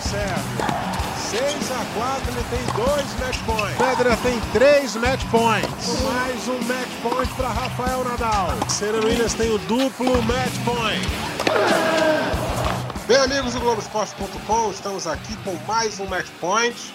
o 0.00 0.08
Sérgio. 0.08 0.80
6 1.30 1.70
a 1.70 1.84
4, 1.94 2.32
ele 2.32 2.44
tem 2.50 2.84
dois 2.84 3.20
match 3.20 3.38
points. 3.44 3.76
Pedra 3.76 4.16
tem 4.16 4.40
três 4.52 4.96
match 4.96 5.24
points. 5.30 6.02
Mais 6.02 6.48
um 6.48 6.58
match 6.62 6.88
point 7.02 7.32
para 7.34 7.48
Rafael 7.48 8.04
Nadal. 8.04 8.48
Serena 8.68 9.04
Williams 9.04 9.34
tem 9.34 9.50
o 9.50 9.58
duplo 9.58 10.22
match 10.22 10.54
point. 10.64 11.06
Bem, 13.06 13.18
amigos 13.18 13.52
do 13.52 13.60
Globoesporte.com, 13.60 14.70
estamos 14.70 15.06
aqui 15.06 15.36
com 15.44 15.54
mais 15.66 16.00
um 16.00 16.06
match 16.06 16.28
point. 16.40 16.94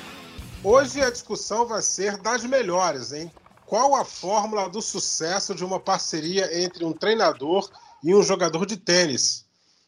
Hoje 0.63 1.01
a 1.01 1.11
discussão 1.11 1.65
vai 1.67 1.81
ser 1.81 2.17
das 2.17 2.43
melhores, 2.43 3.13
hein? 3.13 3.31
Qual 3.65 3.95
a 3.95 4.03
fórmula 4.03 4.67
do 4.67 4.81
sucesso 4.81 5.53
de 5.53 5.63
uma 5.63 5.79
parceria 5.79 6.63
entre 6.63 6.83
um 6.83 6.91
treinador 6.91 7.69
e 8.03 8.15
um 8.15 8.23
jogador 8.23 8.65
de 8.65 8.77
tênis? 8.77 9.45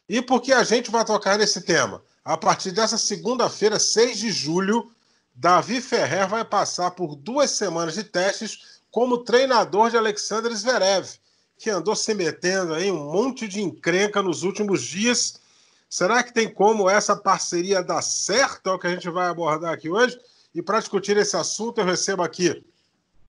E 0.08 0.22
por 0.22 0.40
que 0.40 0.52
a 0.52 0.62
gente 0.62 0.90
vai 0.90 1.04
tocar 1.04 1.36
nesse 1.36 1.60
tema? 1.60 2.02
A 2.28 2.36
partir 2.36 2.72
dessa 2.72 2.98
segunda-feira, 2.98 3.80
6 3.80 4.18
de 4.18 4.30
julho, 4.30 4.92
Davi 5.34 5.80
Ferrer 5.80 6.28
vai 6.28 6.44
passar 6.44 6.90
por 6.90 7.16
duas 7.16 7.52
semanas 7.52 7.94
de 7.94 8.04
testes 8.04 8.82
como 8.90 9.24
treinador 9.24 9.88
de 9.88 9.96
Alexander 9.96 10.54
Zverev, 10.54 11.08
que 11.56 11.70
andou 11.70 11.96
se 11.96 12.12
metendo 12.12 12.78
em 12.78 12.92
um 12.92 13.10
monte 13.10 13.48
de 13.48 13.62
encrenca 13.62 14.22
nos 14.22 14.42
últimos 14.42 14.82
dias. 14.82 15.40
Será 15.88 16.22
que 16.22 16.34
tem 16.34 16.52
como 16.52 16.90
essa 16.90 17.16
parceria 17.16 17.82
dar 17.82 18.02
certo? 18.02 18.68
É 18.68 18.72
o 18.74 18.78
que 18.78 18.88
a 18.88 18.90
gente 18.90 19.08
vai 19.08 19.26
abordar 19.28 19.72
aqui 19.72 19.88
hoje. 19.88 20.20
E 20.54 20.60
para 20.60 20.80
discutir 20.80 21.16
esse 21.16 21.34
assunto, 21.34 21.80
eu 21.80 21.86
recebo 21.86 22.22
aqui 22.22 22.62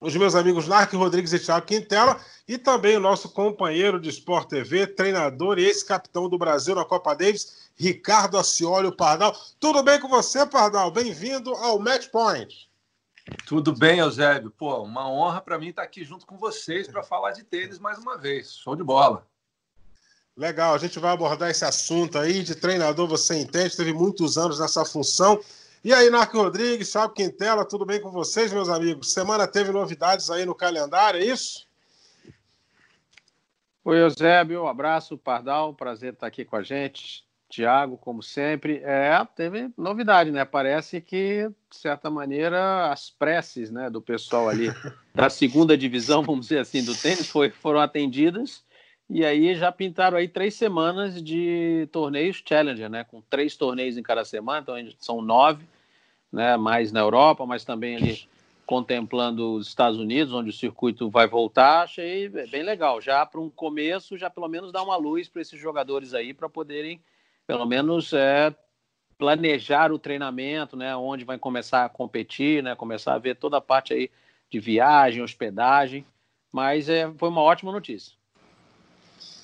os 0.02 0.14
meus 0.14 0.36
amigos 0.36 0.68
Narc 0.68 0.92
Rodrigues 0.94 1.32
e 1.32 1.40
Thiago 1.40 1.66
Quintela 1.66 2.20
e 2.46 2.58
também 2.58 2.98
o 2.98 3.02
nosso 3.02 3.30
companheiro 3.30 3.98
de 3.98 4.10
Sport 4.10 4.50
TV, 4.50 4.88
treinador 4.88 5.58
e 5.58 5.64
ex-capitão 5.64 6.28
do 6.28 6.38
Brasil 6.38 6.76
na 6.76 6.84
Copa 6.84 7.14
Davis, 7.14 7.69
Ricardo 7.80 8.38
Acioli, 8.38 8.94
Pardal. 8.94 9.34
Tudo 9.58 9.82
bem 9.82 9.98
com 10.02 10.10
você, 10.10 10.46
Pardal? 10.46 10.92
Bem-vindo 10.92 11.56
ao 11.56 11.80
Match 11.80 12.10
Point. 12.10 12.70
Tudo 13.48 13.72
bem, 13.72 14.00
Eusébio. 14.00 14.52
Pô, 14.52 14.84
uma 14.84 15.10
honra 15.10 15.40
para 15.40 15.58
mim 15.58 15.70
estar 15.70 15.84
aqui 15.84 16.04
junto 16.04 16.26
com 16.26 16.38
vocês 16.38 16.90
para 16.90 17.02
falar 17.02 17.32
de 17.32 17.42
tênis 17.42 17.80
mais 17.80 17.98
uma 17.98 18.18
vez. 18.18 18.58
Show 18.58 18.76
de 18.76 18.84
bola. 18.84 19.26
Legal, 20.36 20.74
a 20.74 20.78
gente 20.78 21.00
vai 21.00 21.14
abordar 21.14 21.50
esse 21.50 21.64
assunto 21.64 22.18
aí 22.18 22.44
de 22.44 22.54
treinador, 22.54 23.08
você 23.08 23.38
entende, 23.40 23.78
teve 23.78 23.94
muitos 23.94 24.38
anos 24.38 24.60
nessa 24.60 24.84
função. 24.84 25.40
E 25.82 25.94
aí, 25.94 26.10
Narco 26.10 26.38
Rodrigues, 26.38 26.92
Thiago 26.92 27.14
Quintela, 27.14 27.64
tudo 27.64 27.86
bem 27.86 28.02
com 28.02 28.12
vocês, 28.12 28.52
meus 28.52 28.68
amigos? 28.68 29.14
Semana 29.14 29.48
teve 29.48 29.72
novidades 29.72 30.30
aí 30.30 30.46
no 30.46 30.54
calendário, 30.54 31.22
é 31.22 31.26
isso? 31.26 31.66
Oi, 33.86 34.02
Eusébio, 34.02 34.64
um 34.64 34.68
abraço, 34.68 35.18
Pardal, 35.18 35.74
prazer 35.74 36.12
estar 36.14 36.28
aqui 36.28 36.44
com 36.44 36.58
a 36.58 36.62
gente. 36.62 37.29
Tiago, 37.50 37.98
como 37.98 38.22
sempre, 38.22 38.80
é, 38.84 39.12
teve 39.36 39.72
novidade, 39.76 40.32
né? 40.32 40.46
Parece 40.46 41.02
que, 41.02 41.50
de 41.70 41.76
certa 41.76 42.10
maneira, 42.10 42.92
as 42.92 43.10
preces 43.10 43.72
né, 43.72 43.90
do 43.90 44.00
pessoal 44.00 44.48
ali 44.48 44.68
da 45.14 45.30
segunda 45.32 45.76
divisão, 45.76 46.22
vamos 46.22 46.42
dizer 46.48 46.60
assim, 46.60 46.86
do 46.86 46.96
tênis 46.96 47.28
foi, 47.28 47.50
foram 47.50 47.80
atendidas. 47.80 48.64
E 49.10 49.26
aí 49.26 49.56
já 49.56 49.72
pintaram 49.72 50.16
aí 50.16 50.28
três 50.28 50.54
semanas 50.54 51.22
de 51.22 51.90
torneios 51.92 52.44
Challenger, 52.48 52.88
né? 52.88 53.04
Com 53.04 53.20
três 53.22 53.58
torneios 53.58 53.98
em 53.98 54.04
cada 54.04 54.24
semana, 54.24 54.62
então 54.62 54.76
são 55.00 55.20
nove, 55.20 55.66
né? 56.32 56.56
Mais 56.56 56.92
na 56.92 57.00
Europa, 57.00 57.44
mas 57.48 57.66
também 57.66 57.96
ali 57.96 58.30
contemplando 58.68 59.56
os 59.56 59.68
Estados 59.68 59.98
Unidos, 59.98 60.32
onde 60.32 60.52
o 60.52 60.54
circuito 60.54 61.10
vai 61.10 61.28
voltar. 61.28 61.86
Achei 61.86 62.30
bem 62.30 62.62
legal. 62.62 63.02
Já 63.02 63.26
para 63.26 63.42
um 63.42 63.50
começo, 63.50 64.16
já 64.16 64.30
pelo 64.30 64.48
menos 64.48 64.72
dá 64.72 64.84
uma 64.84 64.96
luz 64.96 65.28
para 65.28 65.42
esses 65.42 65.60
jogadores 65.60 66.14
aí 66.14 66.32
para 66.32 66.48
poderem 66.48 67.02
pelo 67.50 67.66
menos 67.66 68.14
é, 68.14 68.56
planejar 69.18 69.92
o 69.92 69.98
treinamento, 69.98 70.78
né, 70.78 70.96
onde 70.96 71.26
vai 71.26 71.36
começar 71.36 71.84
a 71.84 71.90
competir, 71.90 72.62
né, 72.62 72.76
começar 72.76 73.16
a 73.16 73.18
ver 73.18 73.38
toda 73.38 73.58
a 73.58 73.62
parte 73.62 73.92
aí 73.92 74.12
de 74.52 74.60
viagem, 74.60 75.24
hospedagem, 75.24 76.06
mas 76.52 76.88
é, 76.88 77.12
foi 77.18 77.28
uma 77.28 77.42
ótima 77.42 77.72
notícia. 77.72 78.14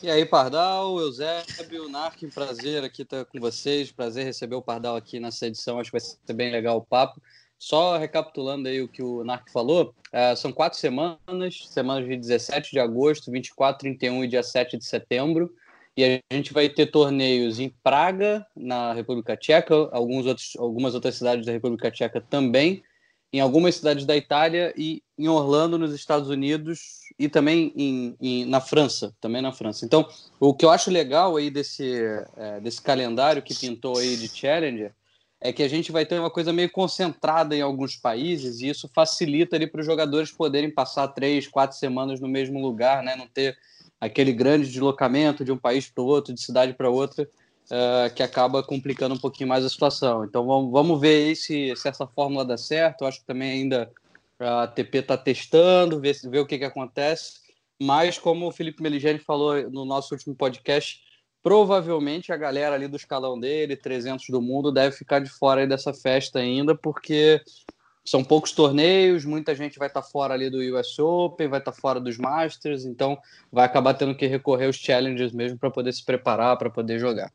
E 0.04 0.10
aí, 0.12 0.24
Pardal, 0.24 1.00
Eusébio, 1.00 1.90
Nark, 1.90 2.28
prazer 2.28 2.84
aqui 2.84 3.02
estar 3.02 3.26
com 3.26 3.40
vocês, 3.40 3.92
prazer 3.92 4.24
receber 4.24 4.54
o 4.54 4.62
Pardal 4.62 4.96
aqui 4.96 5.20
nessa 5.20 5.48
edição, 5.48 5.80
acho 5.80 5.90
que 5.90 5.98
vai 5.98 6.02
ser 6.02 6.34
bem 6.34 6.52
legal 6.52 6.78
o 6.78 6.86
papo. 6.86 7.20
Só 7.58 7.98
recapitulando 7.98 8.68
aí 8.68 8.84
o 8.84 8.88
que 8.88 9.02
o 9.02 9.24
Nark 9.24 9.52
falou, 9.52 9.96
é, 10.12 10.36
são 10.36 10.52
quatro 10.52 10.78
semanas, 10.78 11.68
semanas 11.70 12.08
de 12.08 12.16
17 12.16 12.70
de 12.70 12.80
agosto, 12.80 13.32
24, 13.32 13.80
31 13.80 14.26
e 14.26 14.28
dia 14.28 14.44
7 14.44 14.78
de 14.78 14.86
setembro. 14.86 15.52
E 15.98 16.22
a 16.30 16.36
gente 16.36 16.52
vai 16.52 16.68
ter 16.68 16.88
torneios 16.88 17.60
em 17.60 17.70
Praga, 17.70 18.46
na 18.56 18.94
República 18.94 19.38
Tcheca, 19.38 19.90
alguns 19.94 20.26
outros, 20.26 20.54
algumas 20.58 20.94
outras 20.94 21.16
cidades 21.16 21.46
da 21.46 21.54
República 21.54 21.90
Tcheca 21.90 22.20
também, 22.20 22.84
em 23.32 23.40
algumas 23.40 23.76
cidades 23.76 24.06
da 24.06 24.16
Itália 24.16 24.74
e 24.78 25.02
em 25.18 25.28
Orlando, 25.30 25.78
nos 25.78 25.94
Estados 25.94 26.30
Unidos, 26.30 27.00
e 27.18 27.30
também 27.30 27.72
em, 27.76 28.16
em, 28.20 28.46
na 28.46 28.60
França, 28.60 29.16
também 29.22 29.42
na 29.42 29.54
França. 29.54 29.86
Então, 29.86 30.06
o 30.40 30.54
que 30.54 30.66
eu 30.66 30.70
acho 30.70 30.92
legal 30.92 31.38
aí 31.38 31.50
desse, 31.50 31.94
é, 32.36 32.60
desse 32.60 32.82
calendário 32.82 33.42
que 33.42 33.56
pintou 33.56 33.98
aí 33.98 34.18
de 34.18 34.28
Challenger 34.28 34.94
é 35.40 35.54
que 35.54 35.64
a 35.64 35.68
gente 35.68 35.92
vai 35.92 36.06
ter 36.06 36.20
uma 36.20 36.32
coisa 36.32 36.52
meio 36.52 36.72
concentrada 36.72 37.56
em 37.56 37.62
alguns 37.62 37.96
países 37.96 38.62
e 38.62 38.70
isso 38.70 38.90
facilita 38.94 39.56
ali 39.56 39.68
para 39.68 39.80
os 39.80 39.86
jogadores 39.86 40.32
poderem 40.32 40.72
passar 40.72 41.08
três, 41.10 41.48
quatro 41.48 41.78
semanas 41.78 42.20
no 42.20 42.28
mesmo 42.28 42.62
lugar, 42.62 43.04
né? 43.04 43.16
Não 43.16 43.28
ter 43.28 43.58
aquele 44.00 44.34
grande 44.34 44.68
deslocamento 44.68 45.44
de 45.44 45.52
um 45.52 45.58
país 45.58 45.90
para 45.90 46.04
o 46.04 46.08
outro, 46.08 46.34
de 46.34 46.42
cidade 46.42 46.74
para 46.74 46.90
outra, 46.90 47.24
uh, 47.24 48.14
que 48.14 48.22
acaba 48.22 48.64
complicando 48.64 49.16
um 49.16 49.20
pouquinho 49.20 49.50
mais 49.50 49.66
a 49.66 49.70
situação. 49.70 50.26
Então 50.26 50.46
vamos, 50.46 50.72
vamos 50.72 51.00
ver 51.00 51.36
se, 51.36 51.76
se 51.76 51.88
essa 51.88 52.08
fórmula 52.08 52.46
dá 52.46 52.58
certo. 52.58 53.02
Eu 53.02 53.08
acho 53.08 53.20
que 53.20 53.26
também 53.26 53.52
ainda 53.52 53.92
a 54.40 54.68
TP 54.68 55.00
está 55.00 55.18
testando, 55.18 56.00
ver, 56.00 56.16
ver 56.26 56.40
o 56.40 56.46
que, 56.46 56.58
que 56.58 56.66
acontece. 56.66 57.46
Mas, 57.82 58.18
como 58.18 58.48
o 58.48 58.52
Felipe 58.52 58.82
Meligeni 58.82 59.20
falou 59.20 59.70
no 59.70 59.84
nosso 59.86 60.14
último 60.14 60.34
podcast, 60.36 61.02
provavelmente 61.44 62.32
a 62.32 62.38
galera 62.38 62.76
ali 62.76 62.88
do 62.88 62.96
escalão 62.96 63.40
dele, 63.40 63.76
300 63.76 64.28
do 64.30 64.42
mundo, 64.42 64.72
deve 64.72 64.96
ficar 64.96 65.20
de 65.20 65.30
fora 65.30 65.68
dessa 65.68 65.94
festa 65.94 66.40
ainda, 66.40 66.74
porque 66.74 67.42
são 68.06 68.24
poucos 68.24 68.52
torneios, 68.52 69.26
muita 69.26 69.56
gente 69.56 69.80
vai 69.80 69.88
estar 69.88 70.04
tá 70.04 70.08
fora 70.08 70.36
ali 70.36 70.48
do 70.48 70.60
US 70.78 71.00
Open, 71.00 71.48
vai 71.48 71.60
estar 71.60 71.72
tá 71.72 71.78
fora 71.78 72.00
dos 72.00 72.20
Masters, 72.20 72.86
então 72.86 73.18
vai 73.52 73.66
acabar 73.66 73.96
tendo 73.96 74.16
que 74.16 74.28
recorrer 74.28 74.68
aos 74.68 74.76
challenges 74.76 75.32
mesmo 75.32 75.58
para 75.58 75.72
poder 75.72 75.92
se 75.92 76.06
preparar, 76.06 76.56
para 76.56 76.70
poder 76.70 77.00
jogar. 77.00 77.34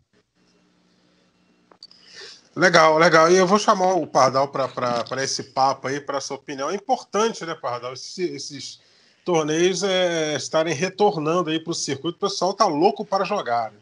Legal, 2.54 2.98
legal. 2.98 3.30
E 3.30 3.36
eu 3.36 3.46
vou 3.46 3.58
chamar 3.58 3.94
o 3.94 4.06
Pardal 4.06 4.48
para 4.48 5.24
esse 5.24 5.44
papo 5.44 5.88
aí, 5.88 6.00
para 6.00 6.20
sua 6.20 6.36
opinião. 6.36 6.70
É 6.70 6.74
importante, 6.74 7.44
né, 7.44 7.54
Pardal, 7.54 7.92
esses, 7.92 8.18
esses 8.18 8.80
torneios 9.24 9.82
é, 9.82 10.36
estarem 10.36 10.74
retornando 10.74 11.50
aí 11.50 11.58
para 11.58 11.72
o 11.72 11.74
circuito. 11.74 12.16
O 12.16 12.28
pessoal 12.28 12.54
tá 12.54 12.66
louco 12.66 13.04
para 13.04 13.24
jogar. 13.24 13.72
Né? 13.72 13.78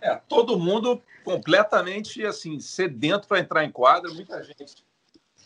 É, 0.00 0.20
todo 0.28 0.58
mundo 0.58 1.02
completamente 1.24 2.24
assim 2.24 2.60
sedento 2.60 3.26
para 3.26 3.40
entrar 3.40 3.64
em 3.64 3.72
quadra, 3.72 4.12
muita 4.12 4.40
gente 4.44 4.85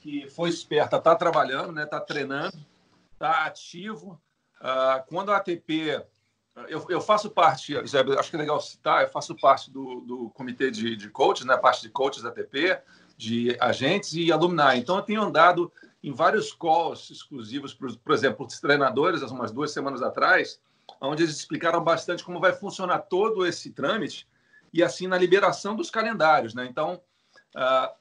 que 0.00 0.28
foi 0.30 0.48
esperta, 0.48 0.96
está 0.96 1.14
trabalhando, 1.14 1.68
está 1.68 1.80
né, 1.80 1.86
tá 1.86 2.00
treinando, 2.00 2.56
está 3.12 3.44
ativo. 3.44 4.20
Uh, 4.60 5.06
quando 5.08 5.30
a 5.30 5.36
ATP. 5.36 6.04
Eu, 6.68 6.84
eu 6.90 7.00
faço 7.00 7.30
parte, 7.30 7.76
acho 7.76 8.30
que 8.30 8.36
é 8.36 8.38
legal 8.38 8.60
citar, 8.60 9.02
eu 9.02 9.08
faço 9.08 9.36
parte 9.36 9.70
do, 9.70 10.00
do 10.00 10.30
comitê 10.30 10.70
de, 10.70 10.96
de 10.96 11.08
coaches, 11.08 11.46
né, 11.46 11.56
parte 11.56 11.80
de 11.80 11.88
coaches 11.88 12.22
da 12.22 12.28
ATP, 12.28 12.78
de 13.16 13.56
agentes 13.60 14.12
e 14.14 14.32
alumni. 14.32 14.76
Então, 14.76 14.96
eu 14.96 15.02
tenho 15.02 15.22
andado 15.22 15.72
em 16.02 16.12
vários 16.12 16.52
calls 16.52 17.08
exclusivos, 17.08 17.72
por, 17.72 17.96
por 17.96 18.12
exemplo, 18.12 18.44
os 18.44 18.60
treinadores, 18.60 19.22
umas 19.22 19.52
duas 19.52 19.70
semanas 19.70 20.02
atrás, 20.02 20.60
onde 21.00 21.22
eles 21.22 21.36
explicaram 21.36 21.82
bastante 21.82 22.24
como 22.24 22.40
vai 22.40 22.52
funcionar 22.52 22.98
todo 22.98 23.46
esse 23.46 23.70
trâmite 23.70 24.26
e 24.72 24.82
assim 24.82 25.06
na 25.06 25.18
liberação 25.18 25.76
dos 25.76 25.91
calendários. 25.91 26.54
Né? 26.54 26.66
Então, 26.66 27.00
uh, 27.54 27.94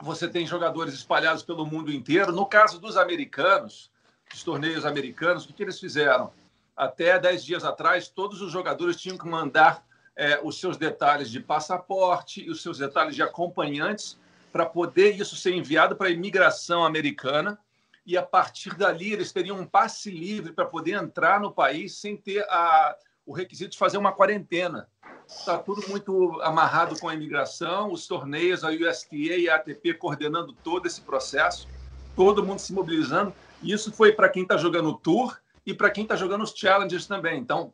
você 0.00 0.28
tem 0.28 0.46
jogadores 0.46 0.94
espalhados 0.94 1.42
pelo 1.42 1.66
mundo 1.66 1.92
inteiro. 1.92 2.32
No 2.32 2.46
caso 2.46 2.78
dos 2.78 2.96
americanos, 2.96 3.90
dos 4.30 4.42
torneios 4.42 4.84
americanos, 4.84 5.44
o 5.44 5.48
que, 5.48 5.54
que 5.54 5.62
eles 5.62 5.80
fizeram? 5.80 6.32
Até 6.76 7.18
dez 7.18 7.44
dias 7.44 7.64
atrás, 7.64 8.08
todos 8.08 8.42
os 8.42 8.52
jogadores 8.52 8.96
tinham 8.96 9.16
que 9.16 9.26
mandar 9.26 9.86
é, 10.14 10.40
os 10.42 10.60
seus 10.60 10.76
detalhes 10.76 11.30
de 11.30 11.40
passaporte 11.40 12.42
e 12.42 12.50
os 12.50 12.62
seus 12.62 12.78
detalhes 12.78 13.14
de 13.14 13.22
acompanhantes 13.22 14.18
para 14.52 14.66
poder 14.66 15.18
isso 15.18 15.36
ser 15.36 15.54
enviado 15.54 15.96
para 15.96 16.08
a 16.08 16.10
imigração 16.10 16.84
americana. 16.84 17.58
E 18.04 18.16
a 18.16 18.22
partir 18.22 18.74
dali, 18.74 19.12
eles 19.12 19.32
teriam 19.32 19.58
um 19.58 19.66
passe 19.66 20.10
livre 20.10 20.52
para 20.52 20.64
poder 20.64 20.92
entrar 20.92 21.40
no 21.40 21.52
país 21.52 21.98
sem 21.98 22.16
ter 22.16 22.42
a, 22.48 22.96
o 23.24 23.32
requisito 23.32 23.72
de 23.72 23.78
fazer 23.78 23.98
uma 23.98 24.12
quarentena. 24.12 24.88
Está 25.28 25.58
tudo 25.58 25.88
muito 25.88 26.40
amarrado 26.42 26.98
com 26.98 27.08
a 27.08 27.14
imigração, 27.14 27.92
os 27.92 28.06
torneios, 28.06 28.62
a 28.62 28.70
USTA 28.70 29.16
e 29.16 29.48
a 29.48 29.56
ATP 29.56 29.94
coordenando 29.94 30.52
todo 30.52 30.86
esse 30.86 31.00
processo, 31.00 31.68
todo 32.14 32.44
mundo 32.44 32.60
se 32.60 32.72
mobilizando. 32.72 33.34
Isso 33.62 33.92
foi 33.92 34.12
para 34.12 34.28
quem 34.28 34.42
está 34.42 34.56
jogando 34.56 34.90
o 34.90 34.94
Tour 34.94 35.36
e 35.64 35.74
para 35.74 35.90
quem 35.90 36.04
está 36.04 36.14
jogando 36.14 36.44
os 36.44 36.52
Challengers 36.54 37.06
também. 37.06 37.38
Então, 37.40 37.72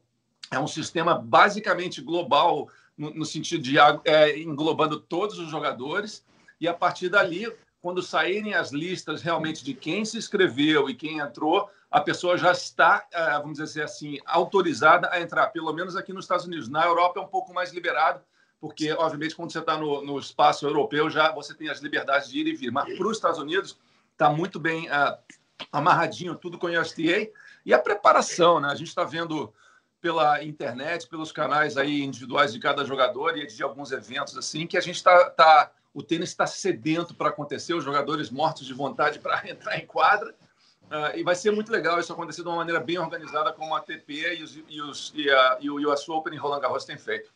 é 0.50 0.58
um 0.58 0.66
sistema 0.66 1.14
basicamente 1.14 2.00
global 2.00 2.68
no, 2.96 3.10
no 3.10 3.24
sentido 3.24 3.62
de 3.62 3.76
é, 4.04 4.38
englobando 4.38 5.00
todos 5.00 5.38
os 5.38 5.50
jogadores, 5.50 6.24
e 6.60 6.68
a 6.68 6.74
partir 6.74 7.08
dali, 7.08 7.52
quando 7.80 8.02
saírem 8.02 8.54
as 8.54 8.70
listas 8.70 9.22
realmente 9.22 9.64
de 9.64 9.74
quem 9.74 10.04
se 10.04 10.16
inscreveu 10.16 10.88
e 10.88 10.94
quem 10.94 11.18
entrou, 11.18 11.68
a 11.92 12.00
pessoa 12.00 12.38
já 12.38 12.52
está, 12.52 13.06
é, 13.12 13.32
vamos 13.32 13.58
dizer 13.58 13.82
assim, 13.82 14.18
autorizada 14.24 15.10
a 15.12 15.20
entrar, 15.20 15.48
pelo 15.48 15.70
menos 15.74 15.94
aqui 15.94 16.10
nos 16.10 16.24
Estados 16.24 16.46
Unidos. 16.46 16.66
Na 16.66 16.86
Europa 16.86 17.20
é 17.20 17.22
um 17.22 17.28
pouco 17.28 17.52
mais 17.52 17.70
liberado, 17.70 18.22
porque, 18.58 18.90
obviamente, 18.92 19.36
quando 19.36 19.52
você 19.52 19.58
está 19.58 19.76
no, 19.76 20.02
no, 20.02 20.18
espaço 20.18 20.66
europeu, 20.66 21.10
já 21.10 21.30
você 21.32 21.52
tem 21.52 21.68
as 21.68 21.80
liberdades 21.80 22.30
de 22.30 22.40
ir 22.40 22.46
e 22.46 22.54
vir. 22.54 22.70
Mas 22.70 22.96
para 22.96 23.06
os 23.06 23.18
Estados 23.18 23.38
Unidos, 23.38 23.78
está 24.12 24.30
muito 24.30 24.58
bem 24.58 24.88
uh, 24.88 25.18
amarradinho 25.70 26.34
tudo 26.34 26.56
com 26.56 26.66
o 26.66 26.80
USDA. 26.80 27.28
E 27.66 27.74
a 27.74 27.78
preparação, 27.78 28.58
né? 28.58 28.68
A 28.68 28.74
gente 28.74 28.88
está 28.88 29.04
vendo 29.04 29.52
pela 30.00 30.42
internet, 30.42 31.06
pelos 31.06 31.30
canais 31.30 31.76
aí 31.76 32.02
individuais 32.02 32.54
de 32.54 32.58
cada 32.58 32.86
jogador 32.86 33.36
e 33.36 33.46
de 33.46 33.62
alguns 33.62 33.92
eventos 33.92 34.36
assim, 34.38 34.66
que 34.66 34.78
a 34.78 34.80
gente 34.80 34.96
está... 34.96 35.28
Tá, 35.30 35.70
o 35.92 36.02
tênis 36.02 36.30
está 36.30 36.46
sedento 36.46 37.14
para 37.14 37.28
acontecer, 37.28 37.74
os 37.74 37.84
jogadores 37.84 38.30
mortos 38.30 38.66
de 38.66 38.72
vontade 38.72 39.18
para 39.18 39.42
entrar 39.46 39.78
em 39.78 39.84
quadra. 39.84 40.34
Uh, 40.92 41.16
e 41.16 41.22
vai 41.22 41.34
ser 41.34 41.50
muito 41.50 41.72
legal 41.72 41.98
isso 41.98 42.12
acontecer 42.12 42.42
de 42.42 42.48
uma 42.48 42.56
maneira 42.56 42.78
bem 42.78 42.98
organizada, 42.98 43.50
como 43.50 43.74
a 43.74 43.78
ATP 43.78 44.36
e, 44.38 44.42
os, 44.42 44.58
e, 44.68 44.82
os, 44.82 45.12
e, 45.16 45.30
a, 45.30 45.56
e 45.58 45.70
o 45.70 45.90
US 45.90 46.06
Open 46.06 46.34
e 46.34 46.36
Roland 46.36 46.60
Garros 46.60 46.84
têm 46.84 46.98
feito. 46.98 47.30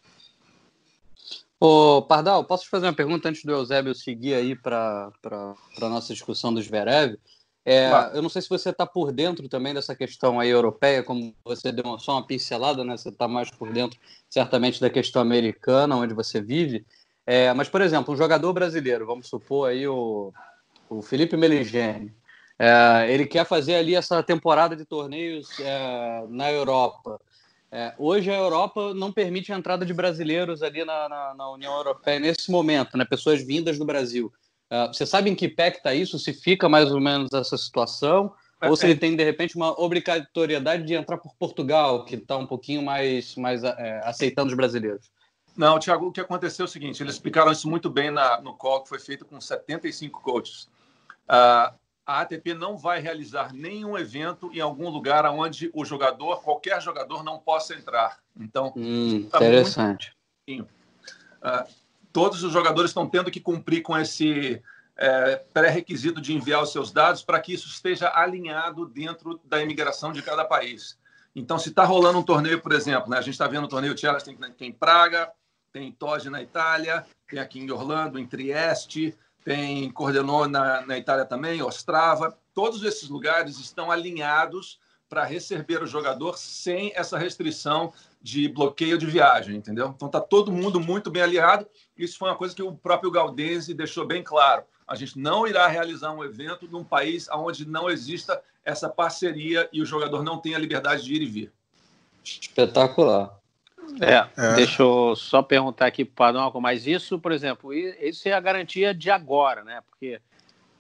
Ô, 1.59 2.03
Pardal, 2.03 2.45
posso 2.45 2.65
te 2.65 2.69
fazer 2.69 2.85
uma 2.85 2.93
pergunta 2.93 3.31
antes 3.31 3.43
do 3.43 3.53
Eusébio 3.53 3.95
seguir 3.95 4.35
aí 4.35 4.55
para 4.55 5.11
a 5.25 5.89
nossa 5.89 6.13
discussão 6.13 6.53
dos 6.53 6.67
Zverev? 6.67 7.17
É, 7.65 7.91
eu 8.13 8.21
não 8.21 8.29
sei 8.29 8.43
se 8.43 8.49
você 8.49 8.69
está 8.69 8.85
por 8.87 9.11
dentro 9.11 9.49
também 9.49 9.73
dessa 9.73 9.97
questão 9.97 10.39
aí 10.39 10.51
europeia, 10.51 11.03
como 11.03 11.35
você 11.43 11.73
deu 11.73 11.99
só 11.99 12.13
uma 12.13 12.27
pincelada, 12.27 12.85
né? 12.85 12.95
Você 12.95 13.09
está 13.09 13.27
mais 13.27 13.51
por 13.51 13.73
dentro, 13.73 13.99
certamente, 14.29 14.83
da 14.83 14.91
questão 14.91 15.23
americana, 15.23 15.97
onde 15.97 16.13
você 16.13 16.43
vive. 16.43 16.85
É, 17.27 17.55
mas, 17.55 17.71
por 17.71 17.81
exemplo, 17.81 18.13
um 18.13 18.17
jogador 18.17 18.53
brasileiro, 18.53 19.07
vamos 19.07 19.29
supor 19.29 19.71
aí 19.71 19.89
o, 19.89 20.33
o 20.91 21.01
Felipe 21.01 21.39
Meligeni, 21.39 22.15
é, 22.59 23.13
ele 23.13 23.27
quer 23.27 23.47
fazer 23.47 23.75
ali 23.75 23.95
essa 23.95 24.23
temporada 24.23 24.75
de 24.75 24.85
torneios 24.85 25.49
é, 25.61 26.25
na 26.29 26.51
Europa. 26.51 27.21
É, 27.71 27.95
hoje 27.99 28.31
a 28.31 28.37
Europa 28.37 28.95
não 28.95 29.13
permite 29.13 29.53
a 29.53 29.57
entrada 29.57 29.85
de 29.85 29.93
brasileiros 29.93 30.63
ali 30.63 30.85
na, 30.85 31.09
na, 31.09 31.35
na 31.35 31.51
União 31.51 31.75
Europeia 31.77 32.19
nesse 32.19 32.51
momento, 32.51 32.97
né? 32.97 33.05
pessoas 33.05 33.43
vindas 33.43 33.79
do 33.79 33.85
Brasil. 33.85 34.33
Uh, 34.71 34.93
você 34.93 35.07
sabe 35.07 35.31
em 35.31 35.35
que 35.35 35.49
pé 35.49 35.69
está 35.69 35.95
isso? 35.95 36.19
Se 36.19 36.33
fica 36.33 36.69
mais 36.69 36.91
ou 36.91 37.01
menos 37.01 37.33
essa 37.33 37.57
situação? 37.57 38.33
É, 38.61 38.69
ou 38.69 38.77
se 38.77 38.87
ele 38.87 38.95
é. 38.95 38.97
tem, 38.97 39.15
de 39.15 39.23
repente, 39.23 39.55
uma 39.55 39.79
obrigatoriedade 39.81 40.85
de 40.85 40.95
entrar 40.95 41.19
por 41.19 41.35
Portugal, 41.37 42.05
que 42.05 42.17
está 42.17 42.37
um 42.37 42.47
pouquinho 42.47 42.83
mais, 42.83 43.37
mais 43.37 43.63
é, 43.63 44.01
aceitando 44.05 44.51
os 44.51 44.57
brasileiros? 44.57 45.11
Não, 45.57 45.79
Tiago, 45.79 46.07
o 46.07 46.13
que 46.13 46.21
aconteceu 46.21 46.65
é 46.65 46.69
o 46.69 46.71
seguinte: 46.71 47.03
eles 47.03 47.15
explicaram 47.15 47.53
isso 47.53 47.69
muito 47.69 47.89
bem 47.89 48.11
na, 48.11 48.41
no 48.41 48.55
call 48.55 48.83
que 48.83 48.89
foi 48.89 48.99
feito 48.99 49.25
com 49.25 49.41
75 49.41 50.21
coaches. 50.23 50.69
Uh, 51.29 51.73
a 52.07 52.21
ATP 52.21 52.55
não 52.55 52.79
vai 52.79 53.01
realizar 53.01 53.53
nenhum 53.53 53.99
evento 53.99 54.51
em 54.53 54.61
algum 54.61 54.89
lugar 54.89 55.27
onde 55.27 55.71
o 55.75 55.85
jogador, 55.85 56.41
qualquer 56.43 56.81
jogador, 56.81 57.25
não 57.25 57.39
possa 57.39 57.75
entrar. 57.75 58.19
Então, 58.39 58.73
hum, 58.77 59.29
tá 59.29 59.39
interessante. 59.39 60.15
Muito... 60.49 60.65
Uh, 60.65 61.67
todos 62.13 62.45
os 62.45 62.53
jogadores 62.53 62.91
estão 62.91 63.09
tendo 63.09 63.31
que 63.31 63.41
cumprir 63.41 63.83
com 63.83 63.99
esse 63.99 64.63
é, 64.97 65.37
pré-requisito 65.53 66.21
de 66.21 66.33
enviar 66.33 66.63
os 66.63 66.73
seus 66.73 66.91
dados 66.91 67.23
para 67.23 67.39
que 67.41 67.53
isso 67.53 67.69
esteja 67.69 68.11
alinhado 68.15 68.87
dentro 68.87 69.39
da 69.45 69.61
imigração 69.61 70.13
de 70.13 70.23
cada 70.23 70.45
país. 70.45 70.99
Então, 71.35 71.59
se 71.59 71.69
está 71.69 71.85
rolando 71.85 72.19
um 72.19 72.23
torneio, 72.23 72.63
por 72.63 72.73
exemplo, 72.73 73.11
né, 73.11 73.19
a 73.19 73.21
gente 73.21 73.35
está 73.35 73.47
vendo 73.47 73.65
o 73.65 73.69
torneio 73.69 73.97
Challenge, 73.97 74.25
tem, 74.25 74.37
tem 74.53 74.73
Praga, 74.73 75.31
tem 75.71 75.93
Toge 75.93 76.31
na 76.31 76.43
Itália, 76.43 77.05
tem 77.29 77.39
aqui 77.39 77.61
em 77.61 77.71
Orlando, 77.71 78.19
em 78.19 78.27
Trieste, 78.27 79.15
tem 79.47 79.89
coordenou 79.93 80.49
na, 80.49 80.85
na 80.85 80.99
Itália 80.99 81.25
também, 81.25 81.63
Ostrava. 81.63 82.37
Todos 82.53 82.83
esses 82.83 83.09
lugares 83.09 83.61
estão 83.61 83.93
alinhados 83.93 84.81
para 85.09 85.23
receber 85.23 85.81
o 85.81 85.87
jogador 85.87 86.37
sem 86.37 86.91
essa 86.97 87.17
restrição 87.17 87.93
de 88.21 88.49
bloqueio 88.49 88.99
de 88.99 89.07
viagem, 89.07 89.55
entendeu? 89.55 89.93
Então 89.95 90.09
está 90.09 90.21
todo 90.21 90.51
mundo 90.51 90.81
muito 90.81 91.13
bem 91.13 91.23
alinhado. 91.23 91.65
Isso 91.97 92.19
foi 92.19 92.29
uma 92.29 92.37
coisa 92.37 92.57
que 92.57 92.63
o 92.63 92.75
próprio 92.75 93.09
Gaudense 93.09 93.73
deixou 93.73 94.05
bem 94.05 94.21
claro. 94.21 94.65
A 94.85 94.97
gente 94.97 95.17
não 95.17 95.47
irá 95.47 95.69
realizar 95.69 96.11
um 96.11 96.25
evento 96.25 96.67
num 96.67 96.83
país 96.83 97.29
onde 97.33 97.65
não 97.65 97.89
exista 97.89 98.43
essa 98.65 98.89
parceria 98.89 99.69
e 99.73 99.81
o 99.81 99.87
jogador 99.87 100.25
não 100.25 100.41
tenha 100.41 100.59
liberdade 100.59 101.05
de 101.05 101.15
ir 101.15 101.23
e 101.23 101.27
vir. 101.27 101.53
Espetacular. 102.25 103.36
É, 104.01 104.29
é, 104.37 104.55
deixa 104.55 104.83
eu 104.83 105.15
só 105.17 105.43
perguntar 105.43 105.87
aqui 105.87 106.05
para 106.05 106.13
o 106.13 106.17
Padonco, 106.17 106.61
mas 106.61 106.87
isso, 106.87 107.19
por 107.19 107.33
exemplo, 107.33 107.73
isso 107.73 108.29
é 108.29 108.33
a 108.33 108.41
garantia 108.41 108.95
de 108.95 109.11
agora, 109.11 109.65
né? 109.65 109.83
Porque 109.89 110.21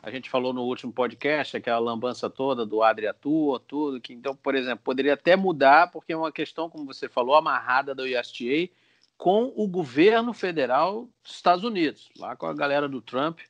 a 0.03 0.11
gente 0.11 0.31
falou 0.31 0.53
no 0.53 0.62
último 0.62 0.93
podcast, 0.93 1.56
aquela 1.56 1.79
lambança 1.79 2.31
toda 2.31 2.64
do 2.64 2.82
Adria 2.82 3.12
Tour, 3.12 3.58
tudo, 3.61 4.00
que 4.00 4.12
então, 4.12 4.37
por 4.37 4.55
exemplo, 4.55 4.85
poderia 4.85 5.14
até 5.14 5.35
mudar, 5.35 5.91
porque 5.91 6.12
é 6.12 6.17
uma 6.17 6.31
questão, 6.31 6.70
como 6.70 6.85
você 6.85 7.08
falou, 7.08 7.35
amarrada 7.35 7.94
da 7.94 8.05
USTA 8.05 8.70
com 9.17 9.52
o 9.56 9.67
governo 9.67 10.32
federal 10.32 11.09
dos 11.23 11.35
Estados 11.35 11.64
Unidos, 11.64 12.09
lá 12.19 12.37
com 12.37 12.47
a 12.47 12.55
galera 12.55 12.88
do 12.88 13.00
Trump, 13.00 13.41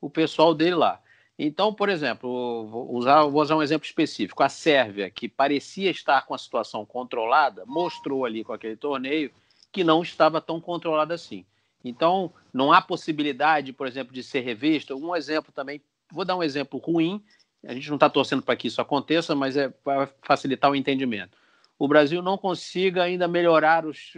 o 0.00 0.10
pessoal 0.10 0.54
dele 0.54 0.74
lá. 0.76 1.00
Então, 1.38 1.74
por 1.74 1.88
exemplo, 1.88 2.66
vou 2.66 2.94
usar, 2.94 3.24
vou 3.24 3.42
usar 3.42 3.56
um 3.56 3.62
exemplo 3.62 3.86
específico. 3.86 4.42
A 4.42 4.48
Sérvia, 4.48 5.10
que 5.10 5.28
parecia 5.28 5.90
estar 5.90 6.22
com 6.22 6.34
a 6.34 6.38
situação 6.38 6.86
controlada, 6.86 7.64
mostrou 7.66 8.24
ali 8.24 8.44
com 8.44 8.52
aquele 8.52 8.76
torneio 8.76 9.30
que 9.72 9.82
não 9.82 10.02
estava 10.02 10.40
tão 10.40 10.60
controlada 10.60 11.14
assim. 11.14 11.44
Então, 11.84 12.32
não 12.52 12.72
há 12.72 12.80
possibilidade, 12.80 13.72
por 13.72 13.86
exemplo, 13.86 14.14
de 14.14 14.22
ser 14.22 14.40
revisto. 14.40 14.96
Um 14.96 15.14
exemplo 15.14 15.52
também, 15.52 15.82
vou 16.10 16.24
dar 16.24 16.36
um 16.36 16.42
exemplo 16.42 16.78
ruim, 16.78 17.22
a 17.66 17.74
gente 17.74 17.88
não 17.88 17.96
está 17.96 18.08
torcendo 18.08 18.42
para 18.42 18.56
que 18.56 18.68
isso 18.68 18.80
aconteça, 18.80 19.34
mas 19.34 19.56
é 19.56 19.68
para 19.68 20.08
facilitar 20.22 20.70
o 20.70 20.76
entendimento. 20.76 21.36
O 21.78 21.88
Brasil 21.88 22.22
não 22.22 22.38
consiga 22.38 23.02
ainda 23.02 23.26
melhorar 23.26 23.84
os, 23.84 24.12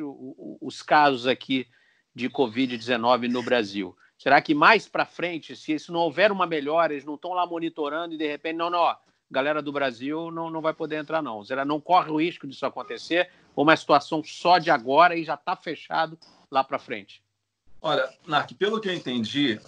os 0.60 0.82
casos 0.82 1.26
aqui 1.26 1.66
de 2.14 2.28
Covid-19 2.28 3.28
no 3.28 3.42
Brasil. 3.42 3.96
Será 4.18 4.40
que 4.40 4.54
mais 4.54 4.88
para 4.88 5.04
frente, 5.04 5.54
se 5.54 5.72
isso 5.72 5.92
não 5.92 6.00
houver 6.00 6.32
uma 6.32 6.46
melhora, 6.46 6.92
eles 6.92 7.04
não 7.04 7.16
estão 7.16 7.32
lá 7.32 7.46
monitorando 7.46 8.14
e 8.14 8.18
de 8.18 8.26
repente, 8.26 8.56
não, 8.56 8.70
não, 8.70 8.78
ó, 8.78 8.96
galera 9.30 9.60
do 9.60 9.72
Brasil 9.72 10.30
não, 10.30 10.50
não 10.50 10.60
vai 10.60 10.72
poder 10.72 10.96
entrar, 10.96 11.22
não. 11.22 11.44
Será 11.44 11.64
não 11.64 11.80
corre 11.80 12.10
o 12.10 12.20
risco 12.20 12.46
disso 12.46 12.64
acontecer, 12.64 13.30
ou 13.54 13.64
uma 13.64 13.76
situação 13.76 14.22
só 14.24 14.58
de 14.58 14.70
agora 14.70 15.16
e 15.16 15.24
já 15.24 15.34
está 15.34 15.54
fechado 15.54 16.18
lá 16.50 16.64
para 16.64 16.78
frente? 16.78 17.22
Olha, 17.80 18.08
Narc, 18.26 18.52
pelo 18.54 18.80
que 18.80 18.88
eu 18.88 18.94
entendi, 18.94 19.60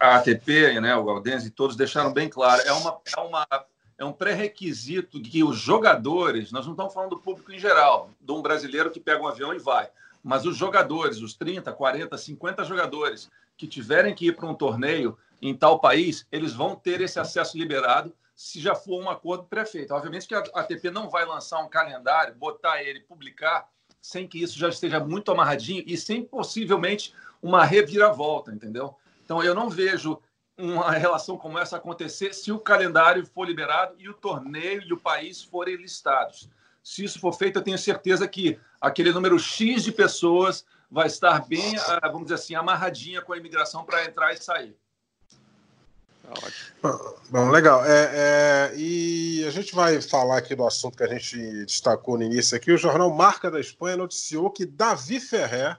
a 0.00 0.16
ATP, 0.16 0.80
né, 0.80 0.96
o 0.96 1.04
Galdense, 1.04 1.50
todos 1.50 1.76
deixaram 1.76 2.12
bem 2.12 2.28
claro, 2.28 2.62
é, 2.62 2.72
uma, 2.72 3.00
é, 3.16 3.20
uma, 3.20 3.46
é 3.98 4.04
um 4.04 4.12
pré-requisito 4.12 5.20
que 5.20 5.44
os 5.44 5.58
jogadores, 5.58 6.50
nós 6.50 6.64
não 6.64 6.72
estamos 6.72 6.94
falando 6.94 7.10
do 7.10 7.20
público 7.20 7.52
em 7.52 7.58
geral, 7.58 8.10
de 8.20 8.32
um 8.32 8.42
brasileiro 8.42 8.90
que 8.90 8.98
pega 8.98 9.22
um 9.22 9.28
avião 9.28 9.54
e 9.54 9.58
vai. 9.58 9.90
Mas 10.28 10.44
os 10.44 10.58
jogadores, 10.58 11.22
os 11.22 11.32
30, 11.32 11.72
40, 11.72 12.18
50 12.18 12.62
jogadores 12.62 13.30
que 13.56 13.66
tiverem 13.66 14.14
que 14.14 14.26
ir 14.26 14.36
para 14.36 14.46
um 14.46 14.54
torneio 14.54 15.16
em 15.40 15.56
tal 15.56 15.80
país, 15.80 16.26
eles 16.30 16.52
vão 16.52 16.76
ter 16.76 17.00
esse 17.00 17.18
acesso 17.18 17.56
liberado 17.56 18.12
se 18.36 18.60
já 18.60 18.74
for 18.74 19.02
um 19.02 19.08
acordo 19.08 19.44
pré-feito. 19.44 19.94
Obviamente 19.94 20.28
que 20.28 20.34
a 20.34 20.40
ATP 20.40 20.90
não 20.90 21.08
vai 21.08 21.24
lançar 21.24 21.60
um 21.60 21.68
calendário, 21.68 22.34
botar 22.34 22.82
ele, 22.82 23.00
publicar, 23.00 23.70
sem 24.02 24.28
que 24.28 24.42
isso 24.42 24.58
já 24.58 24.68
esteja 24.68 25.00
muito 25.00 25.32
amarradinho 25.32 25.82
e 25.86 25.96
sem 25.96 26.22
possivelmente 26.22 27.14
uma 27.40 27.64
reviravolta, 27.64 28.52
entendeu? 28.52 28.94
Então 29.24 29.42
eu 29.42 29.54
não 29.54 29.70
vejo 29.70 30.20
uma 30.58 30.90
relação 30.90 31.38
como 31.38 31.58
essa 31.58 31.78
acontecer 31.78 32.34
se 32.34 32.52
o 32.52 32.58
calendário 32.58 33.24
for 33.24 33.46
liberado 33.46 33.94
e 33.98 34.10
o 34.10 34.14
torneio 34.14 34.82
e 34.82 34.92
o 34.92 35.00
país 35.00 35.42
forem 35.42 35.76
listados. 35.76 36.50
Se 36.82 37.02
isso 37.02 37.18
for 37.18 37.32
feito, 37.32 37.58
eu 37.58 37.62
tenho 37.62 37.78
certeza 37.78 38.28
que 38.28 38.60
aquele 38.80 39.12
número 39.12 39.38
X 39.38 39.84
de 39.84 39.92
pessoas 39.92 40.64
vai 40.90 41.06
estar 41.06 41.46
bem, 41.46 41.76
ah, 41.76 42.08
vamos 42.08 42.24
dizer 42.24 42.36
assim, 42.36 42.54
amarradinha 42.54 43.20
com 43.20 43.32
a 43.32 43.36
imigração 43.36 43.84
para 43.84 44.04
entrar 44.04 44.32
e 44.32 44.42
sair. 44.42 44.76
Tá 46.82 46.98
bom, 47.30 47.50
legal. 47.50 47.84
É, 47.84 48.10
é, 48.12 48.72
e 48.76 49.44
a 49.46 49.50
gente 49.50 49.74
vai 49.74 50.00
falar 50.00 50.38
aqui 50.38 50.54
do 50.54 50.66
assunto 50.66 50.96
que 50.96 51.02
a 51.02 51.08
gente 51.08 51.36
destacou 51.64 52.18
no 52.18 52.24
início 52.24 52.56
aqui. 52.56 52.70
O 52.70 52.76
jornal 52.76 53.10
Marca 53.10 53.50
da 53.50 53.58
Espanha 53.58 53.96
noticiou 53.96 54.50
que 54.50 54.66
Davi 54.66 55.20
Ferrer 55.20 55.78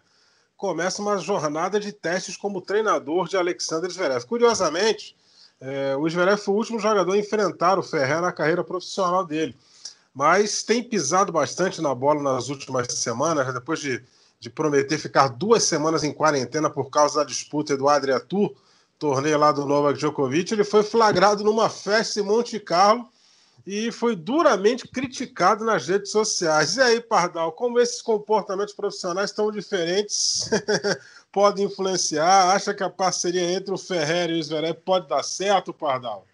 começa 0.57 1.01
uma 1.01 1.17
jornada 1.17 1.79
de 1.79 1.93
testes 1.93 2.35
como 2.35 2.61
treinador 2.61 3.27
de 3.27 3.37
Alexander 3.37 3.89
Zverev. 3.89 4.25
Curiosamente, 4.25 5.15
é, 5.61 5.95
o 5.95 6.09
Zverev 6.09 6.37
foi 6.37 6.53
o 6.53 6.57
último 6.57 6.79
jogador 6.79 7.13
a 7.13 7.17
enfrentar 7.17 7.77
o 7.77 7.83
Ferrer 7.83 8.19
na 8.19 8.31
carreira 8.31 8.63
profissional 8.63 9.23
dele 9.23 9.55
mas 10.13 10.63
tem 10.63 10.83
pisado 10.83 11.31
bastante 11.31 11.81
na 11.81 11.93
bola 11.93 12.21
nas 12.21 12.49
últimas 12.49 12.87
semanas, 12.93 13.53
depois 13.53 13.79
de, 13.79 14.03
de 14.39 14.49
prometer 14.49 14.97
ficar 14.97 15.29
duas 15.29 15.63
semanas 15.63 16.03
em 16.03 16.13
quarentena 16.13 16.69
por 16.69 16.89
causa 16.89 17.19
da 17.19 17.25
disputa 17.25 17.77
do 17.77 17.87
Adria 17.87 18.19
Tour, 18.19 18.53
torneio 18.97 19.37
lá 19.37 19.51
do 19.51 19.65
Novak 19.65 19.97
Djokovic, 19.97 20.53
ele 20.53 20.63
foi 20.63 20.83
flagrado 20.83 21.43
numa 21.43 21.69
festa 21.69 22.19
em 22.19 22.23
Monte 22.23 22.59
Carlo 22.59 23.09
e 23.65 23.91
foi 23.91 24.15
duramente 24.15 24.87
criticado 24.87 25.63
nas 25.63 25.87
redes 25.87 26.11
sociais. 26.11 26.75
E 26.75 26.81
aí, 26.81 27.01
Pardal, 27.01 27.51
como 27.51 27.79
esses 27.79 28.01
comportamentos 28.01 28.73
profissionais 28.73 29.31
tão 29.31 29.51
diferentes 29.51 30.49
podem 31.31 31.65
influenciar? 31.65 32.49
Acha 32.49 32.73
que 32.73 32.83
a 32.83 32.89
parceria 32.89 33.51
entre 33.51 33.73
o 33.73 33.77
Ferreira 33.77 34.33
e 34.33 34.39
o 34.39 34.43
Zverev 34.43 34.79
pode 34.83 35.07
dar 35.07 35.23
certo, 35.23 35.73
Pardal? 35.73 36.25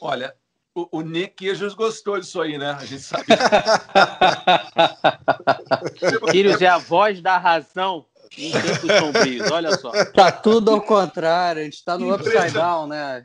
Olha, 0.00 0.34
o, 0.78 0.98
o 0.98 1.00
Nick 1.00 1.34
Queijos 1.34 1.74
gostou 1.74 2.20
disso 2.20 2.40
aí, 2.40 2.58
né? 2.58 2.70
A 2.70 2.84
gente 2.84 3.02
sabe. 3.02 3.24
Quírios 6.30 6.62
é 6.62 6.66
a 6.66 6.78
voz 6.78 7.20
da 7.20 7.38
razão 7.38 8.06
em 8.36 8.52
tempos 8.52 8.98
sombrios, 8.98 9.50
olha 9.50 9.76
só. 9.76 9.90
Tá 10.06 10.30
tudo 10.30 10.70
ao 10.70 10.80
contrário, 10.80 11.62
a 11.62 11.64
gente 11.64 11.84
tá 11.84 11.98
no 11.98 12.14
upside 12.14 12.52
down, 12.52 12.86
né? 12.86 13.24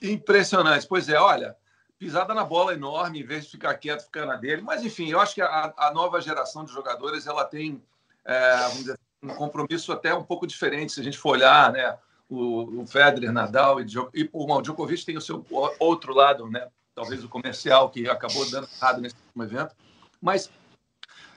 Impressionante. 0.00 0.86
Pois 0.86 1.08
é, 1.08 1.18
olha, 1.18 1.56
pisada 1.98 2.32
na 2.32 2.44
bola 2.44 2.72
enorme, 2.72 3.20
em 3.20 3.26
vez 3.26 3.44
de 3.44 3.50
ficar 3.50 3.74
quieto, 3.74 4.04
ficar 4.04 4.26
na 4.26 4.36
dele. 4.36 4.62
Mas, 4.62 4.84
enfim, 4.84 5.10
eu 5.10 5.20
acho 5.20 5.34
que 5.34 5.42
a, 5.42 5.74
a 5.76 5.92
nova 5.92 6.20
geração 6.20 6.64
de 6.64 6.72
jogadores 6.72 7.26
ela 7.26 7.44
tem 7.44 7.82
é, 8.24 8.56
vamos 8.62 8.78
dizer, 8.78 8.98
um 9.22 9.34
compromisso 9.34 9.92
até 9.92 10.14
um 10.14 10.24
pouco 10.24 10.46
diferente, 10.46 10.92
se 10.92 11.00
a 11.00 11.04
gente 11.04 11.18
for 11.18 11.30
olhar, 11.30 11.72
né? 11.72 11.98
O, 12.30 12.82
o 12.82 12.86
Federer, 12.86 13.32
Nadal 13.32 13.80
e, 13.80 13.86
e 14.14 14.30
o 14.32 14.62
Djokovic 14.62 15.04
tem 15.04 15.16
o 15.16 15.20
seu 15.20 15.44
outro 15.78 16.14
lado, 16.14 16.48
né? 16.48 16.68
Talvez 16.94 17.24
o 17.24 17.28
comercial, 17.28 17.90
que 17.90 18.08
acabou 18.08 18.48
dando 18.50 18.68
errado 18.76 19.00
nesse 19.00 19.16
evento. 19.36 19.74
Mas, 20.22 20.48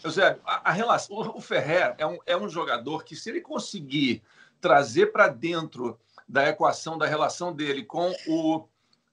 Eusébio, 0.04 0.40
a, 0.46 0.70
a 0.70 0.72
relação, 0.72 1.16
o, 1.16 1.38
o 1.38 1.42
Ferrer 1.42 1.96
é 1.98 2.06
um, 2.06 2.18
é 2.26 2.38
um 2.38 2.48
jogador 2.48 3.04
que, 3.04 3.16
se 3.16 3.30
ele 3.30 3.42
conseguir 3.42 4.22
trazer 4.62 5.08
para 5.08 5.28
dentro 5.28 6.00
da 6.28 6.48
equação 6.48 6.98
da 6.98 7.06
relação 7.06 7.54
dele 7.54 7.84
com 7.84 8.14
o, 8.28 8.66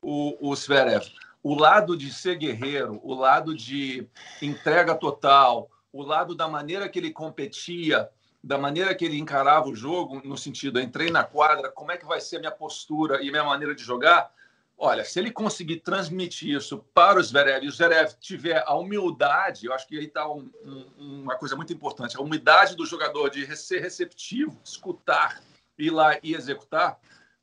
o, 0.03 0.51
o 0.51 0.55
Zverev. 0.55 1.05
O 1.43 1.55
lado 1.55 1.97
de 1.97 2.13
ser 2.13 2.37
guerreiro, 2.37 3.01
o 3.03 3.15
lado 3.15 3.55
de 3.55 4.07
entrega 4.43 4.95
total, 4.95 5.71
o 5.93 6.03
lado 6.03 6.35
da 6.35 6.47
maneira 6.47 6.89
que 6.89 6.99
ele 6.99 7.11
competia, 7.11 8.09
da 8.42 8.56
maneira 8.56 8.94
que 8.94 9.04
ele 9.04 9.18
encarava 9.18 9.68
o 9.68 9.75
jogo, 9.75 10.20
no 10.25 10.37
sentido, 10.37 10.80
entrei 10.80 11.11
na 11.11 11.25
quadra, 11.25 11.70
como 11.70 11.92
é 11.92 11.97
que 11.97 12.06
vai 12.06 12.20
ser 12.20 12.37
a 12.37 12.40
minha 12.40 12.50
postura 12.50 13.23
e 13.23 13.28
a 13.28 13.30
minha 13.30 13.44
maneira 13.44 13.75
de 13.75 13.82
jogar? 13.82 14.32
Olha, 14.78 15.04
se 15.04 15.18
ele 15.18 15.30
conseguir 15.30 15.80
transmitir 15.80 16.56
isso 16.56 16.78
para 16.94 17.18
o 17.18 17.23
Zverev 17.23 17.64
e 17.64 17.68
o 17.68 17.73
Zverev 17.73 18.14
tiver 18.18 18.64
a 18.66 18.75
humildade, 18.75 19.66
eu 19.66 19.75
acho 19.75 19.87
que 19.87 19.99
aí 19.99 20.06
está 20.06 20.26
um, 20.26 20.50
um, 20.64 21.20
uma 21.23 21.37
coisa 21.37 21.54
muito 21.54 21.70
importante, 21.70 22.16
a 22.16 22.20
humildade 22.20 22.75
do 22.75 22.87
jogador 22.87 23.28
de 23.28 23.54
ser 23.56 23.80
receptivo, 23.80 24.59
escutar 24.64 25.38
ir 25.80 25.90
lá 25.90 26.18
e 26.23 26.35
executar, 26.35 26.99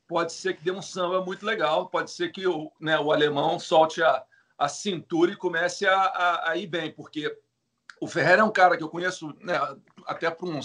pode 0.06 0.32
ser 0.32 0.56
que 0.56 0.64
dê 0.64 0.70
um 0.70 0.82
samba 0.82 1.24
muito 1.24 1.44
legal, 1.44 1.88
pode 1.88 2.10
ser 2.10 2.30
que 2.30 2.46
o, 2.46 2.72
né, 2.80 2.98
o 2.98 3.12
alemão 3.12 3.58
solte 3.58 4.02
a, 4.02 4.24
a 4.56 4.68
cintura 4.68 5.32
e 5.32 5.36
comece 5.36 5.86
a, 5.86 5.94
a, 5.94 6.50
a, 6.50 6.56
ir 6.56 6.66
bem, 6.66 6.92
porque 6.92 7.36
o 8.00 8.06
Ferreira 8.06 8.42
é 8.42 8.44
um 8.44 8.50
cara 8.50 8.76
que 8.76 8.82
eu 8.82 8.88
conheço 8.88 9.34
né, 9.40 9.54
até 10.08 10.30
por, 10.30 10.48
um, 10.48 10.58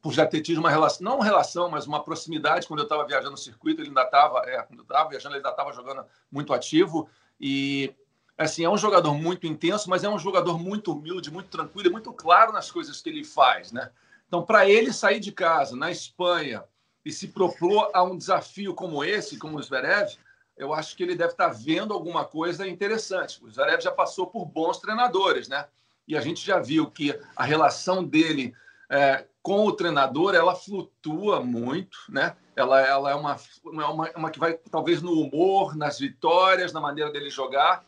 por 0.00 0.12
já 0.12 0.26
ter 0.26 0.40
tido 0.40 0.58
uma 0.58 0.70
relação, 0.70 1.04
não 1.04 1.16
uma 1.16 1.24
relação, 1.24 1.70
mas 1.70 1.86
uma 1.86 2.02
proximidade 2.02 2.66
quando 2.66 2.80
eu 2.80 2.84
estava 2.84 3.06
viajando 3.06 3.32
no 3.32 3.36
circuito, 3.36 3.80
ele 3.80 3.88
ainda 3.88 4.02
estava, 4.02 4.40
é, 4.48 4.62
quando 4.62 4.80
eu 4.80 4.84
estava 4.84 5.10
viajando, 5.10 5.34
ele 5.34 5.38
ainda 5.38 5.50
estava 5.50 5.72
jogando 5.72 6.04
muito 6.32 6.52
ativo 6.52 7.08
e 7.38 7.94
assim, 8.38 8.64
é 8.64 8.70
um 8.70 8.76
jogador 8.76 9.14
muito 9.14 9.46
intenso, 9.46 9.88
mas 9.88 10.02
é 10.02 10.08
um 10.08 10.18
jogador 10.18 10.58
muito 10.58 10.92
humilde, 10.92 11.30
muito 11.30 11.48
tranquilo 11.48 11.88
e 11.88 11.92
muito 11.92 12.12
claro 12.12 12.52
nas 12.52 12.70
coisas 12.70 13.00
que 13.00 13.08
ele 13.08 13.24
faz, 13.24 13.72
né? 13.72 13.90
Então, 14.26 14.42
para 14.42 14.68
ele 14.68 14.92
sair 14.92 15.20
de 15.20 15.32
casa 15.32 15.76
na 15.76 15.90
Espanha, 15.90 16.64
e 17.06 17.12
se 17.12 17.28
propor 17.28 17.88
a 17.94 18.02
um 18.02 18.18
desafio 18.18 18.74
como 18.74 19.04
esse, 19.04 19.38
como 19.38 19.56
o 19.56 19.62
Zverev, 19.62 20.16
eu 20.56 20.74
acho 20.74 20.96
que 20.96 21.04
ele 21.04 21.14
deve 21.14 21.30
estar 21.30 21.48
vendo 21.50 21.94
alguma 21.94 22.24
coisa 22.24 22.66
interessante. 22.66 23.42
O 23.44 23.48
Zverev 23.48 23.80
já 23.80 23.92
passou 23.92 24.26
por 24.26 24.44
bons 24.44 24.78
treinadores, 24.78 25.46
né? 25.46 25.66
E 26.08 26.16
a 26.16 26.20
gente 26.20 26.44
já 26.44 26.58
viu 26.58 26.90
que 26.90 27.16
a 27.36 27.44
relação 27.44 28.02
dele 28.02 28.52
é, 28.90 29.26
com 29.42 29.64
o 29.64 29.72
treinador 29.72 30.34
ela 30.34 30.54
flutua 30.54 31.40
muito, 31.40 31.98
né? 32.08 32.36
Ela, 32.54 32.80
ela 32.80 33.10
é 33.10 33.14
uma, 33.14 33.36
uma, 33.64 34.10
uma 34.16 34.30
que 34.30 34.38
vai 34.38 34.54
talvez 34.54 35.02
no 35.02 35.12
humor, 35.12 35.76
nas 35.76 35.98
vitórias, 35.98 36.72
na 36.72 36.80
maneira 36.80 37.10
dele 37.12 37.30
jogar. 37.30 37.84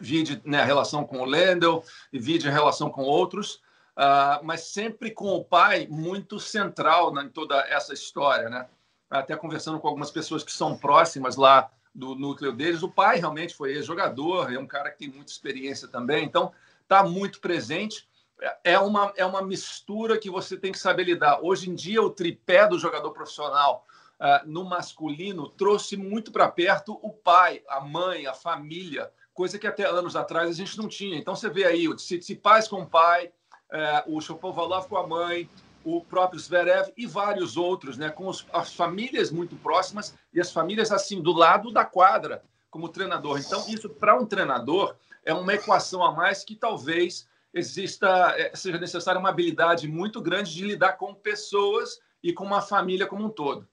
Vide 0.00 0.42
né, 0.44 0.60
a 0.60 0.64
relação 0.64 1.04
com 1.04 1.20
o 1.20 1.24
Lendl 1.24 1.82
vide 2.12 2.48
a 2.48 2.52
relação 2.52 2.90
com 2.90 3.02
outros. 3.02 3.62
Uh, 3.96 4.42
mas 4.42 4.62
sempre 4.62 5.10
com 5.10 5.28
o 5.28 5.44
pai 5.44 5.86
muito 5.90 6.40
central 6.40 7.12
em 7.20 7.28
toda 7.28 7.60
essa 7.68 7.92
história, 7.92 8.48
né? 8.48 8.66
Até 9.10 9.36
conversando 9.36 9.78
com 9.78 9.88
algumas 9.88 10.10
pessoas 10.10 10.42
que 10.42 10.52
são 10.52 10.76
próximas 10.76 11.36
lá 11.36 11.70
do 11.94 12.14
núcleo 12.14 12.52
deles, 12.52 12.82
o 12.82 12.88
pai 12.88 13.18
realmente 13.18 13.54
foi 13.54 13.82
jogador, 13.82 14.52
é 14.52 14.58
um 14.58 14.66
cara 14.66 14.90
que 14.90 14.98
tem 14.98 15.08
muita 15.08 15.32
experiência 15.32 15.88
também, 15.88 16.24
então 16.24 16.52
está 16.82 17.02
muito 17.02 17.40
presente. 17.40 18.08
É 18.64 18.78
uma, 18.78 19.12
é 19.16 19.24
uma 19.24 19.42
mistura 19.42 20.18
que 20.18 20.30
você 20.30 20.56
tem 20.56 20.72
que 20.72 20.78
saber 20.78 21.04
lidar. 21.04 21.40
Hoje 21.42 21.68
em 21.68 21.74
dia, 21.74 22.02
o 22.02 22.10
tripé 22.10 22.66
do 22.66 22.78
jogador 22.78 23.10
profissional 23.12 23.84
uh, 24.20 24.46
no 24.46 24.64
masculino 24.64 25.48
trouxe 25.48 25.96
muito 25.96 26.32
para 26.32 26.48
perto 26.48 26.98
o 27.02 27.10
pai, 27.10 27.62
a 27.68 27.80
mãe, 27.80 28.26
a 28.26 28.34
família, 28.34 29.10
coisa 29.32 29.58
que 29.58 29.66
até 29.66 29.84
anos 29.84 30.16
atrás 30.16 30.48
a 30.48 30.52
gente 30.52 30.76
não 30.76 30.88
tinha. 30.88 31.16
Então 31.16 31.34
você 31.34 31.48
vê 31.48 31.64
aí 31.64 31.88
o 31.88 31.94
Tsitsipas 31.94 32.68
com 32.68 32.82
o 32.82 32.86
pai, 32.86 33.32
é, 33.72 34.04
o 34.06 34.20
Shapovalov 34.20 34.86
com 34.88 34.96
a 34.96 35.06
mãe, 35.06 35.48
o 35.84 36.04
próprio 36.04 36.38
Zverev 36.38 36.92
e 36.96 37.06
vários 37.06 37.56
outros, 37.56 37.96
né, 37.96 38.10
com 38.10 38.26
os, 38.26 38.46
as 38.52 38.74
famílias 38.74 39.30
muito 39.30 39.56
próximas 39.56 40.14
e 40.32 40.40
as 40.40 40.52
famílias 40.52 40.92
assim 40.92 41.22
do 41.22 41.32
lado 41.32 41.72
da 41.72 41.84
quadra 41.84 42.42
como 42.70 42.88
treinador. 42.88 43.38
Então 43.38 43.64
isso 43.68 43.88
para 43.88 44.14
um 44.14 44.26
treinador 44.26 44.94
é 45.24 45.32
uma 45.32 45.54
equação 45.54 46.04
a 46.04 46.12
mais 46.12 46.44
que 46.44 46.54
talvez 46.54 47.28
exista 47.52 48.34
é, 48.36 48.54
seja 48.54 48.78
necessária 48.78 49.18
uma 49.18 49.28
habilidade 49.28 49.88
muito 49.88 50.20
grande 50.20 50.54
de 50.54 50.64
lidar 50.64 50.94
com 50.94 51.14
pessoas 51.14 51.98
e 52.22 52.32
com 52.32 52.44
uma 52.44 52.62
família 52.62 53.06
como 53.06 53.24
um 53.24 53.30
todo. 53.30 53.68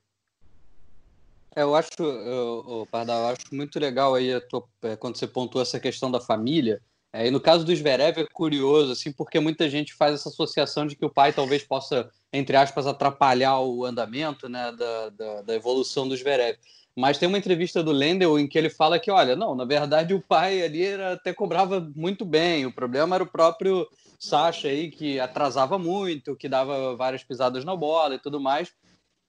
É, 1.55 1.63
eu 1.63 1.75
acho, 1.75 1.89
eu, 2.00 2.88
Pardal, 2.91 3.22
eu 3.22 3.27
acho 3.27 3.53
muito 3.53 3.79
legal 3.79 4.13
aí 4.13 4.39
tua, 4.41 4.63
é, 4.84 4.96
quando 4.96 5.17
você 5.17 5.27
pontuou 5.27 5.62
essa 5.62 5.79
questão 5.79 6.12
da 6.12 6.19
família 6.19 6.81
é, 7.17 7.27
e 7.27 7.31
no 7.31 7.39
caso 7.39 7.65
do 7.65 7.75
Zverev 7.75 8.19
é 8.19 8.27
curioso, 8.31 8.91
assim, 8.91 9.12
porque 9.12 9.39
muita 9.39 9.69
gente 9.69 9.93
faz 9.93 10.13
essa 10.13 10.29
associação 10.29 10.86
de 10.86 10.96
que 10.96 11.05
o 11.05 11.10
pai 11.10 11.31
talvez 11.34 11.63
possa, 11.63 12.12
entre 12.31 12.55
aspas, 12.55 12.86
atrapalhar 12.86 13.60
o 13.60 13.86
andamento 13.86 14.50
né, 14.50 14.72
da, 14.74 15.10
da, 15.10 15.41
da 15.41 15.55
evolução 15.55 16.07
do 16.07 16.15
Zverev. 16.15 16.57
Mas 16.98 17.20
tem 17.20 17.30
uma 17.30 17.38
entrevista 17.38 17.84
do 17.84 17.92
Lendl 17.92 18.39
em 18.39 18.48
que 18.48 18.58
ele 18.58 18.72
fala 18.72 18.98
que, 18.98 19.12
olha, 19.12 19.36
não, 19.36 19.54
na 19.54 19.66
verdade 19.66 20.16
o 20.16 20.22
pai 20.22 20.63
ali 20.63 20.84
era, 20.84 21.13
até 21.13 21.32
cobrava 21.32 21.80
muito 21.96 22.25
bem, 22.25 22.66
o 22.66 22.74
problema 22.74 23.16
era 23.16 23.24
o 23.24 23.32
próprio 23.32 23.88
Sacha 24.20 24.68
aí, 24.68 24.89
que 24.89 25.20
atrasava 25.20 25.77
muito, 25.77 26.36
que 26.36 26.50
dava 26.50 26.96
várias 26.96 27.24
pisadas 27.24 27.63
na 27.63 27.75
bola 27.75 28.16
e 28.16 28.20
tudo 28.20 28.39
mais. 28.39 28.74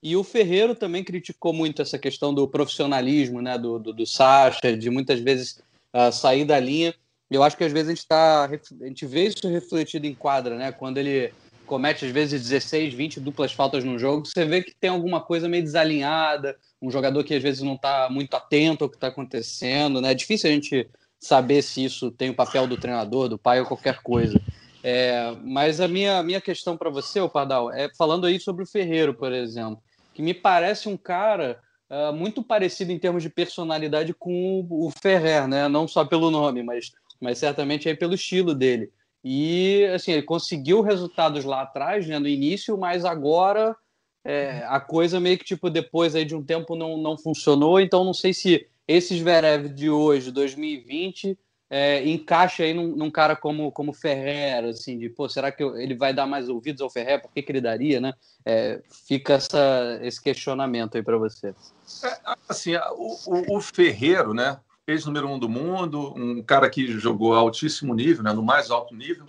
E 0.03 0.17
o 0.17 0.25
Ferreiro 0.25 0.75
também 0.75 1.05
criticou 1.05 1.53
muito 1.53 1.83
essa 1.83 1.99
questão 1.99 2.33
do 2.33 2.49
profissionalismo, 2.49 3.43
né, 3.43 3.59
do, 3.59 3.79
do, 3.79 3.93
do 3.93 4.07
Sacha, 4.07 4.75
de 4.75 4.89
muitas 4.89 5.21
vezes 5.21 5.61
uh, 5.95 6.11
sair 6.11 6.47
da 6.47 6.59
linha. 6.59 6.95
Eu 7.31 7.43
acho 7.43 7.55
que 7.55 7.65
às 7.65 7.73
vezes 7.73 7.89
a 7.89 7.95
gente 7.95 8.07
tá, 8.07 8.45
a 8.47 8.87
gente 8.87 9.05
vê 9.05 9.27
isso 9.27 9.47
refletido 9.47 10.07
em 10.07 10.15
quadra, 10.15 10.57
né? 10.57 10.73
Quando 10.73 10.97
ele 10.97 11.35
comete 11.69 12.05
às 12.05 12.11
vezes 12.11 12.49
16, 12.49 12.95
20 12.95 13.21
duplas 13.21 13.53
faltas 13.53 13.85
no 13.85 13.99
jogo, 13.99 14.27
você 14.27 14.45
vê 14.45 14.63
que 14.63 14.75
tem 14.75 14.91
alguma 14.91 15.21
coisa 15.21 15.49
meio 15.49 15.63
desalinhada, 15.63 16.57
um 16.83 16.91
jogador 16.91 17.23
que 17.23 17.35
às 17.35 17.43
vezes 17.43 17.63
não 17.63 17.75
está 17.75 18.09
muito 18.11 18.35
atento 18.35 18.83
ao 18.83 18.91
que 18.91 18.97
está 18.97 19.09
acontecendo, 19.09 20.01
né? 20.01 20.11
É 20.11 20.15
difícil 20.15 20.51
a 20.51 20.53
gente 20.53 20.89
saber 21.21 21.63
se 21.63 21.85
isso 21.85 22.11
tem 22.11 22.31
o 22.31 22.35
papel 22.35 22.67
do 22.67 22.77
treinador, 22.77 23.29
do 23.29 23.39
pai 23.39 23.61
ou 23.61 23.67
qualquer 23.67 24.03
coisa. 24.03 24.41
É, 24.83 25.37
mas 25.45 25.81
a 25.81 25.87
minha, 25.87 26.23
minha 26.23 26.41
questão 26.41 26.77
para 26.77 26.91
você, 26.91 27.21
o 27.21 27.29
Pardal, 27.29 27.71
é 27.73 27.89
falando 27.97 28.27
aí 28.27 28.41
sobre 28.41 28.63
o 28.63 28.67
Ferreiro, 28.67 29.13
por 29.13 29.33
exemplo, 29.33 29.83
que 30.15 30.23
me 30.23 30.33
parece 30.33 30.89
um 30.89 30.97
cara 30.97 31.61
uh, 31.91 32.13
muito 32.13 32.43
parecido 32.43 32.91
em 32.91 32.99
termos 32.99 33.23
de 33.23 33.29
personalidade 33.29 34.15
com 34.15 34.67
o, 34.69 34.87
o 34.87 34.93
Ferrer, 35.03 35.47
né? 35.47 35.69
Não 35.69 35.87
só 35.87 36.05
pelo 36.05 36.31
nome, 36.31 36.63
mas 36.63 36.93
mas 37.21 37.39
certamente 37.39 37.89
é 37.89 37.95
pelo 37.95 38.15
estilo 38.15 38.55
dele. 38.55 38.91
E 39.25 39.85
assim, 39.95 40.13
ele 40.13 40.23
conseguiu 40.23 40.81
resultados 40.81 41.45
lá 41.45 41.63
atrás, 41.63 42.07
né, 42.07 42.19
no 42.19 42.29
início, 42.29 42.79
mas 42.79 43.05
agora 43.05 43.77
é, 44.25 44.65
a 44.67 44.81
coisa 44.81 45.19
meio 45.19 45.39
que 45.39 45.45
tipo 45.45 45.71
depois 45.71 46.15
aí 46.15 46.25
de 46.25 46.35
um 46.35 46.45
tempo 46.45 46.77
não, 46.77 46.97
não 46.97 47.17
funcionou. 47.17 47.81
Então 47.81 48.05
não 48.05 48.15
sei 48.15 48.33
se 48.33 48.67
esses 48.87 49.21
Verev 49.21 49.69
de 49.69 49.91
hoje, 49.91 50.31
2020, 50.31 51.39
é, 51.71 52.09
encaixa 52.09 52.63
aí 52.63 52.73
num, 52.73 52.97
num, 52.97 53.11
cara 53.11 53.37
como 53.37 53.71
como 53.71 53.93
Ferrer, 53.93 54.65
assim, 54.65 54.99
de 54.99 55.11
pô, 55.11 55.29
será 55.29 55.53
que 55.53 55.63
ele 55.63 55.95
vai 55.95 56.15
dar 56.15 56.27
mais 56.27 56.49
ouvidos 56.49 56.81
ao 56.81 56.89
Ferrer? 56.89 57.21
Por 57.21 57.31
que, 57.31 57.43
que 57.43 57.53
ele 57.53 57.61
daria, 57.61 58.01
né? 58.01 58.15
É, 58.45 58.81
fica 59.07 59.35
essa, 59.35 59.99
esse 60.03 60.23
questionamento 60.23 60.97
aí 60.97 61.03
para 61.03 61.19
você. 61.19 61.49
É, 61.49 62.19
assim, 62.49 62.75
o, 62.77 63.17
o, 63.27 63.57
o 63.57 63.61
Ferreiro, 63.61 64.33
né? 64.33 64.59
Ex-número 64.89 65.29
um 65.29 65.39
do 65.39 65.49
mundo, 65.49 66.15
um 66.17 66.43
cara 66.43 66.69
que 66.71 66.87
jogou 66.99 67.35
altíssimo 67.35 67.95
nível, 67.95 68.25
né, 68.25 68.33
no 68.33 68.43
mais 68.43 68.71
alto 68.71 68.95
nível. 68.95 69.27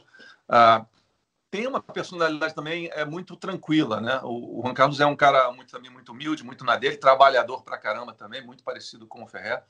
Ah, 0.48 0.86
tem 1.52 1.68
uma 1.68 1.82
personalidade 1.82 2.56
também 2.56 2.90
é 2.94 3.04
muito 3.04 3.36
tranquila, 3.36 4.00
né? 4.00 4.20
O, 4.24 4.60
o 4.60 4.62
Juan 4.64 4.74
Carlos 4.74 5.00
é 5.00 5.06
um 5.06 5.16
cara 5.16 5.52
muito 5.52 5.72
também 5.72 5.92
muito 5.92 6.12
humilde, 6.12 6.44
muito 6.44 6.64
na 6.64 6.76
dele, 6.76 6.96
trabalhador 6.96 7.64
pra 7.64 7.78
caramba 7.78 8.14
também, 8.14 8.46
muito 8.46 8.64
parecido 8.64 9.08
com 9.08 9.24
o 9.24 9.28
Ferrer. 9.28 9.64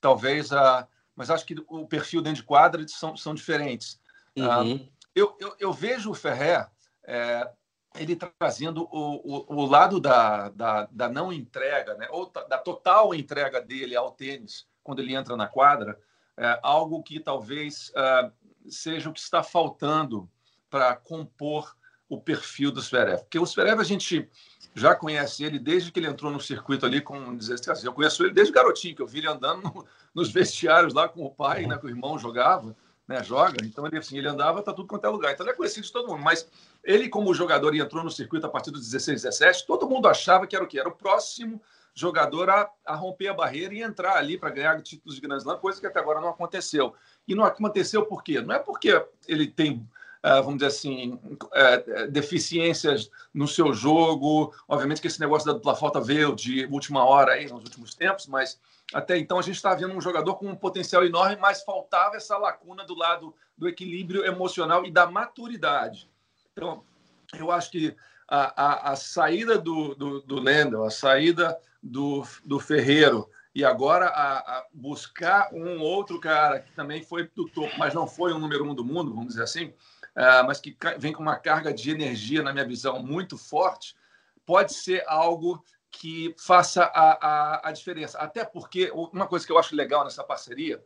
Talvez 0.00 0.52
a 0.52 0.88
mas 1.14 1.30
acho 1.30 1.46
que 1.46 1.56
o 1.68 1.86
perfil 1.86 2.20
dentro 2.20 2.42
de 2.42 2.46
quadra 2.46 2.86
são, 2.88 3.16
são 3.16 3.34
diferentes. 3.34 3.98
Uhum. 4.36 4.74
Uh, 4.74 4.88
eu, 5.14 5.36
eu, 5.40 5.56
eu, 5.58 5.72
vejo 5.72 6.10
o 6.10 6.14
Ferrer 6.14 6.68
é, 7.04 7.50
ele 7.94 8.14
trazendo 8.14 8.86
o, 8.92 9.46
o, 9.48 9.62
o 9.62 9.66
lado 9.66 9.98
da, 9.98 10.50
da, 10.50 10.86
da, 10.90 11.08
não 11.08 11.32
entrega, 11.32 11.94
né? 11.94 12.06
ou 12.10 12.30
da 12.30 12.58
total 12.58 13.14
entrega 13.14 13.62
dele 13.62 13.96
ao 13.96 14.10
tênis 14.10 14.66
quando 14.86 15.00
ele 15.00 15.14
entra 15.14 15.36
na 15.36 15.48
quadra, 15.48 15.98
é 16.36 16.58
algo 16.62 17.02
que 17.02 17.18
talvez 17.18 17.90
uh, 17.90 18.30
seja 18.70 19.10
o 19.10 19.12
que 19.12 19.20
está 19.20 19.42
faltando 19.42 20.30
para 20.70 20.94
compor 20.94 21.76
o 22.08 22.20
perfil 22.20 22.70
do 22.70 22.80
Zverev. 22.80 23.20
Porque 23.22 23.38
o 23.38 23.44
Zverev 23.44 23.80
a 23.80 23.84
gente 23.84 24.30
já 24.74 24.94
conhece 24.94 25.42
ele 25.42 25.58
desde 25.58 25.90
que 25.90 25.98
ele 25.98 26.06
entrou 26.06 26.30
no 26.30 26.40
circuito 26.40 26.86
ali 26.86 27.00
com 27.00 27.34
16 27.34 27.68
anos. 27.68 27.84
Eu 27.84 27.92
conheço 27.92 28.22
ele 28.22 28.32
desde 28.32 28.52
garotinho, 28.52 28.94
que 28.94 29.02
eu 29.02 29.06
vi 29.06 29.18
ele 29.18 29.26
andando 29.26 29.62
no, 29.62 29.86
nos 30.14 30.30
vestiários 30.30 30.94
lá 30.94 31.08
com 31.08 31.24
o 31.24 31.30
pai, 31.30 31.66
né, 31.66 31.76
que 31.78 31.86
o 31.86 31.88
irmão 31.88 32.18
jogava, 32.18 32.76
né, 33.08 33.24
joga. 33.24 33.64
Então 33.64 33.86
ele 33.86 33.98
assim, 33.98 34.18
ele 34.18 34.28
andava 34.28 34.62
tá 34.62 34.72
tudo 34.72 34.86
quanto 34.86 35.06
é 35.06 35.08
lugar. 35.08 35.32
Então 35.32 35.44
ele 35.44 35.52
é 35.52 35.56
conhecido 35.56 35.84
de 35.84 35.92
todo 35.92 36.08
mundo, 36.08 36.22
mas 36.22 36.48
ele 36.84 37.08
como 37.08 37.34
jogador 37.34 37.74
e 37.74 37.80
entrou 37.80 38.04
no 38.04 38.10
circuito 38.10 38.46
a 38.46 38.50
partir 38.50 38.70
dos 38.70 38.82
16, 38.82 39.22
17, 39.22 39.66
todo 39.66 39.88
mundo 39.88 40.06
achava 40.06 40.46
que 40.46 40.54
era 40.54 40.64
o 40.64 40.68
que 40.68 40.78
era 40.78 40.88
o 40.88 40.94
próximo 40.94 41.60
jogador 41.96 42.50
a, 42.50 42.70
a 42.84 42.94
romper 42.94 43.28
a 43.28 43.34
barreira 43.34 43.74
e 43.74 43.82
entrar 43.82 44.16
ali 44.16 44.36
para 44.36 44.50
ganhar 44.50 44.80
títulos 44.82 45.14
de 45.16 45.20
Grand 45.22 45.38
Slam, 45.38 45.56
coisa 45.56 45.80
que 45.80 45.86
até 45.86 45.98
agora 45.98 46.20
não 46.20 46.28
aconteceu. 46.28 46.94
E 47.26 47.34
não 47.34 47.42
aconteceu 47.42 48.04
por 48.04 48.22
quê? 48.22 48.40
Não 48.40 48.54
é 48.54 48.58
porque 48.58 49.02
ele 49.26 49.48
tem 49.48 49.88
Uh, 50.24 50.42
vamos 50.42 50.54
dizer 50.54 50.66
assim, 50.66 51.20
uh, 51.22 52.10
deficiências 52.10 53.08
no 53.32 53.46
seu 53.46 53.72
jogo. 53.72 54.52
Obviamente 54.66 55.00
que 55.00 55.06
esse 55.06 55.20
negócio 55.20 55.46
da 55.46 55.52
dupla 55.52 55.76
falta 55.76 56.00
veio 56.00 56.34
de 56.34 56.66
última 56.66 57.04
hora 57.04 57.32
aí 57.32 57.44
nos 57.44 57.62
últimos 57.62 57.94
tempos, 57.94 58.26
mas 58.26 58.58
até 58.92 59.16
então 59.16 59.38
a 59.38 59.42
gente 59.42 59.54
está 59.54 59.72
vendo 59.72 59.94
um 59.94 60.00
jogador 60.00 60.34
com 60.34 60.46
um 60.46 60.56
potencial 60.56 61.04
enorme, 61.04 61.36
mas 61.36 61.62
faltava 61.62 62.16
essa 62.16 62.36
lacuna 62.36 62.84
do 62.84 62.96
lado 62.96 63.32
do 63.56 63.68
equilíbrio 63.68 64.24
emocional 64.24 64.84
e 64.84 64.90
da 64.90 65.06
maturidade. 65.06 66.10
Então, 66.52 66.82
eu 67.38 67.52
acho 67.52 67.70
que 67.70 67.94
a, 68.28 68.64
a, 68.64 68.92
a 68.92 68.96
saída 68.96 69.58
do, 69.58 69.94
do, 69.94 70.20
do 70.20 70.40
Lendl, 70.40 70.84
a 70.84 70.90
saída 70.90 71.58
do, 71.82 72.24
do 72.44 72.58
Ferreiro 72.58 73.28
e 73.54 73.64
agora 73.64 74.06
a, 74.06 74.38
a, 74.38 74.66
buscar 74.72 75.48
um 75.52 75.80
outro 75.80 76.20
cara 76.20 76.60
que 76.60 76.72
também 76.72 77.02
foi 77.02 77.30
do 77.34 77.48
topo, 77.48 77.72
mas 77.78 77.94
não 77.94 78.06
foi 78.06 78.32
o 78.32 78.38
número 78.38 78.68
um 78.68 78.74
do 78.74 78.84
mundo, 78.84 79.14
vamos 79.14 79.28
dizer 79.28 79.44
assim, 79.44 79.66
uh, 79.66 80.44
mas 80.46 80.60
que 80.60 80.76
vem 80.98 81.12
com 81.12 81.22
uma 81.22 81.36
carga 81.36 81.72
de 81.72 81.90
energia, 81.90 82.42
na 82.42 82.52
minha 82.52 82.66
visão, 82.66 83.02
muito 83.02 83.38
forte, 83.38 83.96
pode 84.44 84.74
ser 84.74 85.02
algo 85.06 85.64
que 85.90 86.34
faça 86.38 86.84
a, 86.84 87.26
a, 87.26 87.68
a 87.68 87.72
diferença. 87.72 88.18
Até 88.18 88.44
porque 88.44 88.90
uma 88.92 89.26
coisa 89.26 89.46
que 89.46 89.52
eu 89.52 89.58
acho 89.58 89.74
legal 89.74 90.04
nessa 90.04 90.22
parceria 90.22 90.84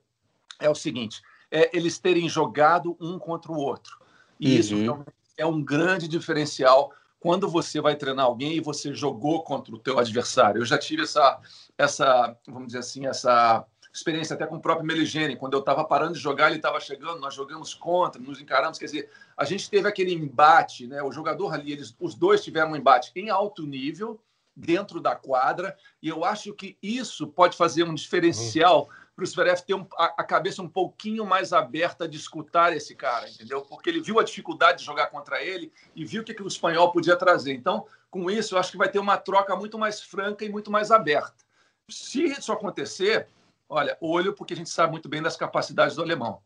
é 0.60 0.70
o 0.70 0.74
seguinte: 0.74 1.22
é 1.50 1.76
eles 1.76 1.98
terem 1.98 2.28
jogado 2.28 2.96
um 3.00 3.18
contra 3.18 3.50
o 3.50 3.56
outro. 3.56 3.98
E 4.38 4.52
uhum. 4.52 4.60
isso 4.60 5.04
é 5.36 5.44
um 5.44 5.62
grande 5.62 6.06
diferencial 6.06 6.92
quando 7.20 7.48
você 7.48 7.80
vai 7.80 7.94
treinar 7.94 8.24
alguém 8.24 8.56
e 8.56 8.60
você 8.60 8.94
jogou 8.94 9.44
contra 9.44 9.74
o 9.74 9.78
teu 9.78 9.98
adversário. 9.98 10.60
Eu 10.60 10.64
já 10.64 10.78
tive 10.78 11.02
essa, 11.02 11.38
essa 11.76 12.36
vamos 12.46 12.68
dizer 12.68 12.78
assim, 12.78 13.06
essa 13.06 13.64
experiência 13.92 14.34
até 14.34 14.46
com 14.46 14.56
o 14.56 14.60
próprio 14.60 14.86
Meligene. 14.86 15.36
Quando 15.36 15.52
eu 15.52 15.60
estava 15.60 15.84
parando 15.84 16.14
de 16.14 16.18
jogar, 16.18 16.46
ele 16.46 16.56
estava 16.56 16.80
chegando, 16.80 17.20
nós 17.20 17.34
jogamos 17.34 17.74
contra, 17.74 18.20
nos 18.20 18.40
encaramos. 18.40 18.78
Quer 18.78 18.86
dizer, 18.86 19.10
a 19.36 19.44
gente 19.44 19.68
teve 19.68 19.86
aquele 19.86 20.14
embate, 20.14 20.86
né? 20.86 21.02
O 21.02 21.12
jogador 21.12 21.52
ali, 21.52 21.72
eles, 21.72 21.94
os 22.00 22.14
dois 22.14 22.42
tiveram 22.42 22.72
um 22.72 22.76
embate 22.76 23.12
em 23.14 23.28
alto 23.28 23.66
nível, 23.66 24.18
dentro 24.56 25.00
da 25.00 25.14
quadra, 25.14 25.76
e 26.02 26.08
eu 26.08 26.24
acho 26.24 26.52
que 26.52 26.76
isso 26.82 27.26
pode 27.26 27.56
fazer 27.56 27.84
um 27.84 27.94
diferencial 27.94 28.88
para 29.20 29.24
o 29.24 29.26
Zverev 29.26 29.60
ter 29.60 29.74
um, 29.74 29.86
a, 29.98 30.04
a, 30.18 30.24
cabeça 30.24 30.62
um 30.62 30.68
pouquinho 30.68 31.26
mais 31.26 31.52
aberta 31.52 32.08
de 32.08 32.16
escutar 32.16 32.74
esse 32.74 32.94
cara, 32.94 33.28
entendeu? 33.28 33.60
Porque 33.60 33.90
ele 33.90 34.00
viu 34.00 34.18
a 34.18 34.24
dificuldade 34.24 34.78
de 34.78 34.84
jogar 34.84 35.08
contra 35.08 35.42
ele 35.42 35.70
e 35.94 36.04
viu 36.06 36.22
o 36.22 36.24
que, 36.24 36.32
que 36.32 36.42
o 36.42 36.48
espanhol 36.48 36.90
podia 36.90 37.16
trazer. 37.16 37.52
Então, 37.52 37.86
com 38.10 38.30
isso, 38.30 38.54
eu 38.54 38.58
acho 38.58 38.72
que 38.72 38.78
vai 38.78 38.88
ter 38.88 38.98
uma 38.98 39.18
troca 39.18 39.54
muito 39.54 39.78
mais 39.78 40.00
franca 40.00 40.44
e 40.44 40.48
muito 40.48 40.70
mais 40.70 40.90
aberta. 40.90 41.44
Se 41.88 42.24
isso 42.24 42.50
acontecer, 42.50 43.28
olha, 43.68 43.96
olho, 44.00 44.32
porque 44.32 44.54
a 44.54 44.56
gente 44.56 44.70
sabe 44.70 44.92
muito 44.92 45.08
bem 45.08 45.20
das 45.20 45.36
capacidades 45.36 45.96
do 45.96 46.02
alemão. 46.02 46.40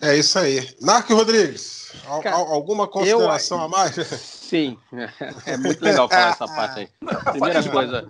É 0.00 0.16
isso 0.16 0.38
aí. 0.38 0.76
Narco 0.80 1.14
Rodrigues, 1.14 1.92
Cara, 2.22 2.36
alguma 2.36 2.86
consideração 2.86 3.58
eu... 3.58 3.64
a 3.64 3.68
mais? 3.68 3.94
Sim, 3.94 4.78
é 5.46 5.56
muito 5.56 5.82
legal 5.82 6.08
falar 6.08 6.30
essa 6.30 6.46
parte 6.54 6.80
aí. 6.80 6.88
Primeira 7.32 7.70
coisa, 7.70 8.08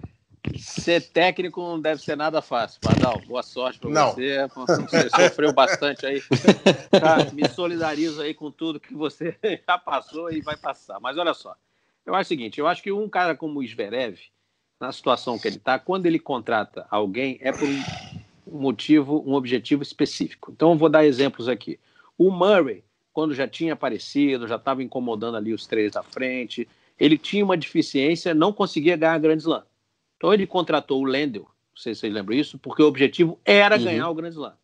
Ser 0.58 1.00
técnico 1.00 1.60
não 1.60 1.80
deve 1.80 2.02
ser 2.02 2.16
nada 2.16 2.42
fácil, 2.42 2.80
Padal. 2.80 3.20
Boa 3.26 3.42
sorte 3.42 3.78
para 3.78 3.90
você. 4.12 4.46
Você 4.48 5.10
sofreu 5.10 5.52
bastante 5.52 6.04
aí. 6.06 6.22
Tá, 6.90 7.32
me 7.32 7.48
solidarizo 7.48 8.20
aí 8.20 8.32
com 8.34 8.50
tudo 8.50 8.78
que 8.78 8.94
você 8.94 9.36
já 9.66 9.78
passou 9.78 10.30
e 10.30 10.40
vai 10.40 10.56
passar. 10.56 11.00
Mas 11.00 11.18
olha 11.18 11.34
só, 11.34 11.56
eu 12.06 12.14
acho 12.14 12.28
o 12.28 12.28
seguinte: 12.28 12.60
eu 12.60 12.66
acho 12.66 12.82
que 12.82 12.92
um 12.92 13.08
cara 13.08 13.34
como 13.34 13.60
o 13.60 13.66
Zverev, 13.66 14.18
na 14.80 14.92
situação 14.92 15.38
que 15.38 15.48
ele 15.48 15.56
está, 15.56 15.78
quando 15.78 16.06
ele 16.06 16.18
contrata 16.18 16.86
alguém, 16.90 17.38
é 17.40 17.50
por 17.50 17.68
um 18.46 18.58
motivo, 18.58 19.22
um 19.26 19.34
objetivo 19.34 19.82
específico. 19.82 20.52
Então, 20.52 20.72
eu 20.72 20.78
vou 20.78 20.88
dar 20.88 21.04
exemplos 21.04 21.48
aqui. 21.48 21.78
O 22.16 22.30
Murray, 22.30 22.84
quando 23.12 23.34
já 23.34 23.48
tinha 23.48 23.72
aparecido, 23.72 24.46
já 24.46 24.56
estava 24.56 24.82
incomodando 24.82 25.36
ali 25.36 25.52
os 25.52 25.66
três 25.66 25.92
da 25.92 26.02
frente, 26.02 26.68
ele 26.98 27.18
tinha 27.18 27.44
uma 27.44 27.56
deficiência, 27.56 28.34
não 28.34 28.52
conseguia 28.52 28.96
ganhar 28.96 29.18
Grand 29.18 29.36
Slam. 29.36 29.64
Então 30.24 30.32
ele 30.32 30.46
contratou 30.46 31.02
o 31.02 31.04
Lendl, 31.04 31.40
não 31.40 31.76
sei 31.76 31.94
se 31.94 32.00
vocês 32.00 32.14
lembram 32.14 32.34
isso, 32.34 32.58
porque 32.58 32.82
o 32.82 32.86
objetivo 32.86 33.38
era 33.44 33.76
uhum. 33.76 33.84
ganhar 33.84 34.08
o 34.08 34.14
Grand 34.14 34.30
Slam. 34.30 34.54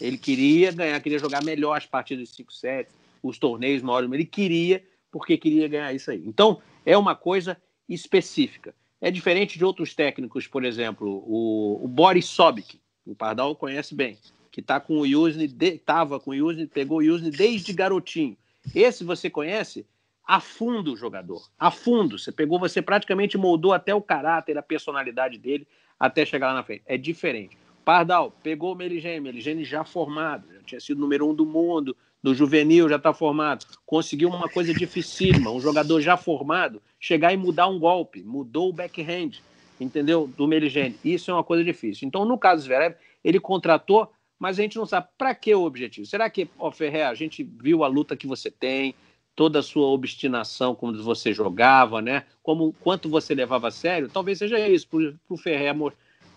Ele 0.00 0.18
queria 0.18 0.72
ganhar, 0.72 1.00
queria 1.00 1.20
jogar 1.20 1.44
melhor 1.44 1.76
as 1.76 1.86
partidas 1.86 2.28
de 2.28 2.34
5 2.34 2.52
sets, 2.52 2.92
os 3.22 3.38
torneios 3.38 3.84
maiores, 3.84 4.10
ele 4.10 4.24
queria, 4.24 4.84
porque 5.12 5.38
queria 5.38 5.68
ganhar 5.68 5.94
isso 5.94 6.10
aí. 6.10 6.24
Então, 6.26 6.60
é 6.84 6.98
uma 6.98 7.14
coisa 7.14 7.56
específica. 7.88 8.74
É 9.00 9.08
diferente 9.08 9.56
de 9.56 9.64
outros 9.64 9.94
técnicos, 9.94 10.48
por 10.48 10.64
exemplo, 10.64 11.22
o, 11.24 11.84
o 11.84 11.86
Boris 11.86 12.26
Sobik, 12.26 12.80
o 13.06 13.14
Pardal 13.14 13.54
conhece 13.54 13.94
bem, 13.94 14.18
que 14.50 14.58
está 14.58 14.80
com 14.80 14.98
o 14.98 15.06
Yuzny, 15.06 15.44
estava 15.60 16.18
com 16.18 16.32
o 16.32 16.34
Yuzny, 16.34 16.66
pegou 16.66 16.98
o 16.98 17.02
Yuzny 17.02 17.30
desde 17.30 17.72
garotinho. 17.72 18.36
Esse 18.74 19.04
você 19.04 19.30
conhece? 19.30 19.86
A 20.26 20.40
fundo 20.40 20.92
o 20.92 20.96
jogador, 20.96 21.48
a 21.58 21.70
fundo. 21.70 22.18
Você 22.18 22.32
pegou, 22.32 22.58
você 22.58 22.82
praticamente 22.82 23.38
moldou 23.38 23.72
até 23.72 23.94
o 23.94 24.02
caráter, 24.02 24.58
a 24.58 24.62
personalidade 24.62 25.38
dele 25.38 25.66
até 25.98 26.26
chegar 26.26 26.48
lá 26.48 26.54
na 26.54 26.62
frente. 26.64 26.82
É 26.86 26.98
diferente. 26.98 27.56
Pardal 27.84 28.32
pegou 28.42 28.72
o 28.72 28.74
Meligene, 28.74 29.20
Meligene 29.20 29.64
já 29.64 29.84
formado, 29.84 30.52
já 30.52 30.60
tinha 30.62 30.80
sido 30.80 31.00
número 31.00 31.28
um 31.30 31.34
do 31.34 31.46
mundo, 31.46 31.96
do 32.20 32.34
juvenil 32.34 32.88
já 32.88 32.96
está 32.96 33.14
formado. 33.14 33.64
Conseguiu 33.86 34.28
uma 34.28 34.48
coisa 34.48 34.74
dificílima, 34.74 35.52
um 35.52 35.60
jogador 35.60 36.00
já 36.00 36.16
formado, 36.16 36.82
chegar 36.98 37.32
e 37.32 37.36
mudar 37.36 37.68
um 37.68 37.78
golpe, 37.78 38.24
mudou 38.24 38.70
o 38.70 38.72
backhand, 38.72 39.40
entendeu? 39.80 40.28
Do 40.36 40.48
Meligene. 40.48 40.96
Isso 41.04 41.30
é 41.30 41.34
uma 41.34 41.44
coisa 41.44 41.62
difícil. 41.62 42.08
Então, 42.08 42.24
no 42.24 42.36
caso 42.36 42.62
do 42.62 42.64
Zverev, 42.64 42.96
ele 43.22 43.38
contratou, 43.38 44.10
mas 44.36 44.58
a 44.58 44.62
gente 44.62 44.76
não 44.76 44.86
sabe 44.86 45.06
para 45.16 45.32
que 45.36 45.54
o 45.54 45.62
objetivo. 45.62 46.04
Será 46.04 46.28
que, 46.28 46.48
ó, 46.58 46.72
Ferrer, 46.72 47.06
a 47.06 47.14
gente 47.14 47.44
viu 47.44 47.84
a 47.84 47.86
luta 47.86 48.16
que 48.16 48.26
você 48.26 48.50
tem, 48.50 48.92
toda 49.36 49.58
a 49.58 49.62
sua 49.62 49.86
obstinação 49.88 50.74
quando 50.74 51.04
você 51.04 51.32
jogava, 51.32 52.00
né? 52.00 52.24
Como 52.42 52.72
quanto 52.80 53.08
você 53.08 53.34
levava 53.34 53.68
a 53.68 53.70
sério, 53.70 54.08
talvez 54.08 54.38
seja 54.38 54.58
isso, 54.66 54.88
para 54.88 55.14
o 55.28 55.36
Ferrer 55.36 55.74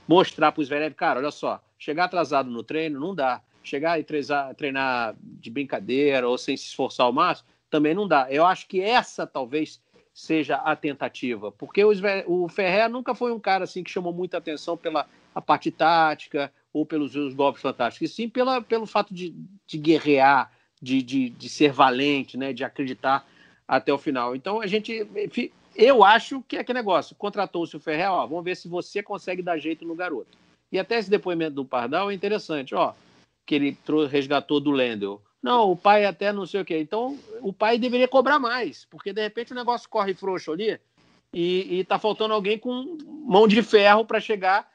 mostrar 0.05 0.51
para 0.51 0.61
os 0.61 0.67
Zverev, 0.67 0.93
cara, 0.93 1.19
olha 1.19 1.31
só, 1.31 1.63
chegar 1.77 2.05
atrasado 2.05 2.51
no 2.51 2.61
treino 2.61 2.99
não 2.99 3.15
dá. 3.15 3.41
Chegar 3.63 3.99
e 3.99 4.03
treinar, 4.03 4.55
treinar 4.55 5.15
de 5.21 5.49
brincadeira 5.49 6.27
ou 6.27 6.37
sem 6.37 6.57
se 6.57 6.65
esforçar 6.65 7.05
ao 7.05 7.13
máximo 7.13 7.47
também 7.69 7.93
não 7.93 8.07
dá. 8.07 8.27
Eu 8.29 8.45
acho 8.45 8.67
que 8.67 8.81
essa 8.81 9.27
talvez 9.27 9.81
seja 10.13 10.55
a 10.55 10.75
tentativa, 10.75 11.51
porque 11.51 11.83
o, 11.83 11.91
o 12.27 12.49
Ferrer 12.49 12.89
nunca 12.89 13.13
foi 13.13 13.31
um 13.31 13.39
cara 13.39 13.63
assim 13.63 13.83
que 13.83 13.91
chamou 13.91 14.11
muita 14.11 14.37
atenção 14.37 14.75
pela 14.75 15.07
a 15.33 15.41
parte 15.41 15.71
tática 15.71 16.51
ou 16.73 16.85
pelos 16.85 17.13
golpes 17.33 17.61
fantásticos, 17.61 18.09
e 18.09 18.13
sim 18.13 18.27
pela, 18.27 18.61
pelo 18.61 18.85
fato 18.85 19.13
de, 19.13 19.33
de 19.65 19.77
guerrear, 19.77 20.51
de, 20.81 21.01
de, 21.01 21.29
de 21.29 21.49
ser 21.49 21.71
valente, 21.71 22.37
né, 22.37 22.53
de 22.53 22.63
acreditar 22.63 23.27
até 23.67 23.93
o 23.93 23.97
final. 23.97 24.35
Então 24.35 24.61
a 24.61 24.67
gente, 24.67 25.05
eu 25.75 26.03
acho 26.03 26.43
que 26.47 26.57
é 26.57 26.61
aquele 26.61 26.79
negócio, 26.79 27.15
contratou-se 27.15 27.75
o 27.75 27.79
Ferrer, 27.79 28.11
ó, 28.11 28.25
vamos 28.25 28.43
ver 28.43 28.55
se 28.55 28.67
você 28.67 29.03
consegue 29.03 29.41
dar 29.41 29.57
jeito 29.57 29.85
no 29.85 29.95
garoto. 29.95 30.37
E 30.71 30.77
até 30.77 30.97
esse 30.97 31.09
depoimento 31.09 31.55
do 31.55 31.65
Pardal 31.65 32.11
é 32.11 32.13
interessante, 32.13 32.75
ó, 32.75 32.93
que 33.45 33.55
ele 33.55 33.77
resgatou 34.09 34.59
do 34.59 34.71
Lendel. 34.71 35.21
Não, 35.41 35.71
o 35.71 35.75
pai 35.75 36.05
até 36.05 36.31
não 36.31 36.45
sei 36.45 36.61
o 36.61 36.65
quê. 36.65 36.79
Então, 36.79 37.17
o 37.41 37.53
pai 37.53 37.77
deveria 37.77 38.07
cobrar 38.07 38.39
mais, 38.39 38.85
porque 38.85 39.13
de 39.13 39.21
repente 39.21 39.53
o 39.53 39.55
negócio 39.55 39.89
corre 39.89 40.13
frouxo 40.13 40.51
ali 40.51 40.79
e, 41.33 41.79
está 41.79 41.97
faltando 41.97 42.33
alguém 42.33 42.57
com 42.57 42.97
mão 43.25 43.47
de 43.47 43.61
ferro 43.63 44.05
para 44.05 44.19
chegar 44.19 44.69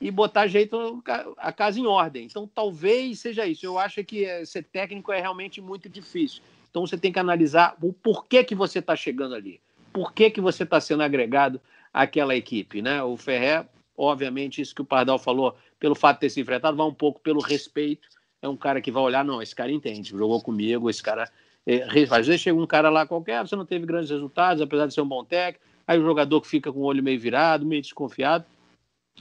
e 0.00 0.10
botar 0.10 0.46
jeito 0.46 1.02
a 1.38 1.52
casa 1.52 1.80
em 1.80 1.86
ordem. 1.86 2.24
Então, 2.24 2.48
talvez 2.52 3.20
seja 3.20 3.46
isso. 3.46 3.64
Eu 3.64 3.78
acho 3.78 4.04
que 4.04 4.24
eh, 4.24 4.44
ser 4.44 4.64
técnico 4.64 5.12
é 5.12 5.20
realmente 5.20 5.60
muito 5.60 5.88
difícil. 5.88 6.42
Então, 6.70 6.86
você 6.86 6.98
tem 6.98 7.12
que 7.12 7.18
analisar 7.18 7.76
o 7.80 7.92
porquê 7.92 8.44
que 8.44 8.54
você 8.54 8.80
está 8.80 8.94
chegando 8.94 9.34
ali, 9.34 9.60
por 9.92 10.12
que, 10.12 10.30
que 10.30 10.40
você 10.40 10.64
está 10.64 10.80
sendo 10.80 11.02
agregado 11.02 11.60
àquela 11.92 12.36
equipe. 12.36 12.82
Né? 12.82 13.02
O 13.02 13.16
Ferrer 13.16 13.66
obviamente, 13.96 14.60
isso 14.60 14.74
que 14.74 14.82
o 14.82 14.84
Pardal 14.84 15.18
falou, 15.18 15.56
pelo 15.78 15.94
fato 15.94 16.16
de 16.16 16.20
ter 16.20 16.30
se 16.30 16.40
enfrentado, 16.40 16.76
vai 16.76 16.86
um 16.86 16.94
pouco 16.94 17.20
pelo 17.20 17.40
respeito. 17.40 18.08
É 18.42 18.48
um 18.48 18.56
cara 18.56 18.80
que 18.80 18.90
vai 18.90 19.02
olhar, 19.02 19.24
não, 19.24 19.40
esse 19.40 19.54
cara 19.54 19.72
entende, 19.72 20.10
jogou 20.10 20.40
comigo, 20.40 20.90
esse 20.90 21.02
cara. 21.02 21.30
É, 21.66 21.82
às 22.10 22.26
vezes 22.26 22.40
chega 22.40 22.58
um 22.58 22.66
cara 22.66 22.90
lá 22.90 23.06
qualquer, 23.06 23.46
você 23.46 23.56
não 23.56 23.66
teve 23.66 23.86
grandes 23.86 24.10
resultados, 24.10 24.62
apesar 24.62 24.86
de 24.86 24.94
ser 24.94 25.00
um 25.00 25.08
bom 25.08 25.24
técnico, 25.24 25.64
aí 25.86 25.98
o 25.98 26.02
jogador 26.02 26.40
que 26.40 26.46
fica 26.46 26.72
com 26.72 26.80
o 26.80 26.84
olho 26.84 27.02
meio 27.02 27.18
virado, 27.18 27.66
meio 27.66 27.82
desconfiado. 27.82 28.44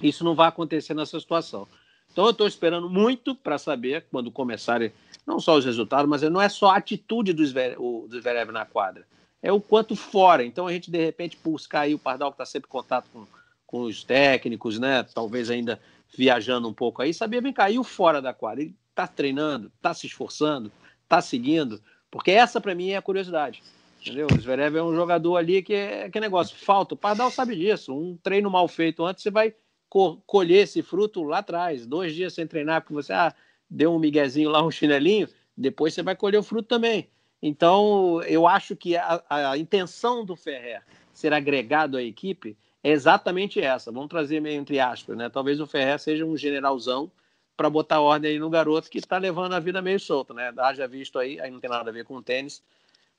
Isso 0.01 0.23
não 0.23 0.35
vai 0.35 0.47
acontecer 0.47 0.93
nessa 0.93 1.19
situação. 1.19 1.67
Então 2.11 2.25
eu 2.25 2.31
estou 2.31 2.47
esperando 2.47 2.89
muito 2.89 3.35
para 3.35 3.57
saber, 3.57 4.05
quando 4.09 4.31
começarem, 4.31 4.91
não 5.25 5.39
só 5.39 5.57
os 5.57 5.65
resultados, 5.65 6.09
mas 6.09 6.21
não 6.21 6.41
é 6.41 6.47
só 6.47 6.69
a 6.69 6.77
atitude 6.77 7.33
do 7.33 7.45
Zverev 7.45 8.51
na 8.51 8.65
quadra, 8.65 9.05
é 9.41 9.51
o 9.51 9.59
quanto 9.59 9.95
fora. 9.95 10.43
Então 10.43 10.67
a 10.67 10.71
gente, 10.71 10.89
de 10.89 11.03
repente, 11.03 11.37
buscar 11.43 11.81
aí 11.81 11.93
o 11.93 11.99
Pardal, 11.99 12.31
que 12.31 12.35
está 12.35 12.45
sempre 12.45 12.67
em 12.67 12.71
contato 12.71 13.07
com, 13.11 13.25
com 13.67 13.81
os 13.81 14.03
técnicos, 14.03 14.79
né? 14.79 15.03
Talvez 15.03 15.49
ainda 15.49 15.79
viajando 16.17 16.69
um 16.69 16.73
pouco 16.73 17.01
aí, 17.01 17.13
sabia 17.13 17.41
bem 17.41 17.51
caiu 17.51 17.83
fora 17.83 18.21
da 18.21 18.33
quadra. 18.33 18.63
Ele 18.63 18.75
está 18.89 19.05
treinando, 19.05 19.71
está 19.75 19.93
se 19.93 20.07
esforçando, 20.07 20.71
está 21.03 21.19
seguindo, 21.21 21.81
porque 22.09 22.31
essa 22.31 22.61
para 22.61 22.73
mim 22.73 22.91
é 22.91 22.97
a 22.97 23.01
curiosidade. 23.01 23.61
Entendeu? 24.01 24.27
O 24.31 24.39
Zverev 24.39 24.77
é 24.77 24.83
um 24.83 24.95
jogador 24.95 25.35
ali 25.35 25.61
que 25.61 25.73
é 25.73 26.09
que 26.09 26.19
negócio, 26.19 26.55
falta. 26.55 26.93
O 26.93 26.97
Pardal 26.97 27.29
sabe 27.31 27.55
disso. 27.55 27.93
Um 27.93 28.15
treino 28.21 28.49
mal 28.49 28.67
feito 28.67 29.03
antes, 29.03 29.23
você 29.23 29.31
vai 29.31 29.53
co 29.95 30.17
colher 30.27 30.63
esse 30.63 30.81
fruto 30.81 31.23
lá 31.23 31.37
atrás. 31.37 31.85
Dois 31.85 32.13
dias 32.13 32.33
sem 32.33 32.45
treinar, 32.45 32.81
porque 32.81 32.93
você 32.93 33.13
ah, 33.13 33.33
deu 33.69 33.93
um 33.93 33.97
miguezinho 33.97 34.49
lá, 34.49 34.61
um 34.61 34.69
chinelinho, 34.69 35.29
depois 35.55 35.93
você 35.93 36.03
vai 36.03 36.17
colher 36.17 36.37
o 36.37 36.43
fruto 36.43 36.67
também. 36.67 37.07
Então, 37.41 38.21
eu 38.23 38.45
acho 38.45 38.75
que 38.75 38.97
a, 38.97 39.23
a 39.29 39.57
intenção 39.57 40.25
do 40.25 40.35
Ferrer 40.35 40.83
ser 41.13 41.31
agregado 41.31 41.95
à 41.95 42.03
equipe 42.03 42.57
é 42.83 42.91
exatamente 42.91 43.61
essa. 43.61 43.89
Vamos 43.89 44.09
trazer 44.09 44.41
meio 44.41 44.59
entre 44.59 44.81
aspas, 44.81 45.15
né? 45.15 45.29
Talvez 45.29 45.61
o 45.61 45.67
Ferrer 45.67 45.97
seja 45.97 46.25
um 46.25 46.35
generalzão 46.35 47.09
para 47.55 47.69
botar 47.69 48.01
ordem 48.01 48.31
aí 48.31 48.39
no 48.39 48.49
garoto 48.49 48.89
que 48.89 48.97
está 48.97 49.17
levando 49.17 49.53
a 49.53 49.61
vida 49.61 49.81
meio 49.81 49.97
solta, 49.97 50.33
né? 50.33 50.53
Haja 50.57 50.85
visto 50.89 51.17
aí, 51.17 51.39
aí 51.39 51.49
não 51.49 51.61
tem 51.61 51.69
nada 51.69 51.89
a 51.89 51.93
ver 51.93 52.03
com 52.03 52.21
tênis, 52.21 52.61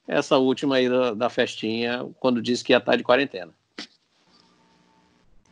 essa 0.06 0.36
última 0.36 0.76
aí 0.76 0.90
da, 0.90 1.14
da 1.14 1.30
festinha, 1.30 2.06
quando 2.20 2.42
disse 2.42 2.62
que 2.62 2.74
ia 2.74 2.76
estar 2.76 2.92
tá 2.92 2.96
de 2.98 3.02
quarentena. 3.02 3.54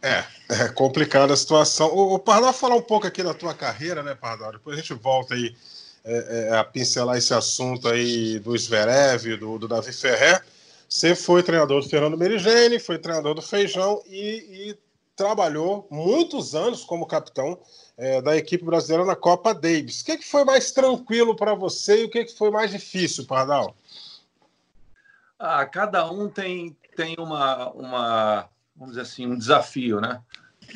É, 0.05 0.23
é 0.51 0.69
complicada 0.69 1.33
a 1.33 1.37
situação. 1.37 1.89
O, 1.89 2.13
o 2.15 2.19
Pardal, 2.19 2.53
falar 2.53 2.77
um 2.77 2.83
pouco 2.83 3.07
aqui 3.07 3.23
da 3.23 3.33
tua 3.33 3.55
carreira, 3.55 4.03
né, 4.03 4.15
Pardal? 4.15 4.53
Depois 4.53 4.77
a 4.77 4.81
gente 4.81 4.93
volta 4.93 5.35
aí 5.35 5.57
é, 6.05 6.49
é, 6.51 6.57
a 6.59 6.63
pincelar 6.63 7.17
esse 7.17 7.33
assunto 7.33 7.89
aí 7.89 8.39
do 8.39 8.57
Zverev, 8.57 9.39
do, 9.39 9.59
do 9.59 9.67
Davi 9.67 9.95
Ferrer. 9.95 10.45
Você 10.87 11.15
foi 11.15 11.43
treinador 11.43 11.83
do 11.83 11.89
Fernando 11.89 12.19
Merigene, 12.19 12.79
foi 12.79 12.99
treinador 12.99 13.35
do 13.35 13.41
Feijão 13.41 14.03
e, 14.07 14.69
e 14.69 14.79
trabalhou 15.17 15.89
muitos 15.91 16.55
anos 16.55 16.85
como 16.85 17.07
capitão 17.07 17.59
é, 17.97 18.21
da 18.21 18.37
equipe 18.37 18.63
brasileira 18.63 19.07
na 19.07 19.17
Copa 19.17 19.55
Davis. 19.55 20.03
O 20.03 20.05
que, 20.05 20.19
que 20.19 20.29
foi 20.29 20.45
mais 20.45 20.71
tranquilo 20.71 21.35
para 21.35 21.55
você 21.55 22.03
e 22.03 22.05
o 22.05 22.11
que, 22.11 22.27
que 22.27 22.37
foi 22.37 22.51
mais 22.51 22.71
difícil, 22.71 23.25
Pardal? 23.25 23.75
Ah, 25.39 25.65
cada 25.65 26.11
um 26.11 26.29
tem, 26.29 26.77
tem 26.95 27.17
uma, 27.19 27.71
uma, 27.71 28.49
vamos 28.77 28.95
dizer 28.95 29.03
assim, 29.03 29.27
um 29.27 29.39
desafio, 29.39 30.01
né? 30.01 30.23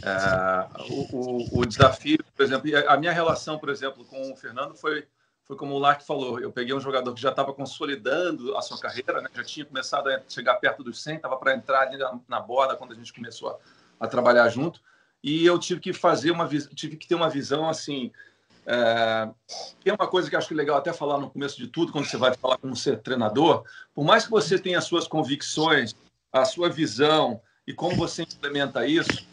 É, 0.02 0.92
o, 0.92 1.16
o, 1.16 1.60
o, 1.60 1.66
desafio, 1.66 2.18
por 2.36 2.44
exemplo, 2.44 2.70
a 2.86 2.96
minha 2.96 3.12
relação, 3.12 3.58
por 3.58 3.68
exemplo, 3.68 4.04
com 4.04 4.32
o 4.32 4.36
Fernando 4.36 4.76
foi 4.76 5.06
foi 5.48 5.56
como 5.56 5.74
o 5.74 5.78
Lark 5.78 6.04
falou, 6.04 6.38
eu 6.38 6.52
peguei 6.52 6.74
um 6.74 6.80
jogador 6.80 7.14
que 7.14 7.22
já 7.22 7.30
estava 7.30 7.54
consolidando 7.54 8.54
a 8.54 8.60
sua 8.60 8.78
carreira, 8.78 9.22
né? 9.22 9.30
já 9.34 9.42
tinha 9.42 9.64
começado 9.64 10.10
a 10.10 10.20
chegar 10.28 10.56
perto 10.56 10.84
dos 10.84 11.02
100, 11.02 11.16
estava 11.16 11.38
para 11.38 11.54
entrar 11.54 11.80
ali 11.80 11.96
na, 11.96 12.20
na, 12.28 12.38
borda 12.38 12.76
quando 12.76 12.92
a 12.92 12.94
gente 12.94 13.14
começou 13.14 13.48
a, 13.48 14.04
a, 14.04 14.06
trabalhar 14.06 14.46
junto, 14.50 14.78
e 15.24 15.46
eu 15.46 15.58
tive 15.58 15.80
que 15.80 15.94
fazer 15.94 16.32
uma 16.32 16.46
tive 16.46 16.98
que 16.98 17.08
ter 17.08 17.14
uma 17.14 17.30
visão 17.30 17.66
assim, 17.66 18.12
é, 18.66 19.30
uma 19.90 20.06
coisa 20.06 20.28
que 20.28 20.36
acho 20.36 20.48
que 20.48 20.52
é 20.52 20.56
legal 20.58 20.76
até 20.76 20.92
falar 20.92 21.16
no 21.16 21.30
começo 21.30 21.56
de 21.56 21.66
tudo, 21.66 21.92
quando 21.92 22.04
você 22.04 22.18
vai 22.18 22.34
falar 22.34 22.58
como 22.58 22.76
ser 22.76 22.98
treinador, 22.98 23.64
por 23.94 24.04
mais 24.04 24.26
que 24.26 24.30
você 24.30 24.58
tenha 24.58 24.76
as 24.76 24.84
suas 24.84 25.08
convicções, 25.08 25.96
a 26.30 26.44
sua 26.44 26.68
visão 26.68 27.40
e 27.68 27.74
como 27.74 27.94
você 27.94 28.22
implementa 28.22 28.86
isso, 28.86 29.28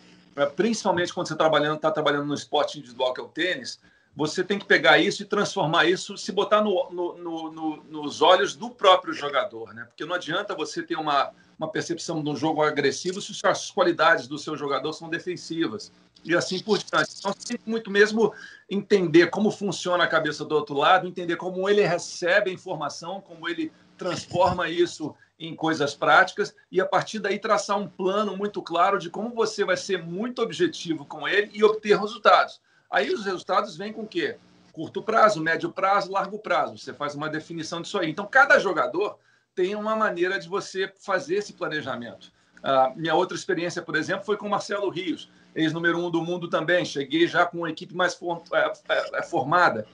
principalmente 0.57 1.13
quando 1.13 1.25
você 1.25 1.33
está 1.33 1.45
trabalhando, 1.45 1.79
tá 1.79 1.89
trabalhando 1.89 2.25
no 2.25 2.33
esporte 2.33 2.77
individual 2.77 3.13
que 3.13 3.21
é 3.21 3.23
o 3.23 3.29
tênis, 3.29 3.79
você 4.13 4.43
tem 4.43 4.59
que 4.59 4.65
pegar 4.65 4.97
isso 4.97 5.23
e 5.23 5.25
transformar 5.25 5.85
isso, 5.85 6.17
se 6.17 6.33
botar 6.33 6.61
no, 6.61 6.89
no, 6.91 7.49
no, 7.49 7.83
nos 7.85 8.21
olhos 8.21 8.53
do 8.53 8.69
próprio 8.69 9.13
jogador, 9.13 9.73
né? 9.73 9.85
Porque 9.85 10.03
não 10.03 10.15
adianta 10.15 10.53
você 10.53 10.83
ter 10.83 10.97
uma, 10.97 11.31
uma 11.57 11.71
percepção 11.71 12.21
de 12.21 12.29
um 12.29 12.35
jogo 12.35 12.61
agressivo 12.61 13.21
se 13.21 13.33
as 13.47 13.71
qualidades 13.71 14.27
do 14.27 14.37
seu 14.37 14.57
jogador 14.57 14.91
são 14.91 15.09
defensivas 15.09 15.89
e 16.25 16.35
assim 16.35 16.59
por 16.59 16.77
diante. 16.77 17.11
Então, 17.17 17.33
tem 17.33 17.57
muito 17.65 17.89
mesmo 17.89 18.33
entender 18.69 19.27
como 19.27 19.49
funciona 19.49 20.03
a 20.03 20.07
cabeça 20.07 20.43
do 20.43 20.55
outro 20.55 20.75
lado, 20.75 21.07
entender 21.07 21.37
como 21.37 21.69
ele 21.69 21.87
recebe 21.87 22.49
a 22.49 22.53
informação, 22.53 23.21
como 23.21 23.47
ele 23.47 23.71
transforma 23.97 24.67
isso 24.67 25.15
em 25.39 25.55
coisas 25.55 25.93
práticas 25.93 26.55
e 26.71 26.79
a 26.79 26.85
partir 26.85 27.19
daí 27.19 27.37
traçar 27.37 27.77
um 27.77 27.87
plano 27.87 28.37
muito 28.37 28.61
claro 28.61 28.97
de 28.97 29.09
como 29.09 29.29
você 29.33 29.65
vai 29.65 29.77
ser 29.77 30.01
muito 30.01 30.41
objetivo 30.41 31.05
com 31.05 31.27
ele 31.27 31.51
e 31.53 31.63
obter 31.63 31.99
resultados. 31.99 32.61
Aí 32.89 33.13
os 33.13 33.25
resultados 33.25 33.75
vêm 33.75 33.91
com 33.91 34.03
o 34.03 34.07
quê? 34.07 34.37
Curto 34.71 35.01
prazo, 35.01 35.41
médio 35.41 35.71
prazo, 35.71 36.11
largo 36.11 36.39
prazo. 36.39 36.77
Você 36.77 36.93
faz 36.93 37.15
uma 37.15 37.29
definição 37.29 37.81
disso 37.81 37.97
aí. 37.97 38.09
Então, 38.09 38.25
cada 38.25 38.59
jogador 38.59 39.17
tem 39.53 39.75
uma 39.75 39.95
maneira 39.95 40.39
de 40.39 40.47
você 40.47 40.91
fazer 40.99 41.35
esse 41.35 41.53
planejamento. 41.53 42.31
Uh, 42.57 42.97
minha 42.97 43.15
outra 43.15 43.37
experiência, 43.37 43.81
por 43.81 43.95
exemplo, 43.95 44.25
foi 44.25 44.37
com 44.37 44.49
Marcelo 44.49 44.89
Rios, 44.89 45.29
ex-número 45.53 45.97
um 45.97 46.09
do 46.09 46.21
mundo 46.21 46.49
também. 46.49 46.83
Cheguei 46.83 47.27
já 47.27 47.45
com 47.45 47.59
uma 47.59 47.69
equipe 47.69 47.95
mais 47.95 48.19
é, 48.53 48.93
é, 48.93 49.19
é 49.19 49.23
formada. 49.23 49.87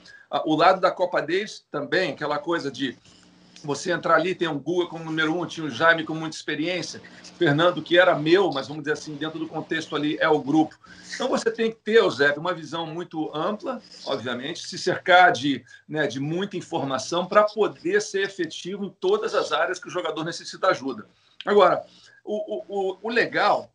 O 0.45 0.55
lado 0.55 0.79
da 0.79 0.89
Copa 0.89 1.19
Davis 1.21 1.65
também, 1.69 2.11
aquela 2.11 2.39
coisa 2.39 2.71
de 2.71 2.97
você 3.63 3.91
entrar 3.91 4.15
ali, 4.15 4.33
tem 4.33 4.47
o 4.47 4.59
Guga 4.59 4.87
como 4.87 5.03
número 5.03 5.37
um, 5.37 5.45
tinha 5.45 5.65
o 5.65 5.69
Jaime 5.69 6.03
com 6.03 6.13
muita 6.13 6.35
experiência, 6.35 7.01
Fernando, 7.37 7.81
que 7.81 7.97
era 7.97 8.17
meu, 8.17 8.51
mas 8.51 8.67
vamos 8.67 8.83
dizer 8.83 8.93
assim, 8.93 9.15
dentro 9.15 9.39
do 9.39 9.47
contexto 9.47 9.95
ali 9.95 10.17
é 10.19 10.27
o 10.27 10.39
grupo. 10.39 10.77
Então 11.13 11.27
você 11.29 11.51
tem 11.51 11.71
que 11.71 11.77
ter, 11.77 12.07
Zé, 12.09 12.33
uma 12.33 12.53
visão 12.53 12.85
muito 12.85 13.35
ampla, 13.35 13.81
obviamente, 14.05 14.67
se 14.67 14.77
cercar 14.77 15.31
de, 15.31 15.63
né, 15.87 16.07
de 16.07 16.19
muita 16.19 16.57
informação 16.57 17.25
para 17.25 17.43
poder 17.43 18.01
ser 18.01 18.23
efetivo 18.23 18.85
em 18.85 18.89
todas 18.89 19.35
as 19.35 19.51
áreas 19.51 19.79
que 19.79 19.87
o 19.87 19.91
jogador 19.91 20.23
necessita 20.23 20.67
ajuda. 20.67 21.05
Agora, 21.45 21.83
o, 22.23 22.63
o, 22.67 22.97
o 23.01 23.09
legal 23.09 23.71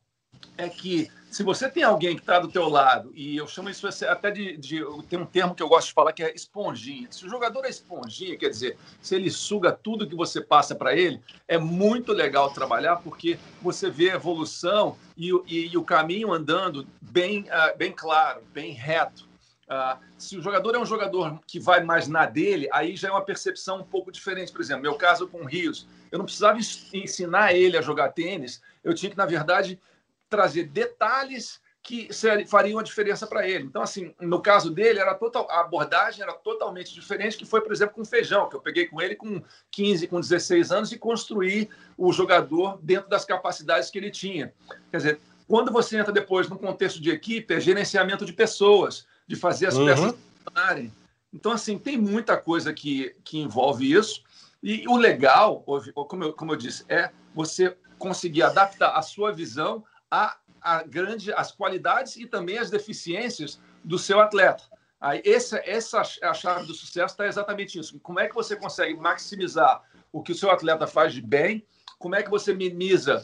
é 0.57 0.69
que 0.69 1.11
se 1.37 1.43
você 1.43 1.69
tem 1.69 1.83
alguém 1.83 2.15
que 2.15 2.23
está 2.23 2.39
do 2.39 2.49
teu 2.49 2.67
lado, 2.67 3.13
e 3.15 3.37
eu 3.37 3.47
chamo 3.47 3.69
isso 3.69 3.87
até 4.09 4.31
de, 4.31 4.57
de, 4.57 4.83
Tem 5.07 5.19
um 5.19 5.27
termo 5.27 5.55
que 5.55 5.63
eu 5.63 5.69
gosto 5.69 5.89
de 5.89 5.93
falar 5.93 6.15
que 6.15 6.23
é 6.23 6.35
esponjinha. 6.35 7.09
Se 7.11 7.27
o 7.27 7.29
jogador 7.29 7.63
é 7.67 7.69
esponjinha, 7.69 8.39
quer 8.39 8.49
dizer, 8.49 8.79
se 9.03 9.15
ele 9.15 9.31
suga 9.31 9.71
tudo 9.71 10.09
que 10.09 10.15
você 10.15 10.41
passa 10.41 10.75
para 10.75 10.97
ele, 10.97 11.21
é 11.47 11.59
muito 11.59 12.11
legal 12.11 12.51
trabalhar, 12.55 12.97
porque 12.97 13.39
você 13.61 13.91
vê 13.91 14.13
a 14.13 14.15
evolução 14.15 14.97
e, 15.15 15.31
e, 15.47 15.67
e 15.67 15.77
o 15.77 15.85
caminho 15.85 16.33
andando 16.33 16.87
bem, 17.03 17.43
uh, 17.43 17.77
bem 17.77 17.93
claro, 17.93 18.43
bem 18.55 18.73
reto. 18.73 19.29
Uh, 19.69 20.01
se 20.17 20.39
o 20.39 20.41
jogador 20.41 20.75
é 20.75 20.79
um 20.79 20.87
jogador 20.87 21.39
que 21.47 21.61
vai 21.61 21.85
mais 21.85 22.09
na 22.09 22.25
dele, 22.25 22.67
aí 22.73 22.97
já 22.97 23.09
é 23.09 23.11
uma 23.11 23.21
percepção 23.21 23.81
um 23.81 23.85
pouco 23.85 24.11
diferente. 24.11 24.51
Por 24.51 24.63
exemplo, 24.63 24.85
meu 24.85 24.95
caso 24.95 25.29
com 25.29 25.43
o 25.43 25.45
Rios, 25.45 25.87
eu 26.11 26.17
não 26.17 26.25
precisava 26.25 26.59
ensinar 26.95 27.53
ele 27.53 27.77
a 27.77 27.83
jogar 27.83 28.09
tênis, 28.13 28.63
eu 28.83 28.95
tinha 28.95 29.11
que, 29.11 29.19
na 29.19 29.27
verdade, 29.27 29.79
trazer 30.37 30.65
detalhes 30.65 31.59
que 31.83 32.11
fariam 32.47 32.79
a 32.79 32.83
diferença 32.83 33.27
para 33.27 33.49
ele. 33.49 33.65
Então, 33.65 33.81
assim, 33.81 34.13
no 34.21 34.43
caso 34.43 34.71
dele, 34.71 34.99
era 34.99 35.15
total, 35.15 35.47
a 35.49 35.61
abordagem 35.61 36.23
era 36.23 36.33
totalmente 36.35 36.93
diferente, 36.93 37.39
que 37.39 37.47
foi, 37.47 37.63
por 37.63 37.73
exemplo, 37.73 37.95
com 37.95 38.05
Feijão, 38.05 38.49
que 38.51 38.57
eu 38.57 38.61
peguei 38.61 38.87
com 38.87 39.01
ele 39.01 39.15
com 39.15 39.41
15, 39.71 40.09
com 40.09 40.21
16 40.21 40.73
anos 40.73 40.93
e 40.93 40.99
construí 40.99 41.71
o 41.97 42.13
jogador 42.13 42.79
dentro 42.83 43.09
das 43.09 43.25
capacidades 43.25 43.89
que 43.89 43.97
ele 43.97 44.11
tinha. 44.11 44.53
Quer 44.91 44.97
dizer, 44.97 45.21
quando 45.49 45.73
você 45.73 45.97
entra 45.97 46.13
depois 46.13 46.49
no 46.49 46.59
contexto 46.59 47.01
de 47.01 47.09
equipe, 47.09 47.55
é 47.55 47.61
gerenciamento 47.61 48.27
de 48.27 48.33
pessoas, 48.33 49.07
de 49.27 49.37
fazer 49.37 49.69
as 49.69 49.77
uhum. 49.77 49.87
peças 49.87 50.15
funcionarem. 50.45 50.93
Então, 51.33 51.53
assim, 51.53 51.79
tem 51.79 51.97
muita 51.97 52.37
coisa 52.37 52.75
que, 52.75 53.15
que 53.25 53.39
envolve 53.39 53.91
isso. 53.91 54.23
E 54.63 54.87
o 54.89 54.97
legal, 54.97 55.65
como 56.09 56.25
eu, 56.25 56.33
como 56.33 56.53
eu 56.53 56.57
disse, 56.57 56.85
é 56.89 57.11
você 57.33 57.77
conseguir 57.97 58.43
adaptar 58.43 58.97
a 58.97 59.03
sua 59.03 59.33
visão 59.33 59.85
a, 60.11 60.37
a 60.61 60.83
grande, 60.83 61.33
as 61.33 61.53
qualidades 61.53 62.17
e 62.17 62.27
também 62.27 62.59
as 62.59 62.71
deficiências 62.71 63.61
do 63.85 63.99
seu 63.99 64.21
atleta. 64.21 64.65
Aí, 65.01 65.23
essa, 65.25 65.61
essa 65.65 66.01
a 66.23 66.35
chave 66.35 66.67
do 66.67 66.75
sucesso 66.75 67.15
está 67.15 67.27
exatamente 67.27 67.79
isso. 67.79 67.99
Como 68.01 68.19
é 68.19 68.29
que 68.29 68.35
você 68.35 68.57
consegue 68.57 68.95
maximizar 68.95 69.83
o 70.11 70.23
que 70.23 70.33
o 70.33 70.35
seu 70.35 70.51
atleta 70.51 70.87
faz 70.87 71.13
de 71.13 71.21
bem? 71.21 71.65
Como 71.99 72.15
é 72.15 72.23
que 72.23 72.31
você 72.31 72.55
minimiza 72.55 73.23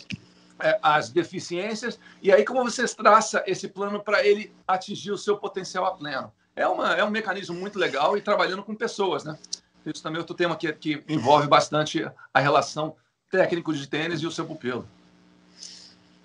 é, 0.61 0.79
as 0.83 1.11
deficiências? 1.11 1.99
E 2.21 2.31
aí, 2.31 2.45
como 2.45 2.63
você 2.63 2.87
traça 2.95 3.43
esse 3.47 3.69
plano 3.69 4.03
para 4.03 4.25
ele 4.25 4.55
atingir 4.69 5.13
o 5.13 5.19
seu 5.19 5.39
potencial 5.39 5.87
a 5.87 5.97
pleno? 5.97 6.33
É, 6.55 6.67
uma, 6.69 6.93
é 6.95 7.03
um 7.03 7.11
mecanismo 7.11 7.57
muito 7.57 7.79
legal 7.79 8.17
e 8.17 8.21
trabalhando 8.21 8.63
com 8.63 8.75
pessoas, 8.75 9.25
né? 9.25 9.39
Isso 9.87 10.03
também 10.03 10.19
é 10.19 10.21
outro 10.21 10.37
tema 10.37 10.55
que, 10.55 10.73
que 10.75 11.03
envolve 11.09 11.49
bastante 11.49 12.09
a 12.33 12.41
relação 12.41 12.95
técnico 13.31 13.73
de 13.73 13.87
tênis 13.89 14.21
e 14.21 14.27
o 14.27 14.31
seu 14.31 14.47
pupilo. 14.47 14.87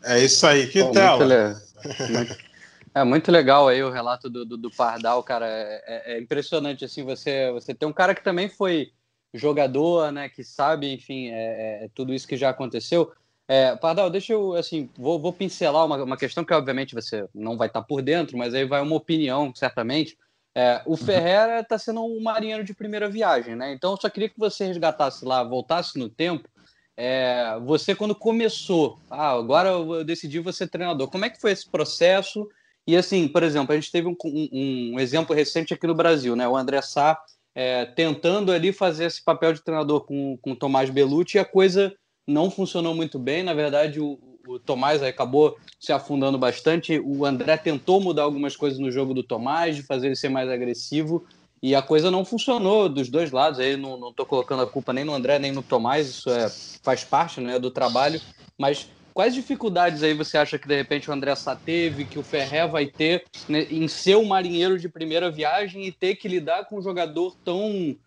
É 0.07 0.23
isso 0.23 0.47
aí, 0.47 0.67
que 0.67 0.83
tela. 0.91 1.25
Muito, 1.25 2.47
É 2.95 3.03
muito 3.03 3.31
legal 3.31 3.67
aí 3.67 3.83
o 3.83 3.91
relato 3.91 4.27
do, 4.27 4.43
do, 4.43 4.57
do 4.57 4.71
Pardal, 4.71 5.21
cara. 5.21 5.45
É, 5.47 5.83
é, 5.85 6.13
é, 6.13 6.19
impressionante 6.19 6.83
assim 6.83 7.03
você 7.03 7.51
você 7.51 7.73
tem 7.73 7.87
um 7.87 7.93
cara 7.93 8.15
que 8.15 8.23
também 8.23 8.49
foi 8.49 8.91
jogador, 9.33 10.11
né? 10.11 10.29
Que 10.29 10.43
sabe, 10.43 10.91
enfim, 10.91 11.29
é, 11.29 11.85
é 11.85 11.89
tudo 11.93 12.13
isso 12.13 12.27
que 12.27 12.35
já 12.35 12.49
aconteceu. 12.49 13.11
É, 13.47 13.75
Pardal, 13.75 14.09
deixa 14.09 14.33
eu 14.33 14.55
assim, 14.55 14.89
vou, 14.97 15.19
vou 15.19 15.31
pincelar 15.31 15.85
uma, 15.85 16.03
uma 16.03 16.17
questão 16.17 16.43
que 16.43 16.53
obviamente 16.53 16.95
você 16.95 17.27
não 17.35 17.55
vai 17.55 17.67
estar 17.67 17.81
por 17.83 18.01
dentro, 18.01 18.37
mas 18.37 18.53
aí 18.53 18.65
vai 18.65 18.81
uma 18.81 18.95
opinião 18.95 19.53
certamente. 19.53 20.17
É, 20.55 20.81
o 20.87 20.91
uhum. 20.91 20.97
Ferreira 20.97 21.59
está 21.59 21.77
sendo 21.77 22.03
um 22.03 22.19
marinheiro 22.19 22.63
de 22.63 22.73
primeira 22.73 23.07
viagem, 23.07 23.55
né? 23.55 23.71
Então 23.73 23.91
eu 23.91 23.97
só 24.01 24.09
queria 24.09 24.27
que 24.27 24.39
você 24.39 24.65
resgatasse 24.65 25.23
lá, 25.23 25.43
voltasse 25.43 25.99
no 25.99 26.09
tempo. 26.09 26.49
É, 26.99 27.59
você 27.63 27.93
quando 27.93 28.15
começou, 28.15 28.97
ah, 29.09 29.29
agora 29.33 29.69
eu 29.69 30.03
decidi 30.03 30.39
você 30.39 30.67
treinador. 30.67 31.07
Como 31.09 31.25
é 31.25 31.29
que 31.29 31.39
foi 31.39 31.51
esse 31.51 31.69
processo? 31.69 32.49
E 32.87 32.97
assim, 32.97 33.27
por 33.27 33.43
exemplo, 33.43 33.71
a 33.71 33.75
gente 33.75 33.91
teve 33.91 34.07
um, 34.07 34.15
um, 34.25 34.93
um 34.93 34.99
exemplo 34.99 35.35
recente 35.35 35.73
aqui 35.73 35.85
no 35.85 35.93
Brasil, 35.93 36.35
né? 36.35 36.47
O 36.47 36.57
André 36.57 36.81
Sá 36.81 37.21
é, 37.53 37.85
tentando 37.85 38.51
ali 38.51 38.73
fazer 38.73 39.05
esse 39.05 39.23
papel 39.23 39.53
de 39.53 39.61
treinador 39.61 40.01
com, 40.05 40.37
com 40.41 40.51
o 40.51 40.55
Tomás 40.55 40.89
Belucci 40.89 41.37
e 41.37 41.39
a 41.39 41.45
coisa 41.45 41.93
não 42.25 42.49
funcionou 42.49 42.95
muito 42.95 43.19
bem. 43.19 43.43
Na 43.43 43.53
verdade, 43.53 43.99
o, 43.99 44.17
o 44.47 44.57
Tomás 44.57 45.03
acabou 45.03 45.57
se 45.79 45.91
afundando 45.91 46.37
bastante. 46.37 46.99
O 46.99 47.25
André 47.25 47.57
tentou 47.57 48.01
mudar 48.01 48.23
algumas 48.23 48.55
coisas 48.55 48.79
no 48.79 48.89
jogo 48.91 49.13
do 49.13 49.23
Tomás, 49.23 49.75
de 49.75 49.83
fazer 49.83 50.07
ele 50.07 50.15
ser 50.15 50.29
mais 50.29 50.49
agressivo, 50.49 51.25
e 51.61 51.75
a 51.75 51.81
coisa 51.81 52.11
não 52.11 52.23
funcionou 52.23 52.87
dos 52.87 53.09
dois 53.09 53.31
lados. 53.31 53.59
Aí 53.59 53.75
não 53.77 54.09
estou 54.09 54.25
colocando 54.25 54.63
a 54.63 54.67
culpa 54.67 54.93
nem 54.93 55.03
no 55.03 55.13
André 55.13 55.39
nem 55.39 55.51
no 55.51 55.63
Tomás, 55.63 56.07
isso 56.07 56.29
é, 56.29 56.49
faz 56.81 57.03
parte 57.03 57.41
né, 57.41 57.59
do 57.59 57.71
trabalho. 57.71 58.21
Mas 58.57 58.87
Quais 59.17 59.33
dificuldades 59.33 60.03
aí 60.03 60.13
você 60.13 60.37
acha 60.37 60.59
que 60.59 60.67
de 60.67 60.75
repente 60.75 61.09
o 61.09 61.13
André 61.13 61.33
Sá 61.33 61.55
teve, 61.55 62.05
que 62.05 62.19
o 62.19 62.23
Ferré 62.23 62.67
vai 62.67 62.85
ter 62.85 63.25
né, 63.49 63.65
em 63.71 63.87
ser 63.87 64.15
um 64.15 64.25
marinheiro 64.25 64.77
de 64.77 64.87
primeira 64.87 65.31
viagem 65.31 65.87
e 65.87 65.91
ter 65.91 66.17
que 66.17 66.27
lidar 66.27 66.65
com 66.65 66.77
um 66.77 66.81
jogador 66.83 67.35
tão, 67.43 67.97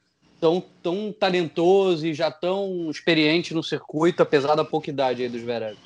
tão, 0.41 0.65
tão 0.81 1.13
talentoso 1.13 2.07
e 2.07 2.15
já 2.15 2.31
tão 2.31 2.89
experiente 2.89 3.53
no 3.53 3.61
circuito, 3.61 4.23
apesar 4.23 4.55
da 4.55 4.65
pouca 4.65 4.89
idade 4.89 5.25
aí 5.25 5.29
dos 5.29 5.43
Veras? 5.43 5.77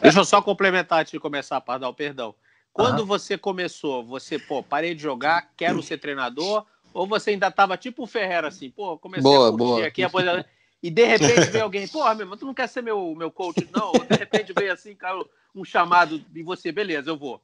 Deixa 0.00 0.18
eu 0.18 0.24
só 0.24 0.40
complementar 0.40 1.00
antes 1.00 1.12
de 1.12 1.20
começar, 1.20 1.60
Pardal, 1.60 1.92
perdão. 1.92 2.34
Quando 2.72 3.00
uhum. 3.00 3.06
você 3.06 3.36
começou, 3.36 4.02
você, 4.02 4.38
pô, 4.38 4.62
parei 4.62 4.94
de 4.94 5.02
jogar, 5.02 5.50
quero 5.58 5.82
ser 5.82 5.98
treinador, 5.98 6.64
ou 6.92 7.06
você 7.06 7.30
ainda 7.30 7.50
tava 7.50 7.76
tipo 7.76 8.02
o 8.02 8.06
Ferreira, 8.06 8.48
assim, 8.48 8.70
pô, 8.70 8.98
comecei 8.98 9.22
boa, 9.22 9.48
a 9.48 9.50
curtir 9.50 9.64
boa. 9.64 9.86
aqui, 9.86 10.02
a 10.04 10.10
e 10.82 10.90
de 10.90 11.04
repente 11.04 11.50
vem 11.50 11.60
alguém, 11.60 11.86
porra, 11.86 12.14
meu 12.14 12.24
irmão, 12.24 12.38
tu 12.38 12.46
não 12.46 12.54
quer 12.54 12.68
ser 12.68 12.82
meu, 12.82 13.14
meu 13.14 13.30
coach, 13.30 13.68
não? 13.74 13.92
De 13.92 14.16
repente 14.16 14.52
vem 14.52 14.70
assim, 14.70 14.94
cara, 14.94 15.22
um 15.54 15.64
chamado 15.64 16.22
e 16.34 16.42
você, 16.42 16.72
beleza, 16.72 17.10
eu 17.10 17.18
vou. 17.18 17.40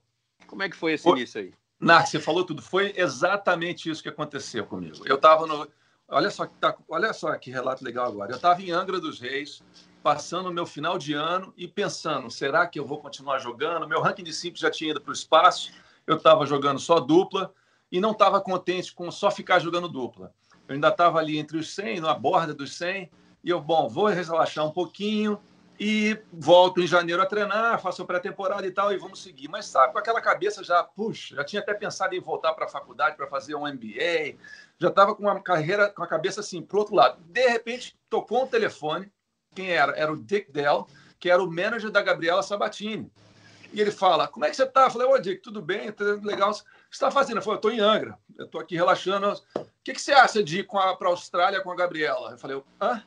Como 0.47 0.63
é 0.63 0.69
que 0.69 0.77
foi 0.77 0.95
esse 0.95 1.09
início 1.09 1.41
aí? 1.41 1.53
Narc, 1.79 2.09
você 2.09 2.19
falou 2.19 2.45
tudo. 2.45 2.63
Foi 2.63 2.95
exatamente 2.97 3.91
isso 3.91 4.03
que 4.03 4.09
aconteceu 4.09 4.65
comigo. 4.65 5.07
Eu 5.07 5.17
estava 5.17 5.47
no. 5.47 5.69
Olha 6.09 6.31
só, 6.31 6.47
tá, 6.47 6.75
olha 6.89 7.13
só 7.13 7.37
que 7.37 7.51
relato 7.51 7.85
legal 7.85 8.07
agora. 8.07 8.33
Eu 8.33 8.37
estava 8.37 8.63
em 8.63 8.71
Angra 8.71 8.99
dos 9.01 9.21
Reis, 9.21 9.63
passando 10.03 10.49
o 10.49 10.53
meu 10.53 10.65
final 10.65 10.97
de 10.97 11.13
ano 11.13 11.53
e 11.57 11.69
pensando: 11.69 12.31
será 12.31 12.67
que 12.67 12.79
eu 12.79 12.87
vou 12.87 12.99
continuar 12.99 13.39
jogando? 13.41 13.89
Meu 13.89 14.01
ranking 14.01 14.23
de 14.23 14.33
simples 14.33 14.61
já 14.61 14.71
tinha 14.71 14.93
ido 14.93 15.01
para 15.01 15.11
o 15.11 15.15
espaço, 15.15 15.73
eu 16.07 16.17
estava 16.17 16.47
jogando 16.47 16.79
só 16.79 17.01
dupla 17.01 17.53
e 17.91 18.01
não 18.01 18.13
estava 18.13 18.41
contente 18.41 18.95
com 18.95 19.11
só 19.11 19.31
ficar 19.31 19.59
jogando 19.59 19.89
dupla. 19.89 20.33
Eu 20.69 20.75
ainda 20.75 20.89
estava 20.89 21.19
ali 21.19 21.39
entre 21.39 21.57
os 21.57 21.75
100, 21.75 22.01
na 22.01 22.15
borda 22.15 22.53
dos 22.53 22.77
100, 22.77 23.11
e 23.45 23.51
eu, 23.51 23.61
bom, 23.61 23.89
vou 23.89 24.07
relaxar 24.07 24.67
um 24.67 24.73
pouquinho 24.73 25.41
e 25.79 26.19
volto 26.33 26.81
em 26.81 26.87
janeiro 26.87 27.23
a 27.23 27.27
treinar, 27.27 27.81
faço 27.81 28.05
pré-temporada 28.05 28.67
e 28.67 28.71
tal, 28.71 28.93
e 28.93 28.97
vamos 28.97 29.23
seguir. 29.23 29.49
Mas 29.49 29.67
sabe, 29.67 29.93
com 29.93 29.99
aquela 29.99 30.21
cabeça 30.21 30.65
já, 30.65 30.83
puxa, 30.83 31.37
já 31.37 31.45
tinha 31.45 31.63
até 31.63 31.75
pensado 31.75 32.15
em 32.15 32.21
voltar 32.21 32.55
para 32.55 32.65
a 32.65 32.69
faculdade 32.69 33.17
para 33.17 33.27
fazer 33.27 33.55
um 33.55 33.67
MBA, 33.67 34.37
já 34.79 34.89
estava 34.89 35.15
com 35.15 35.23
uma 35.23 35.41
carreira, 35.41 35.91
com 35.91 36.03
a 36.03 36.07
cabeça 36.07 36.41
assim, 36.41 36.63
para 36.63 36.79
outro 36.79 36.95
lado. 36.95 37.23
De 37.27 37.47
repente, 37.49 37.97
tocou 38.09 38.43
um 38.43 38.47
telefone, 38.47 39.11
quem 39.55 39.71
era? 39.71 39.93
Era 39.93 40.13
o 40.13 40.17
Dick 40.17 40.51
Dell, 40.51 40.87
que 41.19 41.31
era 41.31 41.43
o 41.43 41.51
manager 41.51 41.91
da 41.91 42.03
Gabriela 42.03 42.43
Sabatini. 42.43 43.11
E 43.73 43.81
ele 43.81 43.91
fala: 43.91 44.29
Como 44.29 44.45
é 44.45 44.51
que 44.51 44.57
você 44.57 44.65
está? 44.65 44.85
Eu 44.85 44.91
falei: 44.91 45.09
Ô, 45.09 45.19
Dick, 45.19 45.43
tudo 45.43 45.63
bem? 45.63 45.93
Tudo 45.93 46.27
legal. 46.27 46.53
Está 46.91 47.11
fazendo? 47.11 47.39
Eu 47.39 47.43
falei: 47.43 47.57
Eu 47.57 47.59
estou 47.59 47.71
em 47.73 47.81
Angra, 47.81 48.19
eu 48.39 48.47
estou 48.47 48.61
aqui 48.61 48.77
relaxando. 48.77 49.33
O 49.55 49.67
que, 49.85 49.93
que 49.93 50.01
você 50.01 50.13
acha 50.13 50.43
de 50.43 50.61
ir 50.61 50.67
para 50.67 50.97
a 51.01 51.11
Austrália 51.11 51.61
com 51.61 51.71
a 51.71 51.77
Gabriela? 51.77 52.33
Eu 52.33 52.39
falei: 52.39 52.63
Hã? 52.81 53.03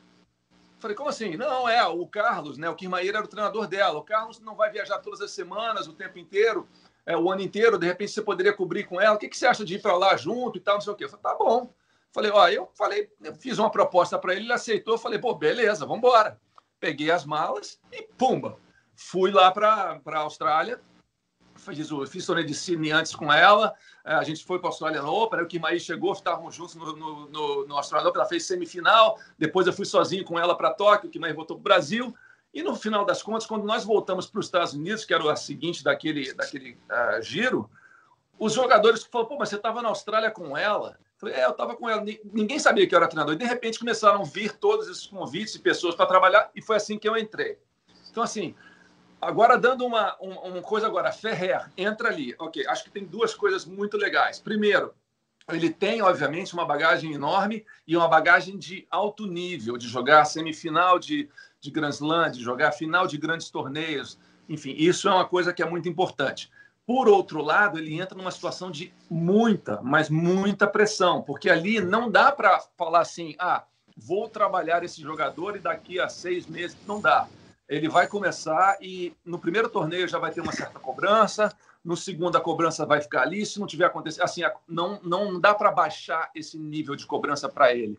Falei, 0.80 0.96
como 0.96 1.10
assim? 1.10 1.36
Não, 1.36 1.68
é, 1.68 1.86
o 1.86 2.06
Carlos, 2.06 2.56
né? 2.56 2.68
O 2.68 2.74
Kirmaíra 2.74 3.18
era 3.18 3.26
o 3.26 3.28
treinador 3.28 3.66
dela. 3.66 3.98
O 3.98 4.02
Carlos 4.02 4.40
não 4.40 4.56
vai 4.56 4.70
viajar 4.70 4.98
todas 4.98 5.20
as 5.20 5.30
semanas, 5.30 5.86
o 5.86 5.92
tempo 5.92 6.18
inteiro, 6.18 6.66
é, 7.04 7.14
o 7.14 7.30
ano 7.30 7.42
inteiro, 7.42 7.78
de 7.78 7.86
repente 7.86 8.12
você 8.12 8.22
poderia 8.22 8.52
cobrir 8.52 8.84
com 8.84 8.98
ela. 8.98 9.16
O 9.16 9.18
que, 9.18 9.28
que 9.28 9.36
você 9.36 9.46
acha 9.46 9.62
de 9.62 9.74
ir 9.74 9.82
para 9.82 9.94
lá 9.96 10.16
junto 10.16 10.56
e 10.56 10.60
tal, 10.60 10.76
não 10.76 10.80
sei 10.80 10.92
o 10.92 10.96
quê? 10.96 11.04
Eu 11.04 11.10
falei, 11.10 11.22
tá 11.22 11.34
bom. 11.34 11.70
Falei, 12.12 12.30
ó, 12.30 12.48
eu 12.48 12.70
falei, 12.74 13.10
eu 13.22 13.34
fiz 13.34 13.58
uma 13.58 13.70
proposta 13.70 14.18
para 14.18 14.32
ele, 14.32 14.44
ele 14.46 14.52
aceitou. 14.52 14.96
Falei, 14.96 15.18
pô, 15.18 15.34
beleza, 15.34 15.84
vamos 15.84 15.98
embora. 15.98 16.40
Peguei 16.80 17.10
as 17.10 17.26
malas 17.26 17.78
e 17.92 18.02
pumba. 18.16 18.56
Fui 18.96 19.30
lá 19.30 19.50
para 19.50 20.00
a 20.04 20.18
Austrália, 20.18 20.80
fiz, 21.60 21.92
o, 21.92 22.06
fiz 22.06 22.26
torneio 22.26 22.46
de 22.46 22.54
Sydney 22.54 22.90
antes 22.90 23.14
com 23.14 23.32
ela, 23.32 23.74
é, 24.04 24.14
a 24.14 24.24
gente 24.24 24.44
foi 24.44 24.58
para 24.58 24.68
a 24.68 24.70
Austrália 24.70 25.04
Open, 25.04 25.38
aí 25.38 25.44
o 25.44 25.48
Kimaí 25.48 25.78
chegou, 25.78 26.12
estávamos 26.12 26.54
juntos 26.54 26.74
no, 26.74 26.96
no, 26.96 27.28
no, 27.28 27.66
no 27.66 27.76
Austrália 27.76 28.08
Open, 28.08 28.20
ela 28.20 28.28
fez 28.28 28.44
semifinal, 28.44 29.18
depois 29.38 29.66
eu 29.66 29.72
fui 29.72 29.84
sozinho 29.84 30.24
com 30.24 30.38
ela 30.38 30.56
para 30.56 30.74
Tóquio, 30.74 31.08
o 31.08 31.10
Kimaí 31.10 31.32
voltou 31.32 31.56
para 31.56 31.60
o 31.60 31.64
Brasil, 31.64 32.14
e 32.52 32.62
no 32.62 32.74
final 32.74 33.04
das 33.04 33.22
contas, 33.22 33.46
quando 33.46 33.64
nós 33.64 33.84
voltamos 33.84 34.26
para 34.26 34.40
os 34.40 34.46
Estados 34.46 34.72
Unidos, 34.72 35.04
que 35.04 35.14
era 35.14 35.32
a 35.32 35.36
seguinte 35.36 35.84
daquele, 35.84 36.34
daquele 36.34 36.76
uh, 36.90 37.22
giro, 37.22 37.70
os 38.38 38.54
jogadores 38.54 39.04
falaram, 39.04 39.28
pô, 39.28 39.38
mas 39.38 39.50
você 39.50 39.56
estava 39.56 39.82
na 39.82 39.88
Austrália 39.88 40.30
com 40.30 40.56
ela? 40.56 40.98
Eu 40.98 41.18
falei, 41.18 41.34
é, 41.36 41.44
eu 41.44 41.50
estava 41.50 41.76
com 41.76 41.88
ela. 41.88 42.02
Ninguém 42.24 42.58
sabia 42.58 42.86
que 42.86 42.94
eu 42.94 42.96
era 42.96 43.06
treinador. 43.06 43.34
E, 43.34 43.38
de 43.38 43.44
repente, 43.44 43.78
começaram 43.78 44.22
a 44.22 44.24
vir 44.24 44.56
todos 44.56 44.88
esses 44.88 45.06
convites 45.06 45.54
e 45.54 45.58
pessoas 45.58 45.94
para 45.94 46.06
trabalhar, 46.06 46.50
e 46.54 46.62
foi 46.62 46.76
assim 46.76 46.98
que 46.98 47.08
eu 47.08 47.16
entrei. 47.16 47.58
Então, 48.10 48.22
assim, 48.22 48.54
Agora, 49.20 49.58
dando 49.58 49.84
uma, 49.84 50.16
uma, 50.18 50.40
uma, 50.40 50.62
coisa 50.62 50.86
agora, 50.86 51.12
Ferrer, 51.12 51.68
entra 51.76 52.08
ali. 52.08 52.34
Ok, 52.38 52.66
acho 52.66 52.84
que 52.84 52.90
tem 52.90 53.04
duas 53.04 53.34
coisas 53.34 53.66
muito 53.66 53.98
legais. 53.98 54.38
Primeiro, 54.38 54.94
ele 55.48 55.68
tem, 55.68 56.00
obviamente, 56.00 56.54
uma 56.54 56.64
bagagem 56.64 57.12
enorme 57.12 57.66
e 57.86 57.94
uma 57.96 58.08
bagagem 58.08 58.56
de 58.56 58.86
alto 58.90 59.26
nível, 59.26 59.76
de 59.76 59.86
jogar 59.86 60.24
semifinal 60.24 60.98
de, 60.98 61.28
de 61.60 61.70
Grand 61.70 61.90
Slam, 61.90 62.30
de 62.30 62.40
jogar 62.40 62.72
final 62.72 63.06
de 63.06 63.18
grandes 63.18 63.50
torneios. 63.50 64.18
Enfim, 64.48 64.74
isso 64.78 65.06
é 65.06 65.12
uma 65.12 65.26
coisa 65.26 65.52
que 65.52 65.62
é 65.62 65.68
muito 65.68 65.88
importante. 65.88 66.50
Por 66.86 67.06
outro 67.06 67.42
lado, 67.42 67.78
ele 67.78 68.00
entra 68.00 68.16
numa 68.16 68.30
situação 68.30 68.70
de 68.70 68.92
muita, 69.08 69.80
mas 69.82 70.08
muita 70.08 70.66
pressão, 70.66 71.20
porque 71.22 71.50
ali 71.50 71.78
não 71.78 72.10
dá 72.10 72.32
para 72.32 72.58
falar 72.76 73.00
assim, 73.00 73.36
ah, 73.38 73.64
vou 73.94 74.28
trabalhar 74.28 74.82
esse 74.82 75.02
jogador 75.02 75.56
e 75.56 75.60
daqui 75.60 76.00
a 76.00 76.08
seis 76.08 76.46
meses. 76.46 76.76
Não 76.86 77.00
dá 77.00 77.28
ele 77.70 77.88
vai 77.88 78.08
começar 78.08 78.76
e 78.80 79.14
no 79.24 79.38
primeiro 79.38 79.70
torneio 79.70 80.08
já 80.08 80.18
vai 80.18 80.32
ter 80.32 80.40
uma 80.40 80.50
certa 80.50 80.80
cobrança, 80.80 81.54
no 81.84 81.96
segundo 81.96 82.36
a 82.36 82.40
cobrança 82.40 82.84
vai 82.84 83.00
ficar 83.00 83.22
ali, 83.22 83.46
se 83.46 83.60
não 83.60 83.66
tiver 83.66 83.84
acontecido, 83.84 84.22
assim, 84.22 84.42
não, 84.68 85.00
não 85.04 85.40
dá 85.40 85.54
para 85.54 85.70
baixar 85.70 86.32
esse 86.34 86.58
nível 86.58 86.96
de 86.96 87.06
cobrança 87.06 87.48
para 87.48 87.72
ele. 87.72 87.96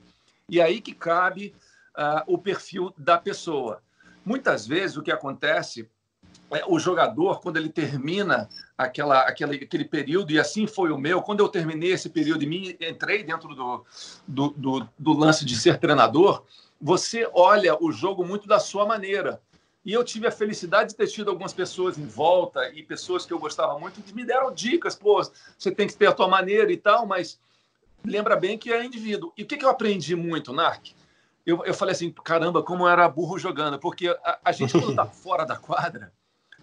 E 0.50 0.60
aí 0.60 0.82
que 0.82 0.94
cabe 0.94 1.56
uh, 1.98 2.22
o 2.28 2.38
perfil 2.38 2.94
da 2.98 3.18
pessoa. 3.18 3.82
Muitas 4.26 4.68
vezes 4.68 4.98
o 4.98 5.02
que 5.02 5.12
acontece 5.12 5.90
é 6.52 6.66
o 6.68 6.78
jogador, 6.78 7.40
quando 7.40 7.56
ele 7.56 7.70
termina 7.70 8.50
aquela, 8.78 9.22
aquela, 9.22 9.54
aquele 9.54 9.86
período, 9.86 10.34
e 10.34 10.40
assim 10.40 10.68
foi 10.68 10.92
o 10.92 10.98
meu, 10.98 11.22
quando 11.22 11.40
eu 11.40 11.48
terminei 11.48 11.94
esse 11.94 12.10
período 12.10 12.44
e 12.44 12.48
me 12.48 12.78
entrei 12.82 13.24
dentro 13.24 13.56
do, 13.56 13.86
do, 14.28 14.50
do, 14.50 14.90
do 15.00 15.14
lance 15.14 15.46
de 15.46 15.56
ser 15.56 15.80
treinador, 15.80 16.44
você 16.80 17.30
olha 17.34 17.82
o 17.82 17.90
jogo 17.90 18.26
muito 18.26 18.50
da 18.50 18.60
sua 18.60 18.86
maneira. 18.86 19.42
E 19.84 19.94
eu 19.94 20.04
tive 20.04 20.28
a 20.28 20.32
felicidade 20.32 20.92
de 20.92 20.96
ter 20.96 21.08
tido 21.08 21.32
algumas 21.32 21.54
pessoas 21.54 21.98
em 21.98 22.06
volta 22.06 22.70
e 22.70 22.84
pessoas 22.84 23.26
que 23.26 23.34
eu 23.34 23.40
gostava 23.40 23.80
muito 23.80 24.02
que 24.02 24.14
me 24.14 24.24
deram 24.24 24.54
dicas. 24.54 24.96
Pô, 24.96 25.22
você 25.58 25.72
tem 25.72 25.88
que 25.88 25.96
ter 25.96 26.06
a 26.08 26.12
tua 26.12 26.28
maneira 26.28 26.72
e 26.72 26.78
tal, 26.78 27.08
mas 27.08 27.40
lembra 28.06 28.36
bem 28.36 28.58
que 28.58 28.72
é 28.72 28.86
indivíduo. 28.86 29.34
E 29.36 29.44
o 29.44 29.46
que, 29.46 29.58
que 29.58 29.66
eu 29.66 29.70
aprendi 29.70 30.16
muito, 30.16 30.54
Narc? 30.54 30.94
Eu, 31.44 31.66
eu 31.66 31.74
falei 31.74 31.94
assim, 31.94 32.12
caramba, 32.12 32.62
como 32.62 32.88
era 32.88 33.10
burro 33.10 33.40
jogando. 33.40 33.80
Porque 33.80 34.16
a, 34.24 34.40
a 34.46 34.52
gente, 34.52 34.74
quando 34.74 34.92
está 34.92 35.08
fora 35.26 35.46
da 35.46 35.58
quadra, 35.58 36.14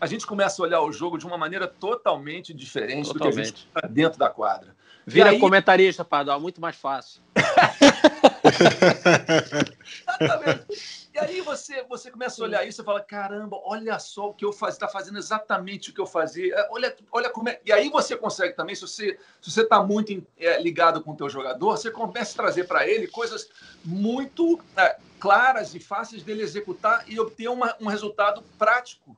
a 0.00 0.06
gente 0.06 0.24
começa 0.24 0.62
a 0.62 0.64
olhar 0.64 0.80
o 0.80 0.92
jogo 0.92 1.18
de 1.18 1.26
uma 1.26 1.36
maneira 1.36 1.66
totalmente 1.66 2.54
diferente 2.54 3.08
totalmente. 3.08 3.30
do 3.30 3.34
que 3.34 3.40
a 3.40 3.44
gente 3.44 3.66
está 3.66 3.80
dentro 3.88 4.16
da 4.16 4.30
quadra. 4.30 4.76
Vira 5.04 5.30
aí... 5.30 5.40
comentarista, 5.40 6.04
Padal, 6.04 6.40
muito 6.40 6.60
mais 6.60 6.76
fácil. 6.76 7.20
Exatamente. 10.20 11.07
E 11.18 11.20
aí 11.20 11.40
você, 11.40 11.82
você 11.82 12.12
começa 12.12 12.40
a 12.40 12.44
olhar 12.44 12.64
isso 12.64 12.80
e 12.80 12.84
fala: 12.84 13.00
caramba, 13.00 13.60
olha 13.64 13.98
só 13.98 14.28
o 14.28 14.34
que 14.34 14.44
eu 14.44 14.52
fazia, 14.52 14.76
está 14.76 14.86
fazendo 14.86 15.18
exatamente 15.18 15.90
o 15.90 15.92
que 15.92 16.00
eu 16.00 16.06
fazia. 16.06 16.54
É, 16.54 16.68
olha, 16.70 16.96
olha 17.10 17.28
como 17.28 17.48
é. 17.48 17.60
E 17.64 17.72
aí 17.72 17.90
você 17.90 18.16
consegue 18.16 18.54
também, 18.54 18.76
se 18.76 18.82
você 18.82 19.18
se 19.42 19.50
você 19.50 19.62
está 19.62 19.82
muito 19.82 20.24
é, 20.38 20.62
ligado 20.62 21.02
com 21.02 21.10
o 21.10 21.16
teu 21.16 21.28
jogador, 21.28 21.76
você 21.76 21.90
começa 21.90 22.32
a 22.34 22.42
trazer 22.44 22.68
para 22.68 22.86
ele 22.86 23.08
coisas 23.08 23.48
muito 23.84 24.60
é, 24.76 24.96
claras 25.18 25.74
e 25.74 25.80
fáceis 25.80 26.22
dele 26.22 26.42
executar 26.42 27.04
e 27.08 27.18
obter 27.18 27.48
uma, 27.48 27.76
um 27.80 27.88
resultado 27.88 28.40
prático 28.56 29.16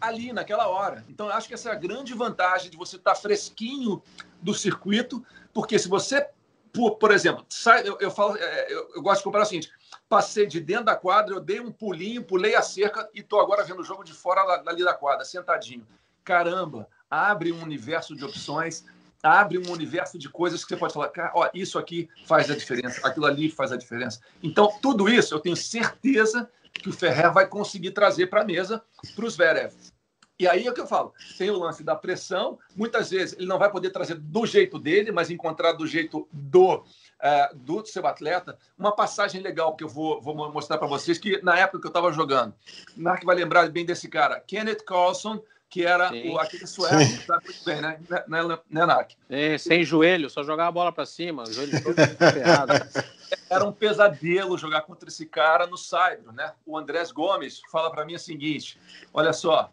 ali 0.00 0.32
naquela 0.32 0.66
hora. 0.68 1.04
Então, 1.10 1.26
eu 1.26 1.32
acho 1.32 1.46
que 1.46 1.54
essa 1.54 1.68
é 1.68 1.72
a 1.72 1.76
grande 1.76 2.14
vantagem 2.14 2.70
de 2.70 2.76
você 2.76 2.96
estar 2.96 3.14
fresquinho 3.14 4.02
do 4.40 4.54
circuito, 4.54 5.24
porque 5.52 5.78
se 5.78 5.88
você, 5.88 6.26
por, 6.72 6.96
por 6.96 7.10
exemplo, 7.10 7.44
sai, 7.48 7.86
eu, 7.86 7.98
eu 8.00 8.10
falo, 8.10 8.36
é, 8.36 8.72
eu, 8.72 8.90
eu, 8.94 9.02
gosto 9.02 9.18
de 9.18 9.24
comparar 9.24 9.44
o 9.44 9.46
seguinte: 9.46 9.70
passei 10.14 10.46
de 10.46 10.60
dentro 10.60 10.84
da 10.84 10.94
quadra, 10.94 11.34
eu 11.34 11.40
dei 11.40 11.58
um 11.58 11.72
pulinho, 11.72 12.22
pulei 12.22 12.54
a 12.54 12.62
cerca 12.62 13.10
e 13.12 13.18
estou 13.18 13.40
agora 13.40 13.64
vendo 13.64 13.80
o 13.80 13.84
jogo 13.84 14.04
de 14.04 14.12
fora 14.12 14.42
ali 14.64 14.84
da 14.84 14.94
quadra, 14.94 15.24
sentadinho. 15.24 15.84
Caramba, 16.22 16.88
abre 17.10 17.50
um 17.50 17.60
universo 17.60 18.14
de 18.14 18.24
opções, 18.24 18.84
abre 19.20 19.58
um 19.58 19.72
universo 19.72 20.16
de 20.16 20.28
coisas 20.28 20.62
que 20.62 20.68
você 20.68 20.76
pode 20.76 20.94
falar, 20.94 21.08
cara, 21.08 21.32
ó, 21.34 21.50
isso 21.52 21.80
aqui 21.80 22.08
faz 22.26 22.48
a 22.48 22.54
diferença, 22.54 23.00
aquilo 23.04 23.26
ali 23.26 23.50
faz 23.50 23.72
a 23.72 23.76
diferença. 23.76 24.20
Então, 24.40 24.72
tudo 24.80 25.08
isso 25.08 25.34
eu 25.34 25.40
tenho 25.40 25.56
certeza 25.56 26.48
que 26.72 26.88
o 26.88 26.92
Ferrer 26.92 27.32
vai 27.32 27.48
conseguir 27.48 27.90
trazer 27.90 28.28
para 28.28 28.42
a 28.42 28.44
mesa 28.44 28.84
para 29.16 29.24
os 29.24 29.34
Zverev. 29.34 29.74
E 30.38 30.48
aí 30.48 30.66
é 30.66 30.70
o 30.70 30.74
que 30.74 30.80
eu 30.80 30.86
falo, 30.86 31.14
tem 31.38 31.48
o 31.48 31.58
lance 31.58 31.84
da 31.84 31.94
pressão, 31.94 32.58
muitas 32.74 33.10
vezes 33.10 33.36
ele 33.38 33.46
não 33.46 33.58
vai 33.58 33.70
poder 33.70 33.90
trazer 33.90 34.16
do 34.16 34.44
jeito 34.44 34.80
dele, 34.80 35.12
mas 35.12 35.30
encontrar 35.30 35.72
do 35.72 35.86
jeito 35.86 36.28
do, 36.32 36.74
uh, 36.74 36.84
do 37.54 37.86
seu 37.86 38.04
atleta. 38.04 38.58
Uma 38.76 38.90
passagem 38.92 39.40
legal 39.40 39.76
que 39.76 39.84
eu 39.84 39.88
vou, 39.88 40.20
vou 40.20 40.34
mostrar 40.52 40.76
para 40.76 40.88
vocês, 40.88 41.18
que 41.18 41.40
na 41.40 41.56
época 41.56 41.80
que 41.80 41.86
eu 41.86 41.90
estava 41.90 42.12
jogando, 42.12 42.52
Mark 42.96 43.22
vai 43.24 43.36
lembrar 43.36 43.68
bem 43.68 43.86
desse 43.86 44.08
cara, 44.08 44.40
Kenneth 44.40 44.84
Carlson, 44.84 45.40
que 45.70 45.84
era 45.84 46.12
o, 46.12 46.38
aquele 46.38 46.66
sueco, 46.66 46.96
sabe 47.26 47.44
muito 47.44 47.64
bem, 47.64 47.80
né, 47.80 48.00
né, 48.08 48.24
né, 48.28 48.58
né 48.70 48.86
Nark? 48.86 49.12
É, 49.30 49.56
sem 49.56 49.84
joelho, 49.84 50.28
só 50.28 50.42
jogar 50.42 50.66
a 50.66 50.72
bola 50.72 50.92
para 50.92 51.06
cima, 51.06 51.44
o 51.44 51.52
joelho 51.52 51.82
todo 51.82 51.94
ferrado. 52.32 52.72
Era 53.48 53.64
um 53.64 53.72
pesadelo 53.72 54.58
jogar 54.58 54.82
contra 54.82 55.08
esse 55.08 55.26
cara 55.26 55.66
no 55.66 55.76
Saibro, 55.76 56.32
né? 56.32 56.52
O 56.66 56.76
Andrés 56.76 57.10
Gomes 57.12 57.60
fala 57.70 57.90
para 57.90 58.04
mim 58.04 58.14
o 58.14 58.18
seguinte: 58.20 58.78
olha 59.12 59.32
só, 59.32 59.72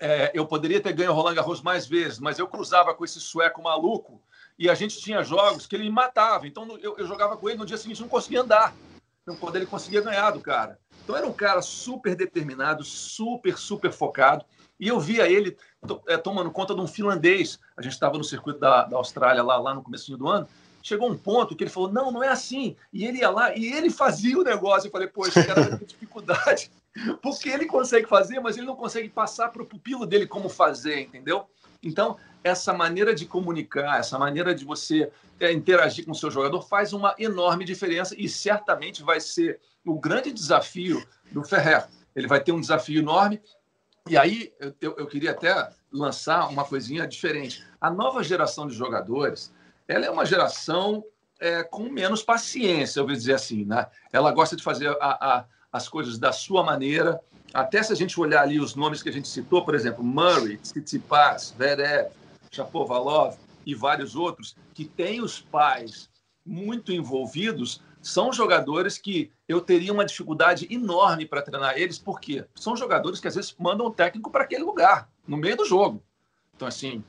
é, 0.00 0.30
eu 0.34 0.46
poderia 0.46 0.80
ter 0.80 0.92
ganho 0.92 1.10
o 1.10 1.14
Roland 1.14 1.34
Garros 1.34 1.62
mais 1.62 1.86
vezes, 1.86 2.18
mas 2.18 2.38
eu 2.38 2.46
cruzava 2.46 2.94
com 2.94 3.04
esse 3.04 3.20
sueco 3.20 3.62
maluco 3.62 4.20
e 4.58 4.68
a 4.68 4.74
gente 4.74 4.98
tinha 5.00 5.22
jogos 5.22 5.66
que 5.66 5.76
ele 5.76 5.84
me 5.84 5.90
matava. 5.90 6.46
Então 6.46 6.66
eu, 6.78 6.96
eu 6.98 7.06
jogava 7.06 7.36
com 7.36 7.48
ele 7.48 7.58
no 7.58 7.66
dia 7.66 7.76
seguinte 7.76 8.00
não 8.00 8.08
conseguia 8.08 8.40
andar. 8.40 8.74
Então, 9.22 9.36
quando 9.36 9.56
ele 9.56 9.66
conseguia 9.66 10.00
ganhar 10.00 10.30
do 10.30 10.40
cara. 10.40 10.78
Então 11.04 11.14
era 11.14 11.26
um 11.26 11.32
cara 11.32 11.60
super 11.60 12.16
determinado, 12.16 12.82
super, 12.82 13.58
super 13.58 13.92
focado. 13.92 14.44
E 14.80 14.88
eu 14.88 14.98
via 14.98 15.28
ele 15.28 15.56
é, 16.06 16.16
tomando 16.16 16.50
conta 16.50 16.74
de 16.74 16.80
um 16.80 16.86
finlandês. 16.86 17.58
A 17.76 17.82
gente 17.82 17.92
estava 17.92 18.16
no 18.16 18.24
circuito 18.24 18.58
da, 18.58 18.84
da 18.84 18.96
Austrália 18.96 19.42
lá, 19.42 19.58
lá 19.58 19.74
no 19.74 19.82
começo 19.82 20.16
do 20.16 20.28
ano. 20.28 20.48
Chegou 20.82 21.10
um 21.10 21.18
ponto 21.18 21.54
que 21.54 21.64
ele 21.64 21.70
falou: 21.70 21.92
não, 21.92 22.10
não 22.10 22.24
é 22.24 22.28
assim. 22.28 22.74
E 22.92 23.04
ele 23.04 23.18
ia 23.18 23.28
lá 23.28 23.54
e 23.54 23.72
ele 23.72 23.90
fazia 23.90 24.38
o 24.38 24.44
negócio. 24.44 24.88
Eu 24.88 24.92
falei: 24.92 25.08
poxa, 25.08 25.44
cara 25.44 25.76
tem 25.76 25.86
dificuldade. 25.86 26.70
Porque 27.22 27.48
ele 27.48 27.66
consegue 27.66 28.08
fazer, 28.08 28.40
mas 28.40 28.56
ele 28.56 28.66
não 28.66 28.76
consegue 28.76 29.08
passar 29.08 29.48
para 29.50 29.62
o 29.62 29.66
pupilo 29.66 30.06
dele 30.06 30.26
como 30.26 30.48
fazer, 30.48 31.00
entendeu? 31.00 31.46
Então, 31.82 32.16
essa 32.42 32.72
maneira 32.72 33.14
de 33.14 33.26
comunicar, 33.26 33.98
essa 33.98 34.18
maneira 34.18 34.54
de 34.54 34.64
você 34.64 35.10
é, 35.38 35.52
interagir 35.52 36.04
com 36.04 36.12
o 36.12 36.14
seu 36.14 36.30
jogador 36.30 36.62
faz 36.62 36.92
uma 36.92 37.14
enorme 37.18 37.64
diferença 37.64 38.14
e 38.18 38.28
certamente 38.28 39.02
vai 39.02 39.20
ser 39.20 39.60
o 39.84 39.98
grande 39.98 40.32
desafio 40.32 41.04
do 41.30 41.44
Ferrer. 41.44 41.86
Ele 42.16 42.26
vai 42.26 42.42
ter 42.42 42.52
um 42.52 42.60
desafio 42.60 42.98
enorme 42.98 43.40
e 44.08 44.16
aí 44.16 44.52
eu, 44.80 44.96
eu, 44.96 45.06
queria 45.06 45.32
até 45.32 45.70
lançar 45.92 46.48
uma 46.48 46.64
coisinha 46.64 47.06
diferente. 47.06 47.64
A 47.80 47.90
nova 47.90 48.22
geração 48.22 48.66
de 48.66 48.74
jogadores, 48.74 49.52
ela 49.86 50.06
é 50.06 50.10
uma 50.10 50.24
geração 50.24 51.04
é, 51.38 51.62
com 51.62 51.84
menos 51.90 52.22
paciência, 52.22 53.00
eu 53.00 53.06
vou 53.06 53.14
dizer 53.14 53.34
assim, 53.34 53.64
né? 53.64 53.86
Ela 54.12 54.32
gosta 54.32 54.56
de 54.56 54.62
fazer 54.62 54.88
a, 55.00 55.38
a, 55.38 55.44
as 55.72 55.88
coisas 55.88 56.18
da 56.18 56.32
sua 56.32 56.62
maneira. 56.62 57.20
Até 57.52 57.82
se 57.82 57.92
a 57.92 57.96
gente 57.96 58.18
olhar 58.20 58.42
ali 58.42 58.60
os 58.60 58.74
nomes 58.74 59.02
que 59.02 59.08
a 59.08 59.12
gente 59.12 59.28
citou, 59.28 59.64
por 59.64 59.74
exemplo, 59.74 60.04
Murray, 60.04 60.58
Tsitsipas, 60.58 61.54
Verev, 61.56 62.10
Chapovalov 62.50 63.36
e 63.64 63.74
vários 63.74 64.16
outros, 64.16 64.56
que 64.74 64.84
têm 64.84 65.20
os 65.20 65.40
pais 65.40 66.08
muito 66.44 66.92
envolvidos, 66.92 67.82
são 68.00 68.32
jogadores 68.32 68.96
que 68.96 69.30
eu 69.46 69.60
teria 69.60 69.92
uma 69.92 70.04
dificuldade 70.04 70.66
enorme 70.70 71.26
para 71.26 71.42
treinar 71.42 71.76
eles, 71.76 71.98
porque 71.98 72.44
são 72.54 72.76
jogadores 72.76 73.20
que 73.20 73.28
às 73.28 73.34
vezes 73.34 73.54
mandam 73.58 73.86
o 73.86 73.90
técnico 73.90 74.30
para 74.30 74.44
aquele 74.44 74.62
lugar, 74.62 75.08
no 75.26 75.36
meio 75.36 75.56
do 75.56 75.64
jogo. 75.64 76.02
Então, 76.54 76.66
assim, 76.66 77.04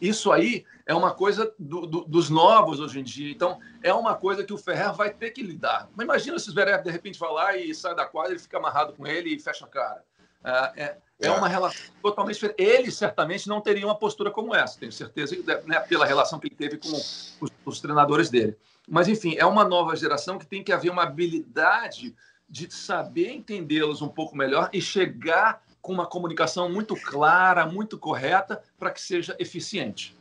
isso 0.00 0.30
aí 0.30 0.64
é 0.86 0.94
uma 0.94 1.12
coisa 1.12 1.52
do, 1.58 1.86
do, 1.86 2.04
dos 2.04 2.30
novos 2.30 2.80
hoje 2.80 3.00
em 3.00 3.02
dia. 3.02 3.30
Então, 3.30 3.58
é 3.82 3.92
uma 3.92 4.14
coisa 4.14 4.44
que 4.44 4.52
o 4.52 4.58
Ferrer 4.58 4.92
vai 4.92 5.10
ter 5.10 5.30
que 5.30 5.42
lidar. 5.42 5.88
Mas 5.94 6.04
imagina 6.04 6.38
se 6.38 6.48
o 6.48 6.52
Zverev, 6.52 6.82
de 6.82 6.90
repente, 6.90 7.18
vai 7.18 7.32
lá 7.32 7.56
e 7.56 7.74
sai 7.74 7.94
da 7.94 8.06
quadra, 8.06 8.32
ele 8.32 8.38
fica 8.38 8.56
amarrado 8.58 8.92
com 8.94 9.06
ele 9.06 9.34
e 9.34 9.38
fecha 9.38 9.64
a 9.64 9.68
cara. 9.68 10.04
É, 10.44 10.82
é, 10.82 10.98
é 11.20 11.30
uma 11.30 11.48
relação 11.48 11.92
totalmente 12.00 12.34
diferente. 12.34 12.62
Ele 12.62 12.90
certamente 12.90 13.48
não 13.48 13.60
teria 13.60 13.84
uma 13.84 13.98
postura 13.98 14.30
como 14.30 14.54
essa, 14.54 14.78
tenho 14.78 14.92
certeza, 14.92 15.36
né, 15.66 15.80
pela 15.80 16.06
relação 16.06 16.38
que 16.38 16.46
ele 16.46 16.54
teve 16.54 16.78
com 16.78 16.88
os, 16.88 17.36
os 17.64 17.80
treinadores 17.80 18.30
dele. 18.30 18.56
Mas, 18.88 19.08
enfim, 19.08 19.36
é 19.36 19.44
uma 19.44 19.64
nova 19.64 19.94
geração 19.96 20.38
que 20.38 20.46
tem 20.46 20.62
que 20.62 20.72
haver 20.72 20.90
uma 20.90 21.02
habilidade 21.02 22.14
de 22.48 22.72
saber 22.72 23.30
entendê-los 23.32 24.00
um 24.00 24.08
pouco 24.08 24.34
melhor 24.34 24.70
e 24.72 24.80
chegar 24.80 25.62
com 25.88 25.94
uma 25.94 26.04
comunicação 26.04 26.68
muito 26.68 26.94
clara, 26.94 27.64
muito 27.64 27.96
correta, 27.96 28.62
para 28.78 28.90
que 28.90 29.00
seja 29.00 29.34
eficiente. 29.38 30.14